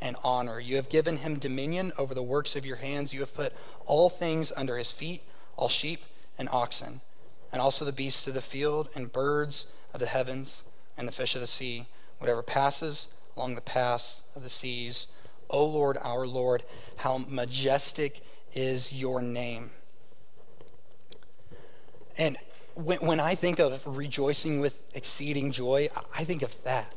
and 0.00 0.16
honor. 0.22 0.60
You 0.60 0.76
have 0.76 0.88
given 0.88 1.18
him 1.18 1.38
dominion 1.38 1.92
over 1.98 2.14
the 2.14 2.22
works 2.22 2.56
of 2.56 2.66
your 2.66 2.76
hands. 2.76 3.12
You 3.12 3.20
have 3.20 3.34
put 3.34 3.52
all 3.86 4.10
things 4.10 4.52
under 4.56 4.76
his 4.76 4.90
feet, 4.90 5.22
all 5.56 5.68
sheep 5.68 6.04
and 6.38 6.48
oxen, 6.50 7.00
and 7.52 7.60
also 7.60 7.84
the 7.84 7.92
beasts 7.92 8.26
of 8.26 8.34
the 8.34 8.42
field 8.42 8.88
and 8.94 9.12
birds 9.12 9.66
of 9.94 10.00
the 10.00 10.06
heavens 10.06 10.64
and 10.98 11.06
the 11.06 11.12
fish 11.12 11.34
of 11.34 11.40
the 11.40 11.46
sea, 11.46 11.86
whatever 12.18 12.42
passes 12.42 13.08
along 13.36 13.54
the 13.54 13.60
paths 13.60 14.22
of 14.34 14.42
the 14.42 14.50
seas. 14.50 15.06
O 15.48 15.64
Lord, 15.64 15.98
our 16.02 16.26
Lord, 16.26 16.62
how 16.96 17.18
majestic 17.18 18.20
is 18.54 18.92
your 18.92 19.20
name 19.20 19.70
and 22.18 22.36
when, 22.74 22.98
when 22.98 23.20
I 23.20 23.34
think 23.34 23.58
of 23.58 23.80
rejoicing 23.86 24.60
with 24.60 24.80
exceeding 24.94 25.52
joy, 25.52 25.88
I 26.14 26.24
think 26.24 26.42
of 26.42 26.62
that. 26.64 26.92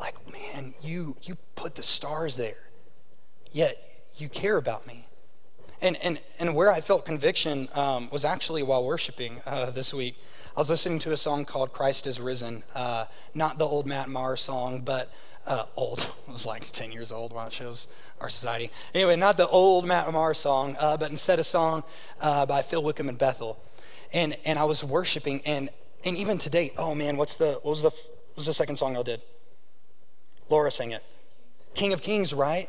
Like, 0.00 0.16
man, 0.32 0.74
you, 0.82 1.16
you 1.22 1.36
put 1.54 1.74
the 1.74 1.82
stars 1.82 2.36
there, 2.36 2.56
yet 3.52 3.76
you 4.16 4.28
care 4.28 4.56
about 4.56 4.86
me. 4.86 5.06
And, 5.82 5.96
and, 6.02 6.20
and 6.38 6.54
where 6.54 6.72
I 6.72 6.80
felt 6.80 7.04
conviction 7.04 7.68
um, 7.74 8.08
was 8.10 8.24
actually 8.24 8.62
while 8.62 8.84
worshiping 8.84 9.40
uh, 9.46 9.70
this 9.70 9.94
week. 9.94 10.16
I 10.56 10.60
was 10.60 10.70
listening 10.70 10.98
to 11.00 11.12
a 11.12 11.16
song 11.16 11.44
called 11.44 11.72
Christ 11.72 12.06
is 12.06 12.18
Risen. 12.18 12.62
Uh, 12.74 13.04
not 13.34 13.58
the 13.58 13.64
old 13.64 13.86
Matt 13.86 14.08
Maher 14.08 14.36
song, 14.36 14.80
but 14.80 15.12
uh, 15.46 15.66
old. 15.76 16.00
it 16.28 16.32
was 16.32 16.44
like 16.44 16.70
10 16.72 16.92
years 16.92 17.12
old 17.12 17.32
when 17.32 17.46
it 17.46 17.52
shows 17.52 17.86
our 18.20 18.28
society. 18.28 18.70
Anyway, 18.94 19.16
not 19.16 19.36
the 19.36 19.48
old 19.48 19.86
Matt 19.86 20.10
Maher 20.12 20.34
song, 20.34 20.76
uh, 20.80 20.96
but 20.96 21.10
instead 21.10 21.38
a 21.38 21.44
song 21.44 21.84
uh, 22.20 22.44
by 22.46 22.62
Phil 22.62 22.82
Wickham 22.82 23.08
and 23.08 23.16
Bethel 23.16 23.58
and 24.12 24.36
and 24.44 24.58
I 24.58 24.64
was 24.64 24.82
worshiping, 24.82 25.40
and 25.46 25.70
and 26.04 26.16
even 26.16 26.38
today, 26.38 26.72
oh 26.76 26.94
man, 26.94 27.16
what's 27.16 27.36
the 27.36 27.52
what 27.62 27.70
was 27.70 27.82
the 27.82 27.90
what 27.90 28.36
was 28.36 28.46
the 28.46 28.54
second 28.54 28.76
song 28.76 28.96
I 28.96 29.02
did? 29.02 29.22
Laura 30.50 30.70
sang 30.70 30.90
it, 30.90 31.02
King 31.74 31.92
of 31.92 32.02
Kings, 32.02 32.34
right? 32.34 32.68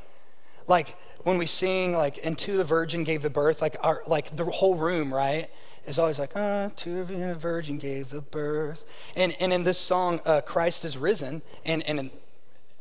Like 0.68 0.96
when 1.24 1.38
we 1.38 1.46
sing 1.46 1.94
like 1.94 2.20
"And 2.24 2.38
to 2.40 2.58
the 2.58 2.64
Virgin 2.64 3.04
gave 3.04 3.22
the 3.22 3.30
birth," 3.30 3.62
like 3.62 3.76
our 3.82 4.02
like 4.08 4.36
the 4.36 4.46
whole 4.46 4.76
room, 4.76 5.14
right? 5.14 5.50
Is 5.88 5.98
always 5.98 6.20
like, 6.20 6.34
ah, 6.36 6.70
to 6.78 7.04
the 7.04 7.34
Virgin 7.34 7.80
gave 7.80 8.12
the 8.12 8.22
birth, 8.22 8.86
and 9.16 9.36
and 9.40 9.52
in 9.52 9.64
this 9.64 9.80
song, 9.80 10.22
uh, 10.26 10.42
Christ 10.42 10.86
is 10.86 10.96
risen, 10.96 11.42
and 11.66 11.84
and 11.84 12.12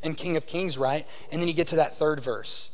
in 0.03 0.15
King 0.15 0.37
of 0.37 0.47
Kings, 0.47 0.77
right? 0.79 1.07
And 1.33 1.41
then 1.41 1.49
you 1.49 1.55
get 1.55 1.69
to 1.69 1.77
that 1.77 1.99
third 1.99 2.21
verse. 2.21 2.71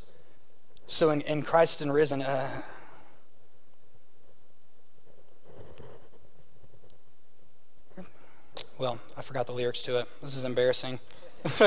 So 0.89 1.11
in, 1.11 1.21
in 1.23 1.43
Christ 1.43 1.81
and 1.81 1.93
risen, 1.93 2.23
uh, 2.23 2.63
Well, 8.79 8.99
I 9.17 9.23
forgot 9.23 9.47
the 9.47 9.53
lyrics 9.53 9.81
to 9.83 10.01
it. 10.01 10.09
This 10.21 10.37
is 10.37 10.45
embarrassing. 10.45 11.01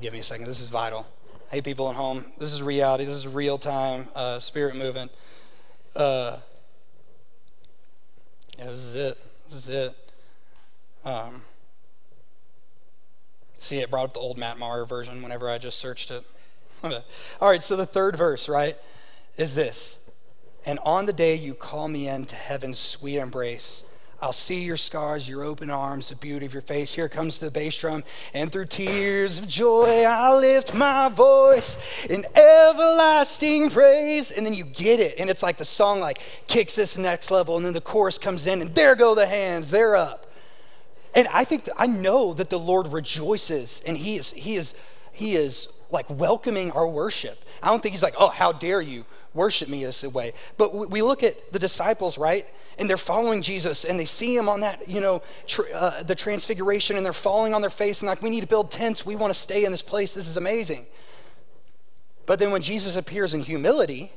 Give 0.00 0.12
me 0.12 0.18
a 0.18 0.22
second. 0.24 0.46
This 0.46 0.60
is 0.60 0.66
vital. 0.66 1.06
Hey, 1.48 1.62
people 1.62 1.88
at 1.88 1.94
home, 1.94 2.24
this 2.36 2.52
is 2.52 2.60
reality. 2.60 3.04
This 3.04 3.14
is 3.14 3.28
real 3.28 3.56
time 3.56 4.08
uh, 4.16 4.40
spirit 4.40 4.74
moving. 4.74 5.08
Uh, 5.94 6.38
Yeah, 8.58 8.64
this 8.66 8.80
is 8.80 8.94
it. 8.96 9.18
This 9.48 9.58
is 9.62 9.68
it. 9.68 10.12
Um, 11.04 11.42
see, 13.60 13.78
it 13.78 13.90
brought 13.90 14.06
up 14.06 14.12
the 14.14 14.18
old 14.18 14.38
Matt 14.38 14.58
Maher 14.58 14.84
version 14.84 15.22
whenever 15.22 15.48
I 15.48 15.58
just 15.58 15.78
searched 15.78 16.10
it. 16.10 16.24
All 16.82 17.48
right, 17.48 17.62
so 17.62 17.76
the 17.76 17.86
third 17.86 18.16
verse, 18.16 18.48
right, 18.48 18.76
is 19.36 19.54
this. 19.54 20.00
And 20.66 20.80
on 20.80 21.06
the 21.06 21.12
day 21.12 21.36
you 21.36 21.54
call 21.54 21.86
me 21.86 22.08
into 22.08 22.34
heaven's 22.34 22.80
sweet 22.80 23.18
embrace, 23.18 23.84
I'll 24.22 24.32
see 24.32 24.62
your 24.62 24.76
scars, 24.76 25.28
your 25.28 25.42
open 25.42 25.68
arms, 25.68 26.08
the 26.08 26.14
beauty 26.14 26.46
of 26.46 26.52
your 26.54 26.62
face. 26.62 26.94
Here 26.94 27.08
comes 27.08 27.40
the 27.40 27.50
bass 27.50 27.76
drum. 27.76 28.04
And 28.32 28.52
through 28.52 28.66
tears 28.66 29.40
of 29.40 29.48
joy, 29.48 30.04
I 30.04 30.38
lift 30.38 30.74
my 30.74 31.08
voice 31.08 31.76
in 32.08 32.24
everlasting 32.36 33.70
praise. 33.70 34.30
And 34.30 34.46
then 34.46 34.54
you 34.54 34.64
get 34.64 35.00
it. 35.00 35.16
And 35.18 35.28
it's 35.28 35.42
like 35.42 35.58
the 35.58 35.64
song 35.64 35.98
like 35.98 36.20
kicks 36.46 36.76
this 36.76 36.96
next 36.96 37.32
level. 37.32 37.56
And 37.56 37.66
then 37.66 37.72
the 37.72 37.80
chorus 37.80 38.16
comes 38.16 38.46
in, 38.46 38.62
and 38.62 38.72
there 38.76 38.94
go 38.94 39.16
the 39.16 39.26
hands. 39.26 39.70
They're 39.70 39.96
up. 39.96 40.32
And 41.14 41.28
I 41.28 41.44
think, 41.44 41.68
I 41.76 41.86
know 41.86 42.32
that 42.34 42.48
the 42.48 42.58
Lord 42.58 42.86
rejoices 42.92 43.82
and 43.86 43.96
he 43.96 44.16
is, 44.16 44.32
he 44.32 44.54
is, 44.54 44.74
he 45.12 45.34
is 45.34 45.68
like 45.92 46.08
welcoming 46.10 46.72
our 46.72 46.88
worship. 46.88 47.44
I 47.62 47.68
don't 47.68 47.82
think 47.82 47.92
he's 47.94 48.02
like, 48.02 48.14
oh, 48.18 48.28
how 48.28 48.50
dare 48.52 48.80
you 48.80 49.04
worship 49.34 49.68
me 49.68 49.84
this 49.84 50.02
way. 50.02 50.32
But 50.58 50.90
we 50.90 51.02
look 51.02 51.22
at 51.22 51.52
the 51.52 51.58
disciples, 51.58 52.18
right? 52.18 52.44
And 52.78 52.88
they're 52.88 52.96
following 52.96 53.42
Jesus 53.42 53.84
and 53.84 53.98
they 53.98 54.04
see 54.04 54.36
him 54.36 54.48
on 54.48 54.60
that, 54.60 54.88
you 54.88 55.00
know, 55.00 55.22
tr- 55.46 55.62
uh, 55.74 56.02
the 56.02 56.14
transfiguration 56.14 56.96
and 56.96 57.04
they're 57.04 57.12
falling 57.12 57.54
on 57.54 57.60
their 57.60 57.70
face 57.70 58.00
and 58.00 58.08
like, 58.08 58.22
we 58.22 58.30
need 58.30 58.40
to 58.40 58.46
build 58.46 58.70
tents. 58.70 59.06
We 59.06 59.16
want 59.16 59.32
to 59.32 59.38
stay 59.38 59.64
in 59.64 59.70
this 59.70 59.82
place. 59.82 60.12
This 60.12 60.28
is 60.28 60.36
amazing. 60.36 60.86
But 62.26 62.38
then 62.38 62.50
when 62.50 62.62
Jesus 62.62 62.96
appears 62.96 63.34
in 63.34 63.40
humility, 63.40 64.12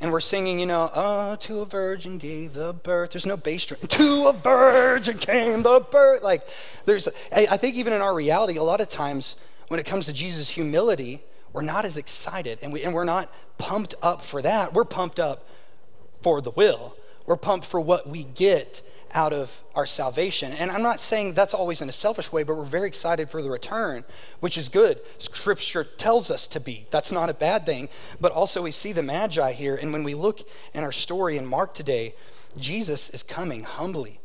and 0.00 0.10
we're 0.10 0.20
singing, 0.20 0.58
you 0.58 0.64
know, 0.64 0.90
oh, 0.94 1.36
to 1.36 1.60
a 1.60 1.66
virgin 1.66 2.16
gave 2.16 2.54
the 2.54 2.72
birth. 2.72 3.10
There's 3.10 3.26
no 3.26 3.36
bass 3.36 3.66
drum. 3.66 3.80
To 3.86 4.28
a 4.28 4.32
virgin 4.32 5.18
came 5.18 5.62
the 5.62 5.80
birth. 5.80 6.22
Like, 6.22 6.42
there's, 6.86 7.06
I 7.30 7.58
think 7.58 7.76
even 7.76 7.92
in 7.92 8.00
our 8.00 8.14
reality, 8.14 8.56
a 8.56 8.62
lot 8.62 8.80
of 8.80 8.88
times 8.88 9.36
when 9.70 9.78
it 9.78 9.86
comes 9.86 10.06
to 10.06 10.12
Jesus' 10.12 10.50
humility, 10.50 11.22
we're 11.52 11.62
not 11.62 11.84
as 11.84 11.96
excited 11.96 12.58
and, 12.60 12.72
we, 12.72 12.82
and 12.82 12.92
we're 12.92 13.04
not 13.04 13.32
pumped 13.56 13.94
up 14.02 14.20
for 14.20 14.42
that. 14.42 14.74
We're 14.74 14.84
pumped 14.84 15.20
up 15.20 15.46
for 16.22 16.40
the 16.40 16.50
will. 16.50 16.96
We're 17.24 17.36
pumped 17.36 17.66
for 17.66 17.80
what 17.80 18.08
we 18.08 18.24
get 18.24 18.82
out 19.12 19.32
of 19.32 19.62
our 19.76 19.86
salvation. 19.86 20.52
And 20.54 20.72
I'm 20.72 20.82
not 20.82 20.98
saying 21.00 21.34
that's 21.34 21.54
always 21.54 21.82
in 21.82 21.88
a 21.88 21.92
selfish 21.92 22.32
way, 22.32 22.42
but 22.42 22.56
we're 22.56 22.64
very 22.64 22.88
excited 22.88 23.30
for 23.30 23.42
the 23.42 23.48
return, 23.48 24.04
which 24.40 24.58
is 24.58 24.68
good. 24.68 25.00
Scripture 25.20 25.84
tells 25.84 26.32
us 26.32 26.48
to 26.48 26.58
be. 26.58 26.88
That's 26.90 27.12
not 27.12 27.30
a 27.30 27.34
bad 27.34 27.64
thing. 27.64 27.90
But 28.20 28.32
also, 28.32 28.62
we 28.62 28.72
see 28.72 28.90
the 28.90 29.04
Magi 29.04 29.52
here. 29.52 29.76
And 29.76 29.92
when 29.92 30.02
we 30.02 30.14
look 30.14 30.48
in 30.74 30.82
our 30.82 30.90
story 30.90 31.36
in 31.36 31.46
Mark 31.46 31.74
today, 31.74 32.16
Jesus 32.58 33.08
is 33.10 33.22
coming 33.22 33.62
humbly 33.62 34.18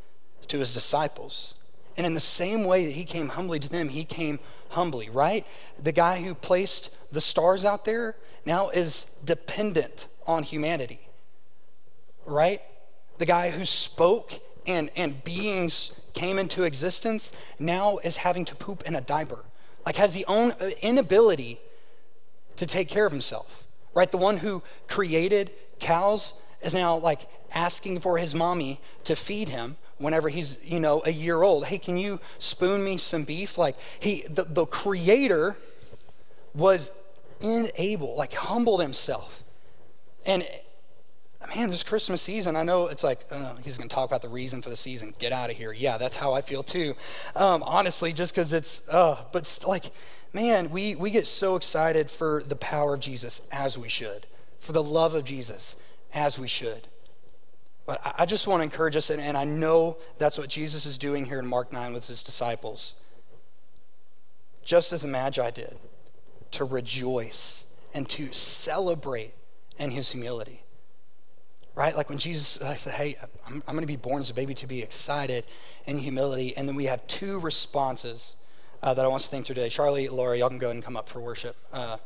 to 0.48 0.58
his 0.58 0.74
disciples. 0.74 1.54
And 1.98 2.06
in 2.06 2.16
the 2.16 2.20
same 2.20 2.66
way 2.66 2.86
that 2.86 2.92
he 2.94 3.06
came 3.06 3.30
humbly 3.30 3.60
to 3.60 3.70
them, 3.70 3.90
he 3.90 4.06
came 4.06 4.40
humbly, 4.76 5.10
right? 5.10 5.48
The 5.82 5.92
guy 5.92 6.22
who 6.22 6.36
placed 6.36 6.92
the 7.12 7.22
stars 7.22 7.64
out 7.64 7.86
there 7.86 8.16
now 8.46 8.70
is 8.70 9.06
dependent 9.24 10.08
on 10.28 10.44
humanity, 10.44 11.00
right? 12.26 12.62
The 13.18 13.26
guy 13.26 13.50
who 13.52 13.66
spoke 13.66 14.34
and, 14.68 14.92
and 14.98 15.24
beings 15.24 16.00
came 16.14 16.38
into 16.38 16.64
existence 16.64 17.32
now 17.58 17.98
is 18.00 18.18
having 18.18 18.44
to 18.46 18.56
poop 18.56 18.84
in 18.86 18.96
a 18.96 19.02
diaper, 19.02 19.40
like 19.86 19.96
has 19.96 20.14
the 20.14 20.26
own 20.26 20.52
uh, 20.52 20.72
inability 20.82 21.60
to 22.58 22.66
take 22.66 22.90
care 22.90 23.06
of 23.06 23.12
himself, 23.12 23.64
right? 23.94 24.12
The 24.12 24.18
one 24.18 24.38
who 24.38 24.62
created 24.88 25.52
cows 25.80 26.34
is 26.62 26.74
now 26.74 26.98
like 26.98 27.30
asking 27.54 28.02
for 28.02 28.18
his 28.18 28.36
mommy 28.36 28.82
to 29.06 29.16
feed 29.16 29.50
him 29.50 29.78
whenever 29.98 30.30
he's 30.30 30.64
you 30.64 30.80
know 30.80 31.02
a 31.06 31.12
year 31.12 31.42
old 31.42 31.66
hey 31.66 31.78
can 31.78 31.98
you 31.98 32.20
spoon 32.40 32.84
me 32.84 32.98
some 32.98 33.24
beef 33.24 33.58
like 33.58 33.78
he 34.00 34.24
the, 34.30 34.44
the 34.44 34.66
creator 34.66 35.56
was 36.54 36.92
unable 37.42 38.16
like 38.16 38.34
humbled 38.34 38.82
himself 38.82 39.44
and 40.26 40.46
man, 41.54 41.70
this 41.70 41.84
Christmas 41.84 42.22
season, 42.22 42.56
I 42.56 42.64
know 42.64 42.88
it's 42.88 43.04
like, 43.04 43.26
uh, 43.32 43.56
he's 43.64 43.78
going 43.78 43.90
to 43.90 43.94
talk 43.94 44.08
about 44.08 44.22
the 44.22 44.30
reason 44.30 44.62
for 44.62 44.70
the 44.70 44.76
season. 44.76 45.14
Get 45.20 45.32
out 45.32 45.50
of 45.50 45.56
here. 45.56 45.74
Yeah, 45.74 45.98
that's 45.98 46.16
how 46.16 46.34
I 46.34 46.42
feel 46.42 46.64
too. 46.64 46.96
Um, 47.36 47.64
honestly, 47.64 48.14
just 48.14 48.34
because 48.34 48.54
it's, 48.54 48.88
uh, 48.90 49.24
but 49.32 49.60
like, 49.68 49.86
man, 50.34 50.70
we, 50.70 50.96
we 50.96 51.12
get 51.12 51.28
so 51.28 51.56
excited 51.56 52.10
for 52.10 52.44
the 52.44 52.56
power 52.56 52.96
of 52.96 53.00
Jesus 53.00 53.42
as 53.52 53.78
we 53.78 53.90
should, 53.90 54.26
for 54.60 54.72
the 54.72 54.84
love 54.84 55.16
of 55.16 55.24
Jesus 55.24 55.76
as 56.14 56.40
we 56.40 56.48
should. 56.48 56.88
But 57.86 58.02
I, 58.18 58.26
just 58.26 58.48
want 58.48 58.62
to 58.62 58.64
encourage 58.64 58.96
us, 58.96 59.12
and, 59.12 59.38
I 59.38 59.44
know 59.44 59.98
that's 60.18 60.40
what 60.40 60.50
Jesus 60.50 60.88
is 60.88 60.98
doing 60.98 61.26
here 61.26 61.38
in 61.38 61.46
Mark 61.46 61.72
9 61.72 61.94
with 61.94 62.08
his 62.08 62.24
disciples. 62.24 62.96
Just 64.64 64.92
as 64.92 65.04
the 65.04 65.08
Magi 65.08 65.52
did, 65.52 65.78
to 66.52 66.66
rejoice 66.66 67.66
and 67.94 68.10
to 68.10 68.34
celebrate 68.34 69.34
in 69.78 69.92
his 69.92 70.12
humility 70.12 70.66
right? 71.76 71.96
Like 71.96 72.10
when 72.10 72.18
Jesus 72.18 72.62
I 72.62 72.76
said, 72.76 72.94
hey, 72.94 73.18
I'm, 73.48 73.62
I'm 73.68 73.76
going 73.76 73.82
to 73.82 73.88
be 73.88 73.98
born 73.98 74.22
as 74.22 74.30
a 74.30 74.34
baby 74.34 74.54
to 74.56 74.68
be 74.68 74.82
excited 74.82 75.46
in 75.86 75.98
humility. 75.98 76.56
And 76.58 76.68
then 76.68 76.76
we 76.76 76.86
have 76.86 77.06
two 77.08 77.40
responses 77.40 78.38
uh, 78.82 78.94
that 78.94 79.06
I 79.06 79.08
want 79.08 79.22
to 79.24 79.30
think 79.30 79.46
through 79.46 79.56
today. 79.56 79.70
Charlie, 79.70 80.08
Laura, 80.08 80.38
y'all 80.38 80.50
can 80.50 80.58
go 80.58 80.72
and 80.72 80.84
come 80.84 80.98
up 80.98 81.10
for 81.10 81.20
worship 81.20 81.56
uh, 81.74 81.98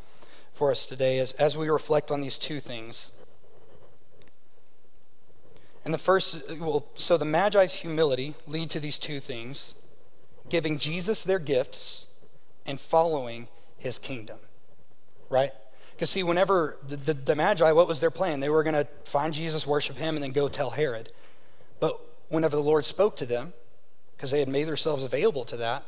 for 0.53 0.71
us 0.71 0.86
today 0.86 1.19
as, 1.19 1.32
as 1.34 1.55
we 1.55 1.69
reflect 1.69 2.11
on 2.11 2.21
these 2.21 2.39
two 2.39 2.59
things. 2.59 3.11
And 5.89 5.93
the 5.95 5.97
first, 5.97 6.51
well, 6.59 6.85
so 6.93 7.17
the 7.17 7.25
Magi's 7.25 7.73
humility 7.73 8.35
lead 8.45 8.69
to 8.69 8.79
these 8.79 8.99
two 8.99 9.19
things 9.19 9.73
giving 10.47 10.77
Jesus 10.77 11.23
their 11.23 11.39
gifts 11.39 12.05
and 12.67 12.79
following 12.79 13.47
his 13.79 13.97
kingdom, 13.97 14.37
right? 15.31 15.51
Because, 15.95 16.11
see, 16.11 16.21
whenever 16.21 16.77
the, 16.87 16.95
the, 16.95 17.13
the, 17.15 17.35
Magi, 17.35 17.71
what 17.71 17.87
was 17.87 17.99
their 18.01 18.11
plan? 18.11 18.39
They 18.39 18.49
were 18.49 18.61
going 18.61 18.75
to 18.75 18.87
find 19.03 19.33
Jesus, 19.33 19.65
worship 19.65 19.95
him, 19.95 20.15
and 20.15 20.23
then 20.23 20.31
go 20.31 20.47
tell 20.47 20.69
Herod. 20.69 21.11
But 21.79 21.99
whenever 22.27 22.55
the 22.55 22.61
Lord 22.61 22.85
spoke 22.85 23.15
to 23.15 23.25
them, 23.25 23.51
because 24.15 24.29
they 24.29 24.41
had 24.41 24.47
made 24.47 24.67
themselves 24.67 25.03
available 25.03 25.43
to 25.45 25.57
that, 25.57 25.85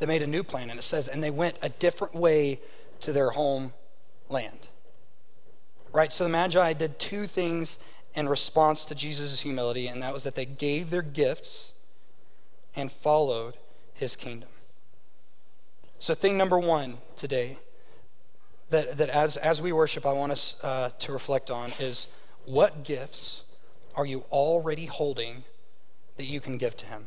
they 0.00 0.06
made 0.06 0.22
a 0.22 0.26
new 0.26 0.42
plan. 0.42 0.70
And 0.70 0.78
it 0.80 0.82
says, 0.82 1.06
and 1.06 1.22
they 1.22 1.30
went 1.30 1.56
a 1.62 1.68
different 1.68 2.16
way 2.16 2.58
to 3.02 3.12
their 3.12 3.30
home 3.30 3.74
land. 4.28 4.58
Right? 5.92 6.12
So 6.12 6.24
the 6.24 6.30
Magi 6.30 6.72
did 6.72 6.98
two 6.98 7.28
things 7.28 7.78
in 8.14 8.28
response 8.28 8.84
to 8.86 8.94
Jesus' 8.94 9.40
humility, 9.40 9.86
and 9.86 10.02
that 10.02 10.12
was 10.12 10.24
that 10.24 10.34
they 10.34 10.46
gave 10.46 10.90
their 10.90 11.02
gifts 11.02 11.72
and 12.74 12.90
followed 12.90 13.54
his 13.94 14.16
kingdom. 14.16 14.48
So, 15.98 16.14
thing 16.14 16.38
number 16.38 16.58
one 16.58 16.96
today 17.16 17.58
that, 18.70 18.96
that 18.98 19.10
as, 19.10 19.36
as 19.36 19.60
we 19.60 19.72
worship, 19.72 20.06
I 20.06 20.12
want 20.12 20.32
us 20.32 20.56
uh, 20.64 20.90
to 21.00 21.12
reflect 21.12 21.50
on 21.50 21.72
is 21.78 22.08
what 22.46 22.84
gifts 22.84 23.44
are 23.96 24.06
you 24.06 24.24
already 24.30 24.86
holding 24.86 25.44
that 26.16 26.24
you 26.24 26.40
can 26.40 26.56
give 26.56 26.76
to 26.78 26.86
Him? 26.86 27.06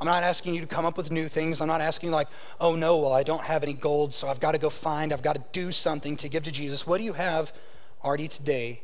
I'm 0.00 0.06
not 0.06 0.22
asking 0.22 0.54
you 0.54 0.60
to 0.60 0.66
come 0.66 0.86
up 0.86 0.96
with 0.96 1.10
new 1.10 1.28
things. 1.28 1.60
I'm 1.60 1.66
not 1.66 1.80
asking, 1.80 2.12
like, 2.12 2.28
oh 2.60 2.76
no, 2.76 2.98
well, 2.98 3.12
I 3.12 3.24
don't 3.24 3.42
have 3.42 3.64
any 3.64 3.74
gold, 3.74 4.14
so 4.14 4.28
I've 4.28 4.38
got 4.38 4.52
to 4.52 4.58
go 4.58 4.70
find, 4.70 5.12
I've 5.12 5.22
got 5.22 5.34
to 5.34 5.42
do 5.52 5.72
something 5.72 6.16
to 6.18 6.28
give 6.28 6.44
to 6.44 6.52
Jesus. 6.52 6.86
What 6.86 6.98
do 6.98 7.04
you 7.04 7.12
have 7.14 7.52
already 8.04 8.28
today 8.28 8.80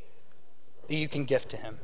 that 0.89 0.95
you 0.95 1.09
can 1.09 1.25
gift 1.25 1.51
to 1.51 1.57
Him? 1.57 1.79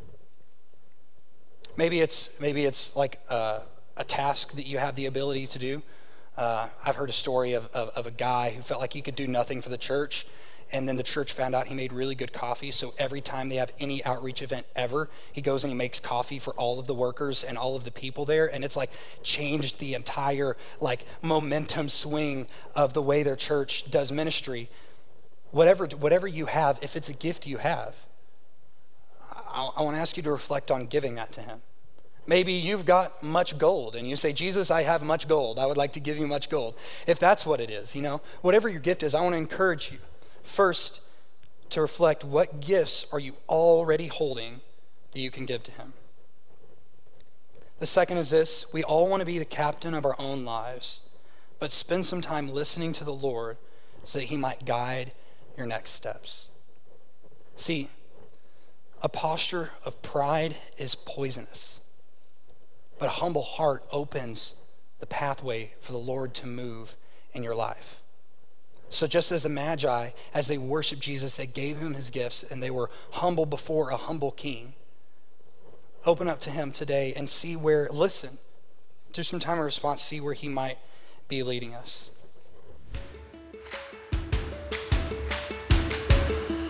Maybe 1.76 2.00
it's, 2.00 2.38
maybe 2.40 2.64
it's 2.64 2.96
like 2.96 3.20
a, 3.28 3.62
a 3.96 4.04
task 4.04 4.52
that 4.52 4.66
you 4.66 4.78
have 4.78 4.96
the 4.96 5.06
ability 5.06 5.46
to 5.48 5.58
do. 5.58 5.82
Uh, 6.36 6.68
I've 6.84 6.96
heard 6.96 7.10
a 7.10 7.14
story 7.14 7.54
of, 7.54 7.66
of, 7.68 7.90
of, 7.90 8.06
a 8.06 8.10
guy 8.10 8.50
who 8.50 8.62
felt 8.62 8.80
like 8.80 8.92
he 8.92 9.02
could 9.02 9.16
do 9.16 9.26
nothing 9.26 9.60
for 9.60 9.68
the 9.68 9.78
church. 9.78 10.26
And 10.72 10.88
then 10.88 10.96
the 10.96 11.02
church 11.02 11.32
found 11.32 11.54
out 11.54 11.66
he 11.66 11.74
made 11.74 11.92
really 11.92 12.14
good 12.14 12.32
coffee. 12.32 12.70
So 12.70 12.94
every 12.98 13.20
time 13.20 13.48
they 13.48 13.56
have 13.56 13.72
any 13.80 14.04
outreach 14.04 14.40
event 14.40 14.66
ever, 14.76 15.08
he 15.32 15.42
goes 15.42 15.64
and 15.64 15.72
he 15.72 15.76
makes 15.76 15.98
coffee 15.98 16.38
for 16.38 16.52
all 16.54 16.78
of 16.78 16.86
the 16.86 16.94
workers 16.94 17.42
and 17.42 17.58
all 17.58 17.74
of 17.74 17.84
the 17.84 17.90
people 17.90 18.24
there. 18.24 18.46
And 18.52 18.64
it's 18.64 18.76
like 18.76 18.90
changed 19.22 19.80
the 19.80 19.94
entire 19.94 20.56
like 20.80 21.04
momentum 21.22 21.88
swing 21.88 22.46
of 22.76 22.94
the 22.94 23.02
way 23.02 23.22
their 23.22 23.36
church 23.36 23.90
does 23.90 24.12
ministry. 24.12 24.70
Whatever, 25.50 25.86
whatever 25.86 26.28
you 26.28 26.46
have, 26.46 26.78
if 26.82 26.94
it's 26.94 27.08
a 27.08 27.14
gift 27.14 27.46
you 27.46 27.58
have, 27.58 27.96
I, 29.52 29.70
I 29.76 29.82
want 29.82 29.96
to 29.96 30.00
ask 30.00 30.16
you 30.16 30.22
to 30.24 30.30
reflect 30.30 30.70
on 30.70 30.86
giving 30.86 31.14
that 31.16 31.32
to 31.32 31.40
him. 31.42 31.60
Maybe 32.26 32.52
you've 32.52 32.84
got 32.84 33.22
much 33.22 33.58
gold 33.58 33.96
and 33.96 34.06
you 34.06 34.14
say, 34.14 34.32
Jesus, 34.32 34.70
I 34.70 34.82
have 34.82 35.02
much 35.02 35.26
gold. 35.26 35.58
I 35.58 35.66
would 35.66 35.76
like 35.76 35.92
to 35.94 36.00
give 36.00 36.16
you 36.16 36.26
much 36.26 36.48
gold. 36.48 36.74
If 37.06 37.18
that's 37.18 37.44
what 37.44 37.60
it 37.60 37.70
is, 37.70 37.96
you 37.96 38.02
know, 38.02 38.20
whatever 38.42 38.68
your 38.68 38.80
gift 38.80 39.02
is, 39.02 39.14
I 39.14 39.20
want 39.22 39.32
to 39.32 39.38
encourage 39.38 39.90
you 39.90 39.98
first 40.42 41.00
to 41.70 41.80
reflect 41.80 42.24
what 42.24 42.60
gifts 42.60 43.06
are 43.12 43.18
you 43.18 43.34
already 43.48 44.06
holding 44.06 44.60
that 45.12 45.20
you 45.20 45.30
can 45.30 45.46
give 45.46 45.62
to 45.64 45.72
Him. 45.72 45.92
The 47.78 47.86
second 47.86 48.18
is 48.18 48.30
this 48.30 48.72
we 48.72 48.84
all 48.84 49.08
want 49.08 49.20
to 49.20 49.26
be 49.26 49.38
the 49.38 49.44
captain 49.44 49.94
of 49.94 50.04
our 50.04 50.16
own 50.18 50.44
lives, 50.44 51.00
but 51.58 51.72
spend 51.72 52.06
some 52.06 52.20
time 52.20 52.48
listening 52.48 52.92
to 52.94 53.04
the 53.04 53.12
Lord 53.12 53.56
so 54.04 54.18
that 54.18 54.26
He 54.26 54.36
might 54.36 54.64
guide 54.64 55.12
your 55.56 55.66
next 55.66 55.92
steps. 55.92 56.48
See, 57.56 57.88
a 59.02 59.08
posture 59.08 59.70
of 59.84 60.00
pride 60.02 60.56
is 60.76 60.94
poisonous 60.94 61.80
but 63.00 63.06
a 63.06 63.12
humble 63.12 63.42
heart 63.42 63.82
opens 63.90 64.54
the 65.00 65.06
pathway 65.06 65.72
for 65.80 65.90
the 65.90 65.98
Lord 65.98 66.34
to 66.34 66.46
move 66.46 66.96
in 67.32 67.42
your 67.42 67.54
life. 67.54 67.98
So, 68.90 69.06
just 69.06 69.32
as 69.32 69.42
the 69.42 69.48
Magi, 69.48 70.10
as 70.34 70.48
they 70.48 70.58
worshiped 70.58 71.00
Jesus, 71.00 71.36
they 71.36 71.46
gave 71.46 71.78
him 71.78 71.94
his 71.94 72.10
gifts 72.10 72.42
and 72.42 72.62
they 72.62 72.70
were 72.70 72.90
humble 73.12 73.46
before 73.46 73.90
a 73.90 73.96
humble 73.96 74.30
king. 74.30 74.74
Open 76.04 76.28
up 76.28 76.40
to 76.40 76.50
him 76.50 76.72
today 76.72 77.14
and 77.16 77.30
see 77.30 77.56
where, 77.56 77.88
listen, 77.90 78.38
do 79.12 79.22
some 79.22 79.40
time 79.40 79.58
of 79.58 79.64
response, 79.64 80.02
see 80.02 80.20
where 80.20 80.34
he 80.34 80.48
might 80.48 80.78
be 81.28 81.42
leading 81.42 81.74
us. 81.74 82.10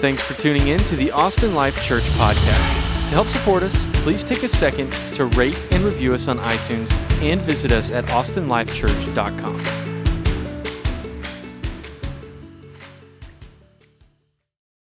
Thanks 0.00 0.22
for 0.22 0.32
tuning 0.40 0.68
in 0.68 0.78
to 0.84 0.96
the 0.96 1.10
Austin 1.10 1.54
Life 1.54 1.82
Church 1.82 2.04
podcast. 2.04 2.74
To 3.08 3.14
help 3.14 3.28
support 3.28 3.62
us, 3.62 3.74
please 4.02 4.24
take 4.24 4.42
a 4.44 4.48
second 4.48 4.90
to 5.12 5.26
rate 5.26 5.68
and 5.72 5.84
review 5.84 6.14
us 6.14 6.26
on 6.26 6.38
iTunes 6.38 6.90
and 7.22 7.38
visit 7.42 7.70
us 7.70 7.92
at 7.92 8.06
austinlifechurch.com. 8.06 9.79